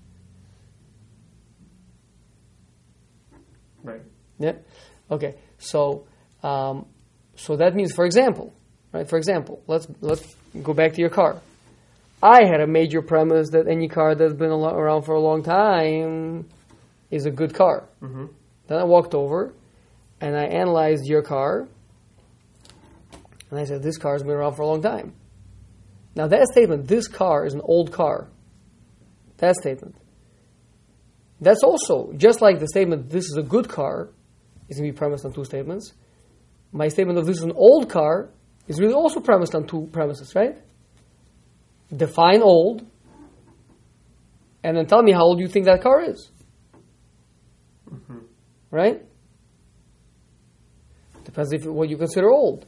Right. 3.84 4.02
Yeah. 4.40 4.54
Okay. 5.10 5.36
So, 5.58 6.06
um, 6.44 6.86
so 7.36 7.58
that 7.58 7.76
means, 7.76 7.94
for 7.94 8.06
example, 8.06 8.54
right? 8.94 9.08
For 9.08 9.18
example, 9.18 9.62
let's 9.68 9.88
let's 10.02 10.36
go 10.64 10.74
back 10.74 10.94
to 10.94 11.02
your 11.02 11.10
car. 11.10 11.42
I 12.24 12.46
had 12.46 12.62
a 12.62 12.68
major 12.68 13.02
premise 13.02 13.50
that 13.52 13.68
any 13.68 13.88
car 13.88 14.14
that's 14.14 14.34
been 14.34 14.52
around 14.52 15.04
for 15.04 15.16
a 15.16 15.20
long 15.20 15.42
time 15.42 16.48
is 17.10 17.26
a 17.26 17.32
good 17.32 17.54
car. 17.54 17.88
hmm 18.00 18.26
Then 18.68 18.78
I 18.78 18.84
walked 18.84 19.16
over 19.16 19.54
and 20.20 20.38
I 20.38 20.44
analyzed 20.44 21.06
your 21.06 21.24
car, 21.24 21.68
and 23.50 23.60
I 23.60 23.66
said, 23.66 23.82
"This 23.82 23.98
car's 23.98 24.22
been 24.22 24.34
around 24.34 24.54
for 24.54 24.62
a 24.62 24.68
long 24.68 24.82
time." 24.82 25.14
Now 26.16 26.28
that 26.28 26.48
statement, 26.52 26.88
"This 26.88 27.08
car 27.08 27.46
is 27.46 27.54
an 27.54 27.62
old 27.64 27.92
car," 27.92 28.28
that 29.38 29.56
statement. 29.56 29.96
That's 31.40 31.64
also 31.64 32.14
just 32.14 32.40
like 32.42 32.60
the 32.60 32.68
statement, 32.68 33.10
"This 33.10 33.26
is 33.26 33.38
a 33.38 33.42
good 33.44 33.68
car," 33.68 34.10
is 34.70 34.78
going 34.78 34.88
to 34.88 34.94
be 34.94 34.98
premised 34.98 35.26
on 35.26 35.34
two 35.34 35.44
statements. 35.44 35.94
My 36.72 36.88
statement 36.88 37.18
of 37.18 37.26
"This 37.26 37.38
is 37.38 37.44
an 37.44 37.54
old 37.56 37.90
car" 37.90 38.30
is 38.68 38.80
really 38.80 38.94
also 38.94 39.20
premised 39.20 39.56
on 39.56 39.66
two 39.66 39.90
premises, 39.92 40.36
right? 40.36 40.56
Define 41.96 42.42
old 42.42 42.86
and 44.64 44.78
then 44.78 44.86
tell 44.86 45.02
me 45.02 45.12
how 45.12 45.24
old 45.24 45.40
you 45.40 45.48
think 45.48 45.66
that 45.66 45.82
car 45.82 46.02
is. 46.02 46.30
Mm-hmm. 47.92 48.20
Right? 48.70 49.02
Depends 51.26 51.52
if 51.54 51.66
what 51.66 51.90
you 51.90 51.98
consider 51.98 52.30
old. 52.30 52.66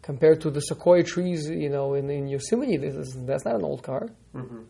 Compared 0.00 0.40
to 0.40 0.50
the 0.50 0.60
sequoia 0.60 1.04
trees, 1.04 1.48
you 1.48 1.68
know, 1.68 1.94
in, 1.94 2.10
in 2.10 2.26
Yosemite, 2.26 2.76
this 2.76 2.94
is, 2.94 3.16
that's 3.24 3.44
not 3.44 3.54
an 3.54 3.64
old 3.64 3.82
car. 3.84 4.08
Mm-hmm. 4.34 4.62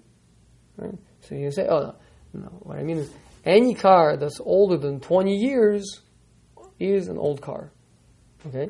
Right? 0.76 0.98
So 1.22 1.34
you 1.34 1.50
say, 1.50 1.66
oh, 1.68 1.94
no. 2.34 2.40
no. 2.40 2.48
What 2.60 2.78
I 2.78 2.82
mean 2.82 2.98
is, 2.98 3.10
any 3.44 3.74
car 3.74 4.16
that's 4.16 4.40
older 4.40 4.76
than 4.76 5.00
20 5.00 5.34
years 5.34 6.00
is 6.78 7.08
an 7.08 7.16
old 7.16 7.40
car. 7.40 7.72
Okay? 8.46 8.68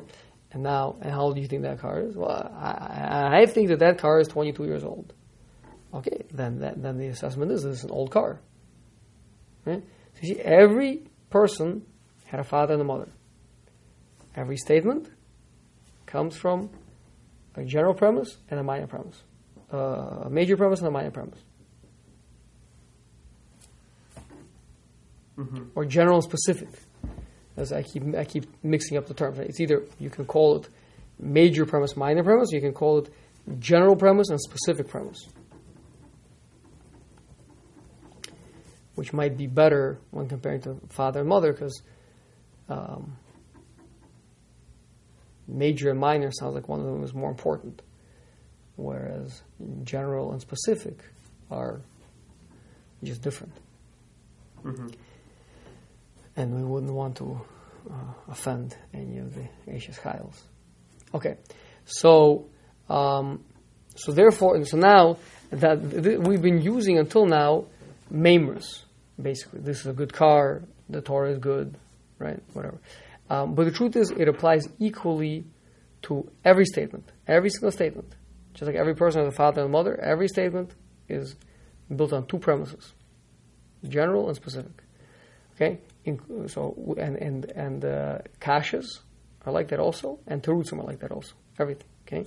And 0.53 0.61
now, 0.61 0.97
and 1.01 1.11
how 1.11 1.21
old 1.21 1.35
do 1.35 1.41
you 1.41 1.47
think 1.47 1.63
that 1.63 1.79
car 1.79 1.99
is? 1.99 2.15
Well, 2.15 2.29
I, 2.29 3.41
I 3.41 3.45
think 3.47 3.69
that 3.69 3.79
that 3.79 3.97
car 3.97 4.19
is 4.19 4.27
22 4.27 4.65
years 4.65 4.83
old. 4.83 5.11
Okay, 5.93 6.23
then 6.31 6.59
that, 6.59 6.81
then 6.81 6.97
the 6.97 7.07
assessment 7.07 7.51
is 7.51 7.63
this 7.63 7.79
is 7.79 7.83
an 7.83 7.91
old 7.91 8.11
car. 8.11 8.39
Right? 9.65 9.83
So 10.13 10.19
you 10.21 10.35
see, 10.35 10.41
every 10.41 11.01
person 11.31 11.83
had 12.25 12.39
a 12.39 12.43
father 12.43 12.73
and 12.73 12.81
a 12.81 12.85
mother. 12.85 13.09
Every 14.35 14.57
statement 14.57 15.09
comes 16.05 16.35
from 16.35 16.69
a 17.55 17.63
general 17.63 17.95
premise 17.95 18.37
and 18.49 18.59
a 18.59 18.63
minor 18.63 18.87
premise, 18.87 19.21
uh, 19.71 19.77
a 20.25 20.29
major 20.29 20.55
premise 20.55 20.79
and 20.79 20.87
a 20.87 20.91
minor 20.91 21.11
premise. 21.11 21.39
Mm-hmm. 25.35 25.69
or 25.73 25.83
general 25.85 26.17
and 26.17 26.23
specific. 26.23 26.69
As 27.55 27.71
I 27.71 27.83
keep 27.83 28.03
I 28.15 28.25
keep 28.25 28.45
mixing 28.63 28.97
up 28.97 29.07
the 29.07 29.13
terms. 29.13 29.39
It's 29.39 29.59
either 29.59 29.83
you 29.99 30.09
can 30.09 30.25
call 30.25 30.57
it 30.57 30.69
major 31.19 31.65
premise, 31.65 31.95
minor 31.95 32.23
premise, 32.23 32.51
you 32.51 32.61
can 32.61 32.73
call 32.73 32.99
it 32.99 33.13
general 33.59 33.95
premise 33.95 34.29
and 34.29 34.39
specific 34.41 34.87
premise, 34.87 35.27
which 38.95 39.13
might 39.13 39.37
be 39.37 39.45
better 39.47 39.99
when 40.11 40.27
comparing 40.27 40.61
to 40.61 40.79
father 40.89 41.19
and 41.19 41.29
mother 41.29 41.53
because 41.53 41.83
um, 42.69 43.15
major 45.47 45.91
and 45.91 45.99
minor 45.99 46.31
sounds 46.31 46.55
like 46.55 46.67
one 46.67 46.79
of 46.79 46.85
them 46.85 47.03
is 47.03 47.13
more 47.13 47.29
important, 47.29 47.81
whereas 48.77 49.43
general 49.83 50.31
and 50.31 50.41
specific 50.41 50.97
are 51.51 51.81
just 53.03 53.21
different 53.21 53.53
Mm-hmm. 54.63 54.87
And 56.35 56.55
we 56.55 56.63
wouldn't 56.63 56.93
want 56.93 57.17
to 57.17 57.39
uh, 57.89 57.93
offend 58.27 58.75
any 58.93 59.19
of 59.19 59.35
the 59.35 59.47
Eishes 59.67 59.99
Chayils. 59.99 60.41
Okay, 61.13 61.37
so 61.85 62.47
um, 62.89 63.43
so 63.95 64.11
therefore, 64.11 64.63
so 64.65 64.77
now 64.77 65.17
that 65.51 66.03
th- 66.03 66.19
we've 66.19 66.41
been 66.41 66.61
using 66.61 66.97
until 66.97 67.25
now 67.25 67.65
maimers, 68.11 68.83
basically. 69.21 69.59
This 69.61 69.81
is 69.81 69.87
a 69.87 69.93
good 69.93 70.13
car. 70.13 70.63
The 70.89 71.01
Torah 71.01 71.31
is 71.31 71.39
good, 71.39 71.75
right? 72.19 72.41
Whatever. 72.53 72.79
Um, 73.29 73.55
but 73.55 73.65
the 73.65 73.71
truth 73.71 73.95
is, 73.95 74.11
it 74.11 74.27
applies 74.27 74.67
equally 74.79 75.45
to 76.03 76.29
every 76.43 76.65
statement, 76.65 77.09
every 77.27 77.49
single 77.49 77.71
statement. 77.71 78.15
Just 78.53 78.67
like 78.67 78.75
every 78.75 78.95
person 78.95 79.23
has 79.23 79.33
a 79.33 79.35
father 79.35 79.63
and 79.63 79.71
mother, 79.71 79.99
every 79.99 80.27
statement 80.27 80.71
is 81.09 81.35
built 81.95 82.13
on 82.13 82.27
two 82.27 82.37
premises: 82.37 82.93
general 83.87 84.27
and 84.27 84.35
specific. 84.35 84.71
Okay, 85.55 85.79
so 86.47 86.95
and 86.97 87.15
and 87.17 87.45
and 87.51 87.85
uh, 87.85 88.17
kashas 88.39 88.85
are 89.45 89.53
like 89.53 89.69
that 89.69 89.79
also, 89.79 90.19
and 90.27 90.41
terutzim 90.41 90.79
are 90.79 90.85
like 90.85 90.99
that 90.99 91.11
also. 91.11 91.33
Everything. 91.59 91.87
Okay. 92.07 92.25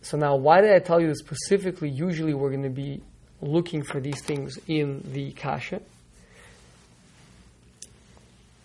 So 0.00 0.16
now, 0.16 0.36
why 0.36 0.60
did 0.60 0.72
I 0.72 0.78
tell 0.78 1.00
you 1.00 1.14
specifically? 1.14 1.90
Usually, 1.90 2.34
we're 2.34 2.50
going 2.50 2.62
to 2.62 2.70
be 2.70 3.02
looking 3.40 3.82
for 3.82 4.00
these 4.00 4.20
things 4.22 4.58
in 4.66 5.02
the 5.12 5.32
kasha. 5.32 5.80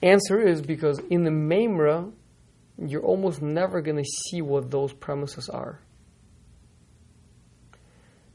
Answer 0.02 0.40
is 0.40 0.62
because 0.62 1.00
in 1.10 1.24
the 1.24 1.32
memra, 1.32 2.12
you're 2.78 3.04
almost 3.04 3.42
never 3.42 3.82
going 3.82 3.98
to 3.98 4.04
see 4.04 4.42
what 4.42 4.70
those 4.70 4.94
premises 4.94 5.50
are. 5.50 5.80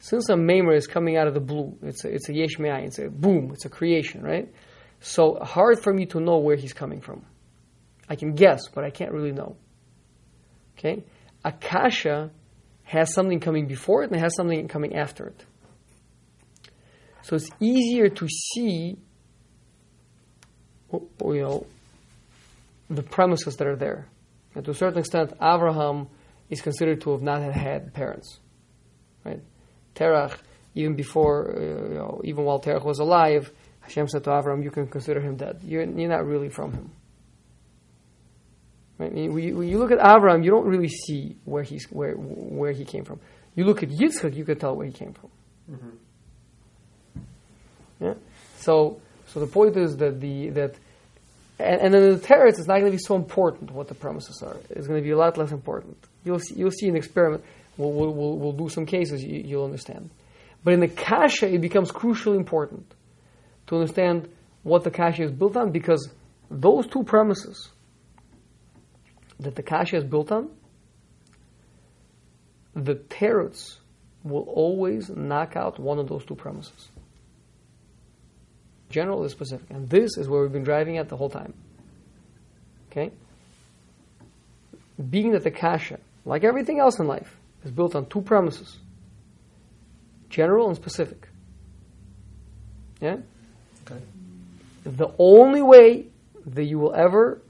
Since 0.01 0.29
a 0.29 0.35
memra 0.35 0.77
is 0.77 0.87
coming 0.87 1.17
out 1.17 1.27
of 1.27 1.35
the 1.35 1.41
blue, 1.41 1.77
it's 1.83 2.05
a, 2.05 2.09
it's 2.09 2.29
a 2.29 2.33
yesh 2.33 2.59
it's 2.59 2.99
a 2.99 3.11
boom, 3.11 3.51
it's 3.53 3.65
a 3.65 3.69
creation, 3.69 4.23
right? 4.23 4.49
So 5.01 5.39
hard 5.41 5.83
for 5.83 5.93
me 5.93 6.07
to 6.07 6.21
know 6.21 6.39
where 6.39 6.57
he's 6.57 6.73
coming 6.73 7.01
from. 7.01 7.25
I 8.09 8.17
can 8.17 8.35
guess, 8.35 8.69
but 8.69 8.85
I 8.85 8.91
can't 8.91 9.13
really 9.13 9.33
know. 9.33 9.57
Okay? 10.79 11.05
A 11.45 11.53
kasha 11.53 12.31
has 12.85 13.13
something 13.13 13.41
coming 13.41 13.67
before 13.67 14.03
it 14.03 14.07
and 14.07 14.17
it 14.17 14.21
has 14.21 14.35
something 14.35 14.67
coming 14.69 14.97
after 14.97 15.27
it. 15.27 15.45
So 17.23 17.37
it's 17.37 17.51
easier 17.61 18.09
to 18.09 18.29
see 18.29 18.97
you 20.93 21.43
know 21.43 21.67
the 22.89 23.03
premises 23.03 23.57
that 23.57 23.67
are 23.67 23.77
there. 23.77 24.09
And 24.55 24.65
to 24.65 24.71
a 24.71 24.75
certain 24.75 24.99
extent, 24.99 25.33
Abraham 25.35 26.09
is 26.49 26.63
considered 26.63 27.03
to 27.03 27.13
have 27.13 27.23
not 27.23 27.43
had 27.43 27.93
parents. 27.93 28.39
Right? 29.25 29.43
Terach, 29.95 30.39
even 30.75 30.95
before, 30.95 31.55
uh, 31.55 31.61
you 31.61 31.95
know, 31.95 32.21
even 32.25 32.45
while 32.45 32.61
Terach 32.61 32.85
was 32.85 32.99
alive, 32.99 33.53
Hashem 33.89 34.09
said 34.09 34.25
to 34.25 34.31
Avram, 34.31 34.63
"You 34.63 34.71
can 34.71 34.87
consider 34.87 35.21
him 35.21 35.37
dead. 35.37 35.61
You're, 35.65 35.85
you're 35.85 36.09
not 36.09 36.27
really 36.27 36.51
from 36.51 36.73
him." 36.73 36.91
Right? 38.99 39.13
When 39.13 39.39
you, 39.39 39.57
when 39.57 39.69
you 39.69 39.79
look 39.79 39.93
at 39.93 39.99
Avram, 39.99 40.45
you 40.45 40.51
don't 40.51 40.67
really 40.67 40.89
see 40.89 41.37
where 41.45 41.63
he's 41.63 41.87
where 41.91 42.13
where 42.15 42.73
he 42.73 42.85
came 42.85 43.05
from. 43.05 43.21
You 43.55 43.65
look 43.65 43.83
at 43.83 43.89
Yitzchak, 43.89 44.37
you 44.37 44.45
can 44.45 44.59
tell 44.59 44.77
where 44.77 44.87
he 44.87 44.93
came 44.93 45.15
from. 45.15 45.31
Mm-hmm. 45.71 47.25
Yeah. 48.05 48.15
So 48.59 49.01
so 49.29 49.41
the 49.41 49.47
point 49.47 49.77
is 49.77 49.97
that 49.97 50.21
the 50.21 50.51
that 50.51 50.75
and, 51.59 51.81
and 51.81 51.95
then 51.95 52.03
in 52.05 52.13
the 52.13 52.21
teretz, 52.21 52.59
it's 52.59 52.69
not 52.69 52.81
going 52.81 52.93
to 52.93 52.99
be 52.99 52.99
so 52.99 53.17
important 53.17 53.71
what 53.71 53.89
the 53.89 53.95
premises 53.95 54.43
are. 54.43 54.57
It's 54.71 54.87
going 54.87 55.01
to 55.01 55.05
be 55.05 55.11
a 55.11 55.17
lot 55.17 55.39
less 55.39 55.51
important. 55.51 55.97
You'll 56.25 56.39
see, 56.39 56.55
you'll 56.57 56.71
see 56.71 56.89
an 56.89 56.97
experiment. 56.97 57.43
We'll, 57.77 57.93
we'll, 57.93 58.13
we'll, 58.13 58.39
we'll 58.39 58.53
do 58.53 58.69
some 58.69 58.87
cases. 58.87 59.25
You, 59.25 59.43
you'll 59.45 59.65
understand. 59.65 60.11
But 60.63 60.75
in 60.75 60.81
the 60.81 60.89
kasha, 60.89 61.53
it 61.53 61.61
becomes 61.61 61.91
crucially 61.91 62.37
important 62.37 62.87
to 63.69 63.77
understand 63.77 64.29
what 64.63 64.85
the 64.85 64.91
kasha 64.91 65.23
is 65.23 65.31
built 65.31 65.57
on 65.57 65.71
because 65.71 66.11
those 66.51 66.87
two 66.87 67.05
premises 67.05 67.71
that 69.41 69.55
the 69.55 69.63
kasha 69.63 69.97
is 69.97 70.05
built 70.05 70.33
on, 70.33 70.51
the 72.75 72.95
teretz 72.95 73.77
will 74.25 74.43
always 74.43 75.09
knock 75.09 75.57
out 75.57 75.79
one 75.79 75.99
of 75.99 76.09
those 76.09 76.25
two 76.25 76.35
premises. 76.35 76.91
General 78.91 79.25
is 79.25 79.33
specific. 79.33 79.71
And 79.71 79.89
this 79.89 80.17
is 80.17 80.29
where 80.29 80.43
we've 80.43 80.53
been 80.53 80.65
driving 80.65 80.99
at 80.99 81.09
the 81.09 81.17
whole 81.17 81.31
time. 81.31 81.55
Okay? 82.91 83.13
Being 85.11 85.33
that 85.33 85.45
the 85.45 85.51
kasha, 85.51 86.01
like 86.25 86.43
everything 86.43 86.79
else 86.79 86.99
in 86.99 87.07
life, 87.07 87.37
is 87.65 87.71
built 87.71 87.95
on 87.95 88.07
two 88.07 88.23
premises 88.23 88.79
general 90.31 90.69
and 90.69 90.77
specific. 90.77 91.29
Yeah? 93.01 93.17
The 94.89 95.13
only 95.19 95.61
way 95.61 96.07
that 96.47 96.65
you 96.65 96.79
will 96.79 96.95
ever 96.95 97.43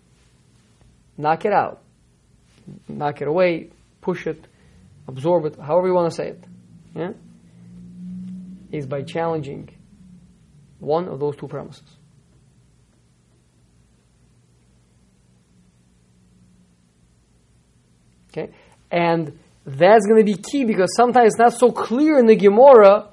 knock 1.16 1.44
it 1.44 1.52
out, 1.52 1.82
knock 2.88 3.22
it 3.22 3.28
away, 3.28 3.70
push 4.00 4.26
it, 4.26 4.44
absorb 5.06 5.44
it, 5.44 5.56
however 5.56 5.86
you 5.86 5.94
want 5.94 6.10
to 6.10 6.16
say 6.16 6.30
it, 6.30 6.44
yeah? 6.96 7.12
is 8.72 8.86
by 8.86 9.02
challenging 9.02 9.70
one 10.80 11.06
of 11.06 11.20
those 11.20 11.36
two 11.36 11.46
premises. 11.46 11.84
Okay? 18.32 18.52
And 18.90 19.38
that's 19.64 20.06
going 20.06 20.18
to 20.18 20.24
be 20.24 20.34
key 20.34 20.64
because 20.64 20.92
sometimes 20.96 21.34
it's 21.34 21.38
not 21.38 21.52
so 21.52 21.70
clear 21.70 22.18
in 22.18 22.26
the 22.26 22.36
Gemara 22.36 23.10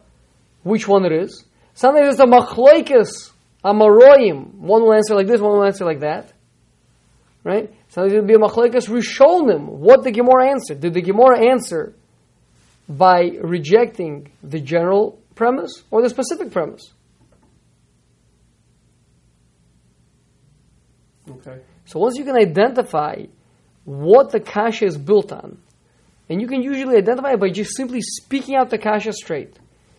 which 0.64 0.88
one 0.88 1.06
it 1.06 1.12
is. 1.12 1.46
Sometimes 1.76 2.14
it's 2.14 2.20
a 2.20 2.26
machlokes, 2.26 3.32
Amoraim. 3.66 4.54
One 4.54 4.84
will 4.84 4.94
answer 4.94 5.16
like 5.16 5.26
this, 5.26 5.42
one 5.42 5.54
will 5.54 5.66
answer 5.66 5.86
like 5.86 6.02
that. 6.02 6.32
Right? 7.44 7.74
Sometimes 7.90 8.14
it'll 8.14 8.26
be 8.26 8.36
a 8.36 8.38
machlokes 8.38 8.88
rishonim. 8.88 9.66
What 9.68 10.04
the 10.04 10.12
Gemara 10.12 10.52
answered. 10.52 10.82
Did 10.82 10.94
the 10.94 11.02
Gemara 11.02 11.50
answer 11.52 11.96
by 12.88 13.32
rejecting 13.42 14.32
the 14.44 14.60
general 14.60 15.20
premise 15.34 15.84
or 15.90 16.02
the 16.04 16.10
specific 16.10 16.52
premise? 16.52 16.94
Okay. 21.30 21.60
So 21.86 22.00
once 22.00 22.18
you 22.18 22.24
can 22.24 22.36
identify 22.36 23.24
what 23.84 24.32
the 24.32 24.40
kasha 24.40 24.86
is 24.86 24.98
built 24.98 25.32
on, 25.32 25.58
and 26.30 26.42
you 26.42 26.48
can 26.48 26.62
usually 26.62 26.98
identify 26.98 27.34
it 27.34 27.40
by 27.40 27.50
just 27.50 27.76
simply 27.76 28.02
speaking 28.02 28.56
out 28.56 28.70
the 28.70 28.78
kasha 28.78 29.14
straight, 29.14 29.58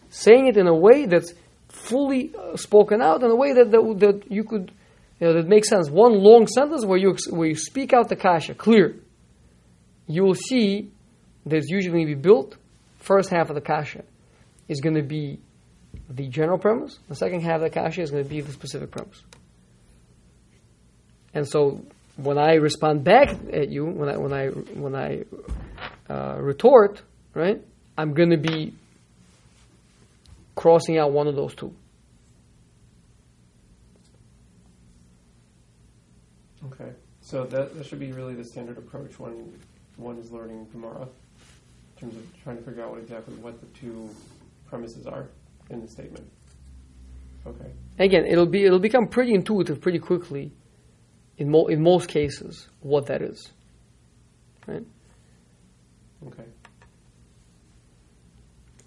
saying 0.08 0.46
it 0.46 0.56
in 0.56 0.66
a 0.66 0.74
way 0.74 1.06
that's 1.06 1.32
fully 1.76 2.32
uh, 2.34 2.56
spoken 2.56 3.00
out, 3.02 3.22
in 3.22 3.30
a 3.30 3.36
way 3.36 3.52
that, 3.52 3.70
that, 3.70 3.96
that 4.00 4.32
you 4.32 4.44
could, 4.44 4.72
you 5.20 5.26
know, 5.26 5.34
that 5.34 5.46
makes 5.46 5.68
sense. 5.68 5.88
One 5.90 6.14
long 6.14 6.46
sentence 6.46 6.84
where 6.84 6.98
you, 6.98 7.16
where 7.30 7.48
you 7.48 7.54
speak 7.54 7.92
out 7.92 8.08
the 8.08 8.16
kasha, 8.16 8.54
clear. 8.54 8.96
You 10.06 10.24
will 10.24 10.34
see 10.34 10.90
that 11.46 11.64
usually 11.68 11.92
going 11.92 12.06
to 12.06 12.14
be 12.14 12.20
built, 12.20 12.56
first 12.98 13.30
half 13.30 13.50
of 13.50 13.54
the 13.54 13.60
kasha 13.60 14.04
is 14.68 14.80
going 14.80 14.96
to 14.96 15.02
be 15.02 15.38
the 16.10 16.28
general 16.28 16.58
premise. 16.58 16.98
The 17.08 17.14
second 17.14 17.42
half 17.42 17.56
of 17.56 17.62
the 17.62 17.70
kasha 17.70 18.02
is 18.02 18.10
going 18.10 18.24
to 18.24 18.28
be 18.28 18.40
the 18.40 18.52
specific 18.52 18.90
premise. 18.90 19.22
And 21.34 21.46
so 21.48 21.84
when 22.16 22.38
I 22.38 22.54
respond 22.54 23.04
back 23.04 23.28
at 23.52 23.68
you, 23.68 23.84
when 23.84 24.08
I 24.08 24.16
when 24.16 24.32
I 24.32 24.46
when 24.48 24.94
I 24.94 25.24
uh, 26.08 26.38
retort, 26.40 27.02
right, 27.34 27.60
I'm 27.96 28.14
going 28.14 28.30
to 28.30 28.38
be 28.38 28.74
crossing 30.56 30.98
out 30.98 31.12
one 31.12 31.28
of 31.28 31.36
those 31.36 31.54
two. 31.54 31.72
Okay, 36.64 36.90
so 37.20 37.44
that, 37.44 37.76
that 37.76 37.86
should 37.86 38.00
be 38.00 38.10
really 38.10 38.34
the 38.34 38.42
standard 38.42 38.76
approach 38.76 39.20
when 39.20 39.52
one 39.96 40.18
is 40.18 40.32
learning 40.32 40.66
Gemara, 40.72 41.02
in 41.02 42.00
terms 42.00 42.16
of 42.16 42.42
trying 42.42 42.56
to 42.56 42.62
figure 42.64 42.82
out 42.82 42.90
what 42.90 43.00
exactly 43.00 43.34
what 43.36 43.60
the 43.60 43.66
two 43.78 44.10
premises 44.66 45.06
are 45.06 45.28
in 45.70 45.80
the 45.80 45.86
statement. 45.88 46.28
Okay. 47.46 47.70
Again, 48.00 48.26
it'll 48.26 48.46
be 48.46 48.64
it'll 48.64 48.80
become 48.80 49.06
pretty 49.06 49.32
intuitive 49.32 49.80
pretty 49.80 50.00
quickly. 50.00 50.52
In 51.38 51.50
mo- 51.50 51.66
in 51.66 51.82
most 51.82 52.08
cases, 52.08 52.68
what 52.80 53.06
that 53.06 53.22
is, 53.22 53.52
right? 54.66 54.82
Okay. 56.26 56.44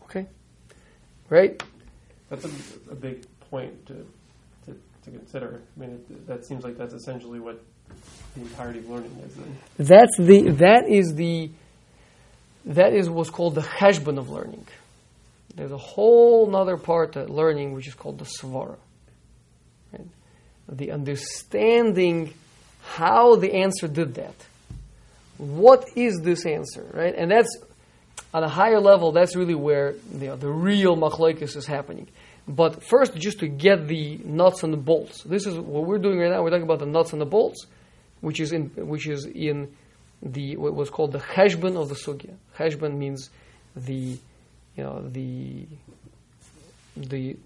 Okay, 0.03 0.27
right? 1.29 1.61
That's 2.29 2.45
a, 2.45 2.49
a 2.91 2.95
big 2.95 3.25
point 3.49 3.85
to, 3.87 4.05
to, 4.65 4.77
to 5.03 5.11
consider. 5.11 5.61
I 5.75 5.79
mean, 5.79 5.91
it, 5.91 6.27
that 6.27 6.45
seems 6.45 6.63
like 6.63 6.77
that's 6.77 6.93
essentially 6.93 7.39
what 7.39 7.61
the 8.35 8.41
entirety 8.41 8.79
of 8.79 8.89
learning 8.89 9.17
is. 9.25 9.35
Then. 9.35 9.57
That's 9.77 10.17
the 10.17 10.51
that 10.51 10.87
is 10.87 11.15
the 11.15 11.49
that 12.65 12.93
is 12.93 13.09
what's 13.09 13.29
called 13.29 13.55
the 13.55 13.61
cheshbon 13.61 14.17
of 14.17 14.29
learning. 14.29 14.67
There's 15.55 15.71
a 15.71 15.77
whole 15.77 16.55
other 16.55 16.77
part 16.77 17.15
of 17.15 17.29
learning 17.29 17.73
which 17.73 17.87
is 17.87 17.95
called 17.95 18.19
the 18.19 18.25
svara. 18.25 18.77
Right? 19.91 20.07
The 20.67 20.91
understanding 20.91 22.33
how 22.83 23.35
the 23.35 23.53
answer 23.53 23.87
did 23.87 24.15
that. 24.15 24.35
What 25.37 25.85
is 25.95 26.19
this 26.21 26.45
answer, 26.45 26.85
right? 26.93 27.15
And 27.15 27.31
that's 27.31 27.49
on 28.33 28.43
a 28.43 28.49
higher 28.49 28.79
level. 28.79 29.11
That's 29.11 29.35
really 29.35 29.55
where 29.55 29.95
you 30.13 30.27
know, 30.27 30.35
the 30.35 30.49
real 30.49 30.95
machlokes 30.95 31.55
is 31.55 31.65
happening. 31.65 32.07
But 32.47 32.83
first, 32.83 33.15
just 33.15 33.39
to 33.39 33.47
get 33.47 33.87
the 33.87 34.19
nuts 34.23 34.63
and 34.63 34.73
the 34.73 34.77
bolts. 34.77 35.23
This 35.23 35.45
is 35.45 35.55
what 35.55 35.85
we're 35.85 35.99
doing 35.99 36.19
right 36.19 36.31
now. 36.31 36.41
We're 36.41 36.49
talking 36.49 36.63
about 36.63 36.79
the 36.79 36.87
nuts 36.87 37.13
and 37.13 37.21
the 37.21 37.25
bolts, 37.25 37.65
which 38.21 38.39
is 38.39 38.51
in 38.51 38.69
which 38.75 39.07
is 39.07 39.25
in 39.25 39.75
the 40.21 40.57
what 40.57 40.73
was 40.73 40.89
called 40.89 41.11
the 41.11 41.19
cheshbon 41.19 41.79
of 41.79 41.89
the 41.89 41.95
sugya. 41.95 42.33
Cheshbon 42.57 42.97
means 42.97 43.29
the 43.75 44.17
you 44.75 44.83
know 44.83 45.07
the 45.07 45.67
the 46.97 47.37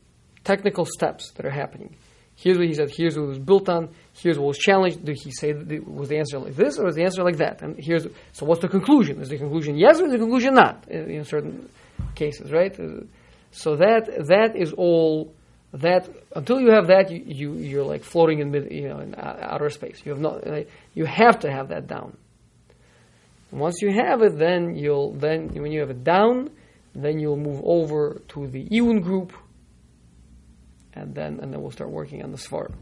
technical 0.43 0.85
steps 0.85 1.31
that 1.31 1.45
are 1.45 1.51
happening. 1.51 1.95
Here's 2.35 2.57
what 2.57 2.67
he 2.67 2.73
said. 2.73 2.91
Here's 2.95 3.17
what 3.17 3.27
was 3.27 3.39
built 3.39 3.69
on. 3.69 3.89
Here's 4.13 4.37
what 4.37 4.47
was 4.47 4.57
challenged. 4.57 5.05
Did 5.05 5.17
he 5.17 5.31
say 5.31 5.53
was 5.53 6.09
the 6.09 6.17
answer 6.17 6.39
like 6.39 6.55
this 6.55 6.77
or 6.77 6.85
was 6.85 6.95
the 6.95 7.03
answer 7.03 7.23
like 7.23 7.37
that? 7.37 7.61
And 7.61 7.75
here's 7.77 8.07
so 8.31 8.45
what's 8.45 8.61
the 8.61 8.67
conclusion? 8.67 9.21
Is 9.21 9.29
the 9.29 9.37
conclusion 9.37 9.77
yes 9.77 9.99
or 9.99 10.05
is 10.05 10.11
the 10.11 10.17
conclusion 10.17 10.55
not 10.55 10.85
in, 10.89 11.09
in 11.09 11.25
certain 11.25 11.69
cases, 12.15 12.51
right? 12.51 12.75
So 13.51 13.75
that 13.75 14.27
that 14.27 14.55
is 14.55 14.73
all. 14.73 15.33
That 15.73 16.07
until 16.35 16.61
you 16.61 16.69
have 16.69 16.87
that, 16.87 17.09
you, 17.09 17.23
you 17.25 17.53
you're 17.53 17.83
like 17.83 18.03
floating 18.03 18.39
in 18.39 18.51
mid, 18.51 18.71
you 18.71 18.89
know, 18.89 18.99
in 18.99 19.15
outer 19.17 19.71
space. 19.71 20.01
You 20.05 20.11
have 20.11 20.21
not. 20.21 20.43
You 20.93 21.05
have 21.05 21.39
to 21.39 21.51
have 21.51 21.69
that 21.69 21.87
down. 21.87 22.15
Once 23.51 23.81
you 23.81 23.91
have 23.91 24.21
it, 24.21 24.37
then 24.37 24.75
you'll 24.75 25.13
then 25.13 25.49
when 25.49 25.71
you 25.71 25.79
have 25.79 25.89
it 25.89 26.03
down, 26.03 26.51
then 26.93 27.19
you'll 27.19 27.37
move 27.37 27.61
over 27.63 28.21
to 28.29 28.47
the 28.47 28.67
Ewin 28.69 29.01
group, 29.01 29.33
and 30.95 31.15
then 31.15 31.39
and 31.39 31.53
then 31.53 31.61
we'll 31.61 31.71
start 31.71 31.89
working 31.89 32.23
on 32.23 32.31
the 32.31 32.37
Svara. 32.37 32.73